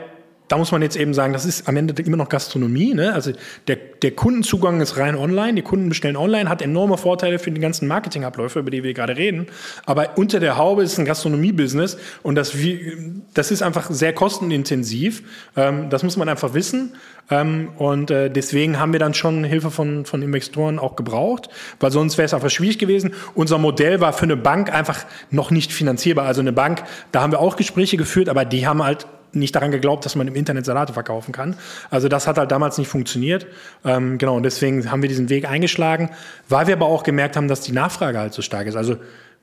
da 0.48 0.56
muss 0.58 0.70
man 0.70 0.80
jetzt 0.82 0.96
eben 0.96 1.12
sagen, 1.12 1.32
das 1.32 1.44
ist 1.44 1.68
am 1.68 1.76
Ende 1.76 2.00
immer 2.02 2.16
noch 2.16 2.28
Gastronomie. 2.28 2.94
Ne? 2.94 3.12
Also 3.12 3.32
der, 3.66 3.76
der 3.76 4.12
Kundenzugang 4.12 4.80
ist 4.80 4.96
rein 4.96 5.16
online, 5.16 5.54
die 5.54 5.62
Kunden 5.62 5.88
bestellen 5.88 6.16
online, 6.16 6.48
hat 6.48 6.62
enorme 6.62 6.98
Vorteile 6.98 7.38
für 7.38 7.50
die 7.50 7.60
ganzen 7.60 7.88
Marketingabläufe, 7.88 8.60
über 8.60 8.70
die 8.70 8.84
wir 8.84 8.94
gerade 8.94 9.16
reden. 9.16 9.46
Aber 9.86 10.16
unter 10.16 10.38
der 10.38 10.56
Haube 10.56 10.84
ist 10.84 10.98
ein 10.98 11.04
Gastronomie-Business 11.04 11.98
und 12.22 12.36
das, 12.36 12.52
das 13.34 13.50
ist 13.50 13.62
einfach 13.62 13.90
sehr 13.90 14.12
kostenintensiv. 14.12 15.22
Ähm, 15.56 15.90
das 15.90 16.04
muss 16.04 16.16
man 16.16 16.28
einfach 16.28 16.54
wissen. 16.54 16.92
Ähm, 17.28 17.70
und 17.76 18.12
äh, 18.12 18.30
deswegen 18.30 18.78
haben 18.78 18.92
wir 18.92 19.00
dann 19.00 19.14
schon 19.14 19.42
Hilfe 19.42 19.72
von, 19.72 20.04
von 20.04 20.22
Investoren 20.22 20.78
auch 20.78 20.94
gebraucht, 20.94 21.48
weil 21.80 21.90
sonst 21.90 22.18
wäre 22.18 22.26
es 22.26 22.34
einfach 22.34 22.50
schwierig 22.50 22.78
gewesen. 22.78 23.14
Unser 23.34 23.58
Modell 23.58 24.00
war 24.00 24.12
für 24.12 24.24
eine 24.24 24.36
Bank 24.36 24.72
einfach 24.72 25.06
noch 25.30 25.50
nicht 25.50 25.72
finanzierbar. 25.72 26.26
Also 26.26 26.40
eine 26.40 26.52
Bank, 26.52 26.84
da 27.10 27.22
haben 27.22 27.32
wir 27.32 27.40
auch 27.40 27.56
Gespräche 27.56 27.96
geführt, 27.96 28.28
aber 28.28 28.44
die 28.44 28.66
haben 28.66 28.84
halt 28.84 29.08
nicht 29.36 29.54
daran 29.54 29.70
geglaubt, 29.70 30.04
dass 30.04 30.14
man 30.16 30.26
im 30.28 30.34
Internet 30.34 30.66
Salate 30.66 30.92
verkaufen 30.92 31.32
kann. 31.32 31.56
Also 31.90 32.08
das 32.08 32.26
hat 32.26 32.38
halt 32.38 32.50
damals 32.50 32.78
nicht 32.78 32.88
funktioniert. 32.88 33.46
Ähm, 33.84 34.18
genau, 34.18 34.36
und 34.36 34.42
deswegen 34.42 34.90
haben 34.90 35.02
wir 35.02 35.08
diesen 35.08 35.28
Weg 35.28 35.48
eingeschlagen, 35.48 36.10
weil 36.48 36.66
wir 36.66 36.74
aber 36.74 36.86
auch 36.86 37.02
gemerkt 37.02 37.36
haben, 37.36 37.48
dass 37.48 37.60
die 37.60 37.72
Nachfrage 37.72 38.18
halt 38.18 38.32
so 38.32 38.42
stark 38.42 38.66
ist. 38.66 38.76
Also 38.76 38.96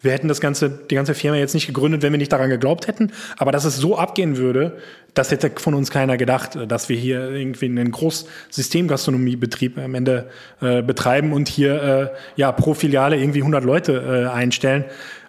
wir 0.04 0.12
hätten 0.12 0.28
das 0.28 0.41
ganze, 0.41 0.70
die 0.70 0.96
ganze 0.96 1.16
Firma 1.16 1.38
jetzt 1.38 1.54
nicht 1.54 1.66
gegründet, 1.66 2.02
wenn 2.04 2.12
wir 2.12 2.18
nicht 2.18 2.32
daran 2.32 2.50
geglaubt 2.50 2.88
hätten. 2.88 3.14
Aber 3.38 3.54
dass 3.54 3.64
es 3.64 3.78
so 3.78 3.98
abgehen 3.98 4.36
würde, 4.36 4.78
das 5.14 5.32
hätte 5.32 5.50
von 5.56 5.74
uns 5.74 5.91
keiner 5.91 6.18
gedacht, 6.18 6.58
dass 6.68 6.89
wir 6.89 6.98
hier 6.98 7.30
irgendwie 7.32 7.66
einen 7.66 7.89
Großsystemgastronomiebetrieb 7.89 9.78
am 9.78 9.96
Ende 9.96 10.30
äh, 10.62 10.82
betreiben 10.82 11.32
und 11.32 11.48
hier 11.48 11.82
äh, 11.82 12.10
ja 12.36 12.52
pro 12.52 12.74
Filiale 12.74 13.18
irgendwie 13.18 13.39
100 13.39 13.64
Leute 13.64 14.28
äh, 14.28 14.34
einstellen. 14.34 14.84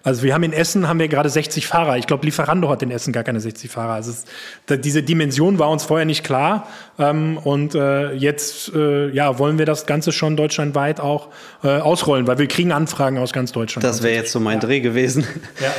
Also 0.05 0.21
wir 0.21 0.35
haben 0.35 0.43
in 0.43 0.53
Essen 0.53 0.87
haben 0.87 0.99
wir 0.99 1.07
gerade 1.07 1.29
60 1.29 1.65
Fahrer. 1.65 1.97
Ich 1.97 2.05
glaube, 2.05 2.25
Lieferando 2.25 2.69
hat 2.69 2.83
in 2.83 2.91
Essen 2.91 3.11
gar 3.11 3.23
keine 3.23 3.39
60 3.39 3.71
Fahrer. 3.71 3.93
Also 3.93 4.11
es, 4.11 4.25
da, 4.67 4.77
diese 4.77 5.01
Dimension 5.01 5.57
war 5.57 5.71
uns 5.71 5.83
vorher 5.83 6.05
nicht 6.05 6.23
klar. 6.23 6.67
Ähm, 6.99 7.39
und 7.39 7.73
äh, 7.73 8.13
jetzt 8.13 8.71
äh, 8.75 9.09
ja, 9.09 9.39
wollen 9.39 9.57
wir 9.57 9.65
das 9.65 9.87
Ganze 9.87 10.11
schon 10.11 10.37
deutschlandweit 10.37 10.99
auch 10.99 11.29
äh, 11.63 11.79
ausrollen, 11.79 12.27
weil 12.27 12.37
wir 12.37 12.47
kriegen 12.47 12.71
Anfragen 12.71 13.17
aus 13.17 13.33
ganz 13.33 13.51
Deutschland. 13.51 13.83
Das 13.83 14.03
wäre 14.03 14.13
jetzt 14.13 14.31
so 14.31 14.39
mein 14.39 14.59
ja. 14.59 14.67
Dreh 14.67 14.79
gewesen. 14.79 15.25
Ja. 15.59 15.73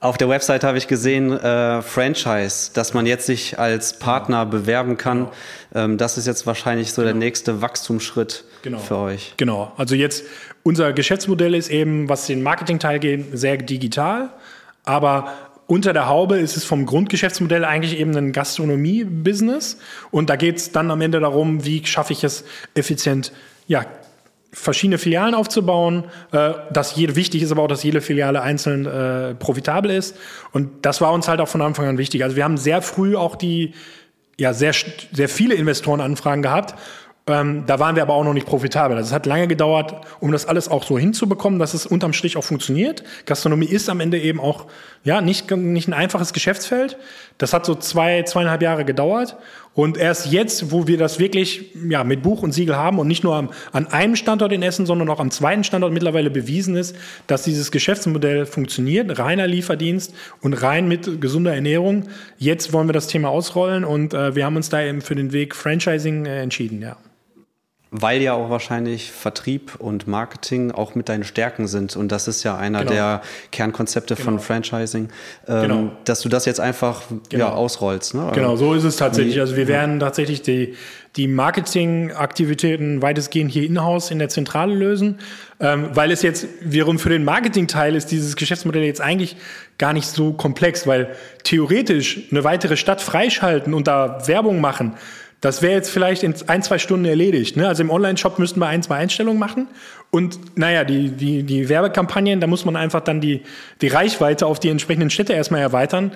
Auf 0.00 0.18
der 0.18 0.28
Website 0.28 0.62
habe 0.62 0.76
ich 0.76 0.88
gesehen, 0.88 1.32
äh, 1.32 1.80
Franchise, 1.80 2.70
dass 2.74 2.92
man 2.92 3.06
jetzt 3.06 3.26
sich 3.26 3.58
als 3.58 3.98
Partner 3.98 4.44
bewerben 4.44 4.96
kann. 4.96 5.28
Genau. 5.72 5.84
Ähm, 5.84 5.98
das 5.98 6.18
ist 6.18 6.26
jetzt 6.26 6.46
wahrscheinlich 6.46 6.92
so 6.92 7.02
genau. 7.02 7.12
der 7.12 7.18
nächste 7.18 7.62
Wachstumsschritt 7.62 8.44
genau. 8.62 8.78
für 8.78 8.98
euch. 8.98 9.34
Genau. 9.36 9.72
Also 9.76 9.94
jetzt 9.94 10.24
unser 10.62 10.92
Geschäftsmodell 10.92 11.54
ist 11.54 11.70
eben, 11.70 12.08
was 12.08 12.26
den 12.26 12.42
Marketingteil 12.42 12.98
geht, 12.98 13.38
sehr 13.38 13.56
digital. 13.56 14.30
Aber 14.84 15.32
unter 15.66 15.92
der 15.92 16.06
Haube 16.08 16.38
ist 16.38 16.56
es 16.56 16.64
vom 16.64 16.86
Grundgeschäftsmodell 16.86 17.64
eigentlich 17.64 17.98
eben 17.98 18.16
ein 18.16 18.32
Gastronomie-Business. 18.32 19.78
Und 20.10 20.30
da 20.30 20.36
geht 20.36 20.58
es 20.58 20.72
dann 20.72 20.90
am 20.90 21.00
Ende 21.00 21.20
darum, 21.20 21.64
wie 21.64 21.84
schaffe 21.86 22.12
ich 22.12 22.22
es 22.22 22.44
effizient, 22.74 23.32
ja, 23.66 23.84
verschiedene 24.56 24.98
Filialen 24.98 25.34
aufzubauen. 25.34 26.04
Äh, 26.32 26.52
dass 26.72 26.96
jede, 26.96 27.14
wichtig 27.14 27.42
ist 27.42 27.52
aber 27.52 27.62
auch, 27.62 27.68
dass 27.68 27.82
jede 27.82 28.00
Filiale 28.00 28.40
einzeln 28.40 28.86
äh, 28.86 29.34
profitabel 29.34 29.90
ist. 29.90 30.16
Und 30.52 30.84
das 30.84 31.00
war 31.00 31.12
uns 31.12 31.28
halt 31.28 31.40
auch 31.40 31.48
von 31.48 31.60
Anfang 31.60 31.86
an 31.86 31.98
wichtig. 31.98 32.24
Also 32.24 32.36
wir 32.36 32.44
haben 32.44 32.56
sehr 32.56 32.82
früh 32.82 33.16
auch 33.16 33.36
die, 33.36 33.74
ja, 34.38 34.54
sehr, 34.54 34.74
sehr 35.12 35.28
viele 35.28 35.54
Investorenanfragen 35.54 36.42
gehabt 36.42 36.74
ähm, 37.28 37.64
da 37.66 37.80
waren 37.80 37.96
wir 37.96 38.02
aber 38.02 38.14
auch 38.14 38.22
noch 38.22 38.34
nicht 38.34 38.46
profitabel. 38.46 38.96
Also 38.96 39.08
es 39.08 39.12
hat 39.12 39.26
lange 39.26 39.48
gedauert, 39.48 40.06
um 40.20 40.30
das 40.30 40.46
alles 40.46 40.68
auch 40.68 40.84
so 40.84 40.96
hinzubekommen, 40.96 41.58
dass 41.58 41.74
es 41.74 41.84
unterm 41.84 42.12
Strich 42.12 42.36
auch 42.36 42.44
funktioniert. 42.44 43.02
Gastronomie 43.24 43.66
ist 43.66 43.88
am 43.88 43.98
Ende 43.98 44.20
eben 44.20 44.38
auch 44.38 44.66
ja 45.06 45.20
nicht, 45.20 45.48
nicht 45.52 45.86
ein 45.86 45.94
einfaches 45.94 46.32
Geschäftsfeld. 46.32 46.98
Das 47.38 47.52
hat 47.52 47.64
so 47.64 47.76
zwei, 47.76 48.24
zweieinhalb 48.24 48.60
Jahre 48.60 48.84
gedauert. 48.84 49.36
Und 49.72 49.96
erst 49.96 50.32
jetzt, 50.32 50.72
wo 50.72 50.88
wir 50.88 50.98
das 50.98 51.20
wirklich 51.20 51.76
ja, 51.88 52.02
mit 52.02 52.22
Buch 52.22 52.42
und 52.42 52.50
Siegel 52.50 52.74
haben 52.74 52.98
und 52.98 53.06
nicht 53.06 53.22
nur 53.22 53.36
am, 53.36 53.50
an 53.70 53.86
einem 53.86 54.16
Standort 54.16 54.50
in 54.52 54.64
Essen, 54.64 54.84
sondern 54.84 55.08
auch 55.08 55.20
am 55.20 55.30
zweiten 55.30 55.62
Standort 55.62 55.92
mittlerweile 55.92 56.28
bewiesen 56.28 56.74
ist, 56.74 56.96
dass 57.28 57.44
dieses 57.44 57.70
Geschäftsmodell 57.70 58.46
funktioniert, 58.46 59.16
reiner 59.16 59.46
Lieferdienst 59.46 60.12
und 60.40 60.54
rein 60.54 60.88
mit 60.88 61.20
gesunder 61.20 61.54
Ernährung. 61.54 62.08
Jetzt 62.36 62.72
wollen 62.72 62.88
wir 62.88 62.92
das 62.92 63.06
Thema 63.06 63.28
ausrollen 63.28 63.84
und 63.84 64.12
äh, 64.12 64.34
wir 64.34 64.44
haben 64.44 64.56
uns 64.56 64.70
da 64.70 64.82
eben 64.82 65.02
für 65.02 65.14
den 65.14 65.32
Weg 65.32 65.54
Franchising 65.54 66.26
äh, 66.26 66.42
entschieden, 66.42 66.82
ja 66.82 66.96
weil 68.00 68.20
ja 68.20 68.34
auch 68.34 68.50
wahrscheinlich 68.50 69.10
Vertrieb 69.10 69.76
und 69.78 70.06
Marketing 70.06 70.70
auch 70.70 70.94
mit 70.94 71.08
deinen 71.08 71.24
Stärken 71.24 71.66
sind. 71.66 71.96
Und 71.96 72.12
das 72.12 72.28
ist 72.28 72.42
ja 72.42 72.56
einer 72.56 72.80
genau. 72.80 72.92
der 72.92 73.22
Kernkonzepte 73.52 74.14
genau. 74.14 74.24
von 74.24 74.40
Franchising, 74.40 75.08
ähm, 75.48 75.62
genau. 75.62 75.92
dass 76.04 76.20
du 76.20 76.28
das 76.28 76.44
jetzt 76.44 76.60
einfach 76.60 77.02
genau. 77.30 77.46
ja, 77.46 77.52
ausrollst. 77.52 78.14
Ne? 78.14 78.30
Genau, 78.34 78.56
so 78.56 78.74
ist 78.74 78.84
es 78.84 78.96
tatsächlich. 78.96 79.40
Also 79.40 79.56
wir 79.56 79.68
werden 79.68 80.00
tatsächlich 80.00 80.42
die, 80.42 80.74
die 81.16 81.28
Marketingaktivitäten 81.28 83.00
weitestgehend 83.00 83.50
hier 83.50 83.64
in-house 83.64 84.10
in 84.10 84.18
der 84.18 84.28
Zentrale 84.28 84.74
lösen, 84.74 85.18
ähm, 85.60 85.88
weil 85.94 86.10
es 86.10 86.22
jetzt 86.22 86.46
wiederum 86.60 86.98
für 86.98 87.08
den 87.08 87.24
Marketingteil 87.24 87.96
ist 87.96 88.10
dieses 88.10 88.36
Geschäftsmodell 88.36 88.82
jetzt 88.82 89.00
eigentlich 89.00 89.36
gar 89.78 89.92
nicht 89.92 90.06
so 90.06 90.32
komplex, 90.32 90.86
weil 90.86 91.08
theoretisch 91.44 92.20
eine 92.30 92.44
weitere 92.44 92.76
Stadt 92.76 93.00
freischalten 93.00 93.72
und 93.72 93.86
da 93.86 94.26
Werbung 94.26 94.60
machen, 94.60 94.94
das 95.40 95.62
wäre 95.62 95.74
jetzt 95.74 95.90
vielleicht 95.90 96.22
in 96.22 96.34
ein, 96.46 96.62
zwei 96.62 96.78
Stunden 96.78 97.04
erledigt. 97.04 97.56
Ne? 97.56 97.68
Also 97.68 97.82
im 97.82 97.90
Online-Shop 97.90 98.38
müssten 98.38 98.60
wir 98.60 98.66
ein, 98.66 98.82
zwei 98.82 98.96
Einstellungen 98.96 99.38
machen. 99.38 99.68
Und 100.10 100.56
naja, 100.56 100.84
die, 100.84 101.10
die, 101.10 101.42
die 101.42 101.68
Werbekampagnen, 101.68 102.40
da 102.40 102.46
muss 102.46 102.64
man 102.64 102.76
einfach 102.76 103.00
dann 103.00 103.20
die, 103.20 103.42
die 103.82 103.88
Reichweite 103.88 104.46
auf 104.46 104.60
die 104.60 104.70
entsprechenden 104.70 105.10
Städte 105.10 105.32
erstmal 105.32 105.60
erweitern. 105.60 106.12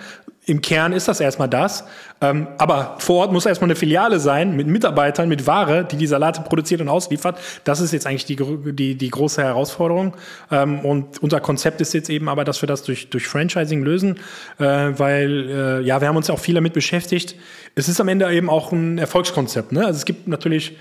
Im 0.46 0.62
Kern 0.62 0.92
ist 0.92 1.06
das 1.06 1.20
erstmal 1.20 1.48
das. 1.48 1.84
Ähm, 2.22 2.48
aber 2.56 2.96
vor 2.98 3.18
Ort 3.18 3.32
muss 3.32 3.44
erstmal 3.44 3.68
eine 3.68 3.76
Filiale 3.76 4.18
sein 4.18 4.56
mit 4.56 4.66
Mitarbeitern, 4.68 5.28
mit 5.28 5.46
Ware, 5.46 5.84
die 5.84 5.96
die 5.96 6.06
Salate 6.06 6.40
produziert 6.40 6.80
und 6.80 6.88
ausliefert. 6.88 7.38
Das 7.64 7.80
ist 7.80 7.92
jetzt 7.92 8.06
eigentlich 8.06 8.24
die, 8.24 8.36
die, 8.72 8.94
die 8.94 9.10
große 9.10 9.42
Herausforderung. 9.42 10.16
Ähm, 10.50 10.80
und 10.80 11.22
unser 11.22 11.40
Konzept 11.40 11.80
ist 11.80 11.92
jetzt 11.92 12.08
eben 12.08 12.28
aber, 12.28 12.44
dass 12.44 12.62
wir 12.62 12.66
das 12.66 12.82
durch, 12.82 13.10
durch 13.10 13.26
Franchising 13.26 13.82
lösen, 13.82 14.18
äh, 14.58 14.64
weil 14.64 15.50
äh, 15.50 15.80
ja, 15.82 16.00
wir 16.00 16.08
haben 16.08 16.16
uns 16.16 16.30
auch 16.30 16.38
viel 16.38 16.54
damit 16.54 16.72
beschäftigt. 16.72 17.36
Es 17.74 17.88
ist 17.88 18.00
am 18.00 18.08
Ende 18.08 18.32
eben 18.32 18.48
auch 18.48 18.72
ein 18.72 18.98
Erfolgskonzept. 18.98 19.72
Ne? 19.72 19.84
Also 19.84 19.98
es 19.98 20.04
gibt 20.04 20.26
natürlich 20.26 20.76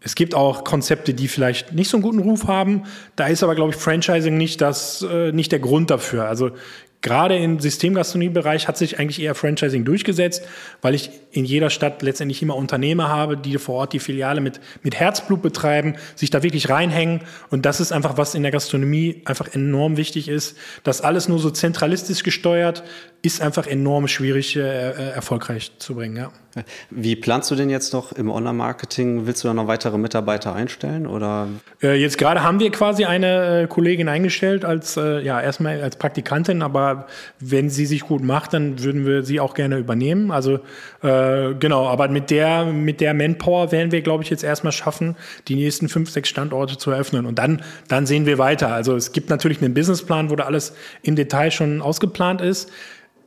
es 0.00 0.14
gibt 0.14 0.34
auch 0.34 0.62
Konzepte, 0.62 1.12
die 1.12 1.26
vielleicht 1.26 1.72
nicht 1.72 1.90
so 1.90 1.96
einen 1.96 2.02
guten 2.02 2.20
Ruf 2.20 2.46
haben. 2.46 2.84
Da 3.16 3.26
ist 3.26 3.42
aber, 3.42 3.56
glaube 3.56 3.72
ich, 3.72 3.76
Franchising 3.76 4.36
nicht, 4.36 4.60
das, 4.60 5.02
äh, 5.02 5.32
nicht 5.32 5.50
der 5.50 5.58
Grund 5.58 5.90
dafür. 5.90 6.26
Also 6.26 6.52
gerade 7.00 7.36
im 7.36 7.58
Systemgastronomiebereich 7.58 8.68
hat 8.68 8.76
sich 8.76 8.98
eigentlich 8.98 9.20
eher 9.20 9.34
Franchising 9.34 9.84
durchgesetzt, 9.84 10.44
weil 10.82 10.94
ich 10.94 11.10
in 11.32 11.44
jeder 11.44 11.70
Stadt 11.70 12.02
letztendlich 12.02 12.42
immer 12.42 12.56
Unternehmer 12.56 13.08
habe, 13.08 13.36
die 13.36 13.58
vor 13.58 13.76
Ort 13.76 13.92
die 13.92 13.98
Filiale 13.98 14.40
mit, 14.40 14.60
mit 14.82 14.94
Herzblut 14.94 15.42
betreiben, 15.42 15.96
sich 16.14 16.30
da 16.30 16.42
wirklich 16.42 16.68
reinhängen. 16.68 17.22
Und 17.50 17.66
das 17.66 17.80
ist 17.80 17.92
einfach, 17.92 18.16
was 18.16 18.34
in 18.34 18.42
der 18.42 18.52
Gastronomie 18.52 19.22
einfach 19.24 19.52
enorm 19.52 19.96
wichtig 19.96 20.28
ist. 20.28 20.56
Das 20.84 21.00
alles 21.00 21.28
nur 21.28 21.38
so 21.38 21.50
zentralistisch 21.50 22.22
gesteuert, 22.22 22.84
ist 23.20 23.42
einfach 23.42 23.66
enorm 23.66 24.06
schwierig, 24.06 24.56
äh, 24.56 24.60
äh, 24.60 25.10
erfolgreich 25.10 25.72
zu 25.78 25.96
bringen. 25.96 26.16
Ja. 26.16 26.30
Wie 26.90 27.16
planst 27.16 27.50
du 27.50 27.56
denn 27.56 27.68
jetzt 27.68 27.92
noch 27.92 28.12
im 28.12 28.30
Online-Marketing? 28.30 29.26
Willst 29.26 29.42
du 29.42 29.48
da 29.48 29.54
noch 29.54 29.66
weitere 29.66 29.98
Mitarbeiter 29.98 30.54
einstellen? 30.54 31.06
Oder? 31.06 31.48
Äh, 31.82 31.94
jetzt 32.00 32.16
gerade 32.16 32.42
haben 32.42 32.60
wir 32.60 32.70
quasi 32.70 33.04
eine 33.04 33.62
äh, 33.62 33.66
Kollegin 33.66 34.08
eingestellt 34.08 34.64
als, 34.64 34.96
äh, 34.96 35.20
ja, 35.20 35.40
erstmal 35.40 35.82
als 35.82 35.96
Praktikantin, 35.96 36.62
aber 36.62 37.06
wenn 37.40 37.70
sie 37.70 37.86
sich 37.86 38.02
gut 38.02 38.22
macht, 38.22 38.54
dann 38.54 38.82
würden 38.82 39.04
wir 39.04 39.24
sie 39.24 39.40
auch 39.40 39.54
gerne 39.54 39.78
übernehmen. 39.78 40.30
Also 40.30 40.60
äh, 41.02 41.54
genau, 41.58 41.88
aber 41.88 42.08
mit 42.08 42.30
der, 42.30 42.66
mit 42.66 43.00
der 43.00 43.14
Manpower 43.14 43.72
werden 43.72 43.90
wir, 43.90 44.00
glaube 44.02 44.22
ich, 44.22 44.30
jetzt 44.30 44.44
erstmal 44.44 44.72
schaffen, 44.72 45.16
die 45.48 45.56
nächsten 45.56 45.88
fünf, 45.88 46.10
sechs 46.10 46.28
Standorte 46.28 46.78
zu 46.78 46.92
eröffnen. 46.92 47.26
Und 47.26 47.38
dann, 47.38 47.62
dann 47.88 48.06
sehen 48.06 48.26
wir 48.26 48.38
weiter. 48.38 48.68
Also 48.68 48.94
es 48.94 49.12
gibt 49.12 49.28
natürlich 49.28 49.60
einen 49.60 49.74
Businessplan, 49.74 50.30
wo 50.30 50.36
da 50.36 50.44
alles 50.44 50.72
im 51.02 51.16
Detail 51.16 51.50
schon 51.50 51.82
ausgeplant 51.82 52.40
ist. 52.40 52.70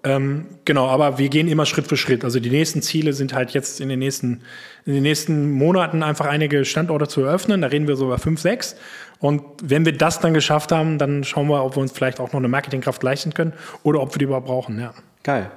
Ähm, 0.03 0.45
genau, 0.65 0.87
aber 0.87 1.19
wir 1.19 1.29
gehen 1.29 1.47
immer 1.47 1.65
Schritt 1.65 1.87
für 1.87 1.97
Schritt. 1.97 2.23
Also 2.23 2.39
die 2.39 2.49
nächsten 2.49 2.81
Ziele 2.81 3.13
sind 3.13 3.33
halt 3.33 3.51
jetzt 3.51 3.79
in 3.79 3.89
den 3.89 3.99
nächsten, 3.99 4.41
in 4.85 4.93
den 4.93 5.03
nächsten 5.03 5.51
Monaten 5.51 6.01
einfach 6.01 6.25
einige 6.25 6.65
Standorte 6.65 7.07
zu 7.07 7.21
eröffnen. 7.21 7.61
Da 7.61 7.67
reden 7.67 7.87
wir 7.87 7.95
so 7.95 8.05
über 8.05 8.17
fünf, 8.17 8.39
sechs. 8.39 8.75
Und 9.19 9.43
wenn 9.61 9.85
wir 9.85 9.95
das 9.95 10.19
dann 10.19 10.33
geschafft 10.33 10.71
haben, 10.71 10.97
dann 10.97 11.23
schauen 11.23 11.47
wir, 11.47 11.63
ob 11.63 11.75
wir 11.75 11.81
uns 11.81 11.91
vielleicht 11.91 12.19
auch 12.19 12.33
noch 12.33 12.39
eine 12.39 12.47
Marketingkraft 12.47 13.03
leisten 13.03 13.33
können 13.33 13.53
oder 13.83 14.01
ob 14.01 14.15
wir 14.15 14.19
die 14.19 14.25
überhaupt 14.25 14.47
brauchen. 14.47 14.79
Ja. 14.79 14.93
Geil. 15.23 15.51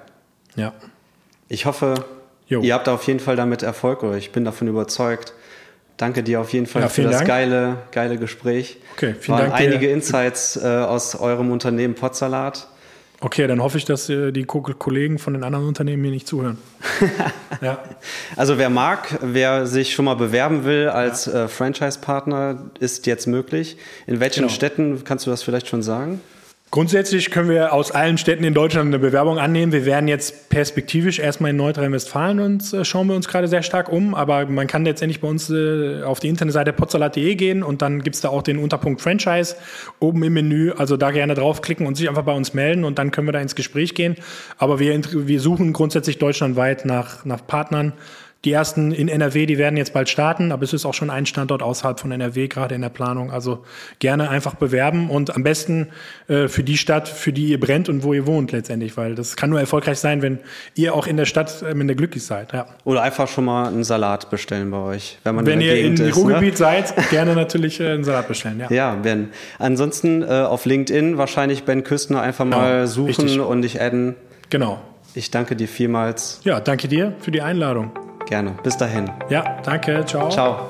Ja. 0.57 0.75
Ich 1.49 1.65
hoffe, 1.65 2.05
jo. 2.47 2.61
ihr 2.61 2.75
habt 2.75 2.89
auf 2.89 3.05
jeden 3.05 3.21
Fall 3.21 3.37
damit 3.37 3.63
Erfolg 3.63 4.03
oder 4.03 4.17
ich 4.17 4.33
bin 4.33 4.45
davon 4.45 4.69
überzeugt. 4.69 5.33
Danke 5.97 6.23
dir 6.23 6.41
auf 6.41 6.53
jeden 6.53 6.67
Fall 6.67 6.83
ja, 6.83 6.89
für 6.89 7.03
das 7.05 7.19
Dank. 7.19 7.29
geile, 7.29 7.79
geile 7.93 8.19
Gespräch. 8.19 8.79
Okay, 8.95 9.15
vielen 9.19 9.39
Waren 9.39 9.51
Dank. 9.51 9.61
einige 9.61 9.87
dir. 9.87 9.93
Insights 9.93 10.57
äh, 10.57 10.67
aus 10.67 11.15
eurem 11.15 11.51
Unternehmen 11.51 11.95
Potsalat. 11.95 12.69
Okay, 13.21 13.47
dann 13.47 13.63
hoffe 13.63 13.79
ich, 13.79 13.85
dass 13.85 14.09
äh, 14.09 14.33
die 14.33 14.45
Kollegen 14.45 15.19
von 15.19 15.33
den 15.33 15.45
anderen 15.45 15.67
Unternehmen 15.67 16.03
mir 16.03 16.11
nicht 16.11 16.27
zuhören. 16.27 16.59
ja. 17.63 17.79
Also 18.37 18.59
wer 18.59 18.71
mag, 18.71 19.19
wer 19.23 19.67
sich 19.67 19.95
schon 19.95 20.05
mal 20.05 20.15
bewerben 20.15 20.65
will 20.65 20.89
als 20.89 21.27
ja. 21.27 21.45
äh, 21.45 21.49
Franchise-Partner, 21.49 22.59
ist 22.81 23.07
jetzt 23.07 23.27
möglich. 23.27 23.79
In 24.07 24.21
welchen 24.21 24.43
genau. 24.43 24.53
Städten 24.53 25.05
kannst 25.05 25.27
du 25.27 25.31
das 25.31 25.43
vielleicht 25.43 25.69
schon 25.69 25.83
sagen? 25.83 26.21
Grundsätzlich 26.71 27.31
können 27.31 27.49
wir 27.49 27.73
aus 27.73 27.93
allen 27.93 28.19
Städten 28.19 28.43
in 28.43 28.53
Deutschland 28.53 28.89
eine 28.89 28.99
Bewerbung 28.99 29.39
annehmen. 29.39 29.71
Wir 29.71 29.87
werden 29.87 30.09
jetzt 30.09 30.49
perspektivisch 30.49 31.21
erstmal 31.21 31.51
in 31.51 31.57
Nordrhein-Westfalen 31.57 32.41
und 32.41 32.73
äh, 32.73 32.85
schauen 32.85 33.07
wir 33.07 33.15
uns 33.15 33.29
gerade 33.29 33.47
sehr 33.47 33.63
stark 33.63 33.89
um. 33.89 34.15
Aber 34.17 34.47
man 34.47 34.67
kann 34.67 34.85
letztendlich 34.85 35.21
bei 35.21 35.29
uns 35.29 35.51
äh, 35.51 36.03
auf 36.03 36.19
die 36.19 36.29
Internetseite 36.29 36.73
potsalat.de 36.73 37.37
gehen 37.37 37.63
und 37.63 37.81
dann 37.81 38.03
gibt 38.03 38.17
es 38.17 38.23
da 38.23 38.31
auch 38.31 38.43
den 38.43 38.59
Unterpunkt 38.59 39.01
Franchise 39.01 39.55
oben 40.01 40.25
im 40.25 40.33
Menü. 40.33 40.73
Also 40.73 40.97
da 40.97 41.13
gerne 41.13 41.35
draufklicken 41.35 41.87
und 41.87 41.97
sich 41.97 42.09
einfach 42.09 42.25
bei 42.25 42.35
uns 42.35 42.55
melden 42.55 42.85
und 42.85 42.99
dann 42.99 43.13
können 43.13 43.29
wir 43.29 43.33
da 43.33 43.41
ins 43.41 43.55
Gespräch 43.55 43.95
gehen. 43.95 44.17
Aber 44.59 44.81
wir, 44.81 45.01
wir 45.13 45.41
suchen 45.41 45.73
grundsätzlich 45.73 46.19
deutschlandweit 46.19 46.87
nach, 46.87 47.25
nach 47.25 47.47
Partnern 47.47 47.93
die 48.45 48.53
ersten 48.53 48.93
in 48.93 49.09
NRW, 49.09 49.47
die 49.47 49.57
werden 49.57 49.77
jetzt 49.77 49.93
bald 49.95 50.09
starten, 50.09 50.53
aber 50.53 50.63
es 50.63 50.73
ist 50.73 50.85
auch 50.85 50.93
schon 50.93 51.11
ein 51.11 51.25
Standort 51.27 51.63
außerhalb 51.63 51.99
von 51.99 52.13
NRW 52.13 52.49
gerade 52.49 52.75
in 52.75 52.83
der 52.83 52.91
Planung. 52.91 53.31
Also 53.31 53.65
gerne 53.99 54.29
einfach 54.29 54.55
bewerben 54.55 55.09
und 55.09 55.35
am 55.35 55.43
besten 55.43 55.89
äh, 56.29 56.49
für 56.49 56.63
die 56.63 56.77
Stadt, 56.77 57.09
für 57.09 57.33
die 57.33 57.47
ihr 57.47 57.59
brennt 57.59 57.89
und 57.89 58.03
wo 58.03 58.13
ihr 58.13 58.27
wohnt 58.27 58.53
letztendlich, 58.53 58.97
weil 58.97 59.15
das 59.15 59.37
kann 59.37 59.51
nur 59.51 59.61
erfolgreich 59.61 59.99
sein, 59.99 60.21
wenn 60.21 60.39
ihr 60.75 60.95
auch 60.95 61.07
in 61.07 61.17
der 61.17 61.25
Stadt 61.25 61.63
äh, 61.63 61.71
in 61.71 61.87
der 61.87 61.97
glücklich 61.97 62.25
seid. 62.25 62.53
Ja. 62.53 62.67
Oder 62.85 63.03
einfach 63.03 63.29
schon 63.29 63.47
mal 63.47 63.69
einen 63.69 63.85
Salat 63.85 64.31
bestellen 64.31 64.71
bei 64.71 64.79
euch. 64.79 65.19
Wenn, 65.25 65.35
man 65.37 65.47
wenn 65.47 65.61
in 65.61 65.67
ihr 65.67 65.75
Gegend 65.75 66.01
im 66.01 66.13
Ruhrgebiet 66.13 66.53
ne? 66.53 66.57
seid, 66.57 67.11
gerne 67.11 67.35
natürlich 67.35 67.81
äh, 67.81 67.93
einen 67.93 68.05
Salat 68.05 68.29
bestellen. 68.29 68.61
Ja, 68.61 68.71
ja 68.71 68.95
Ben. 68.95 69.31
Ansonsten 69.59 70.23
äh, 70.23 70.27
auf 70.27 70.67
LinkedIn 70.67 71.17
wahrscheinlich 71.17 71.65
Ben 71.65 71.83
Küstner 71.83 72.21
einfach 72.21 72.45
mal 72.45 72.71
ja, 72.71 72.87
suchen 72.87 73.07
richtig. 73.07 73.41
und 73.41 73.63
dich 73.63 73.81
adden. 73.81 74.17
Genau. 74.51 74.81
Ich 75.15 75.31
danke 75.31 75.57
dir 75.57 75.69
vielmals. 75.69 76.41
Ja, 76.45 76.61
danke 76.61 76.89
dir 76.89 77.15
für 77.21 77.31
die 77.31 77.41
Einladung. 77.41 77.93
Gerne. 78.27 78.53
Bis 78.63 78.77
dahin. 78.77 79.11
Ja, 79.29 79.57
danke. 79.65 80.05
Ciao. 80.07 80.29
Ciao. 80.31 80.69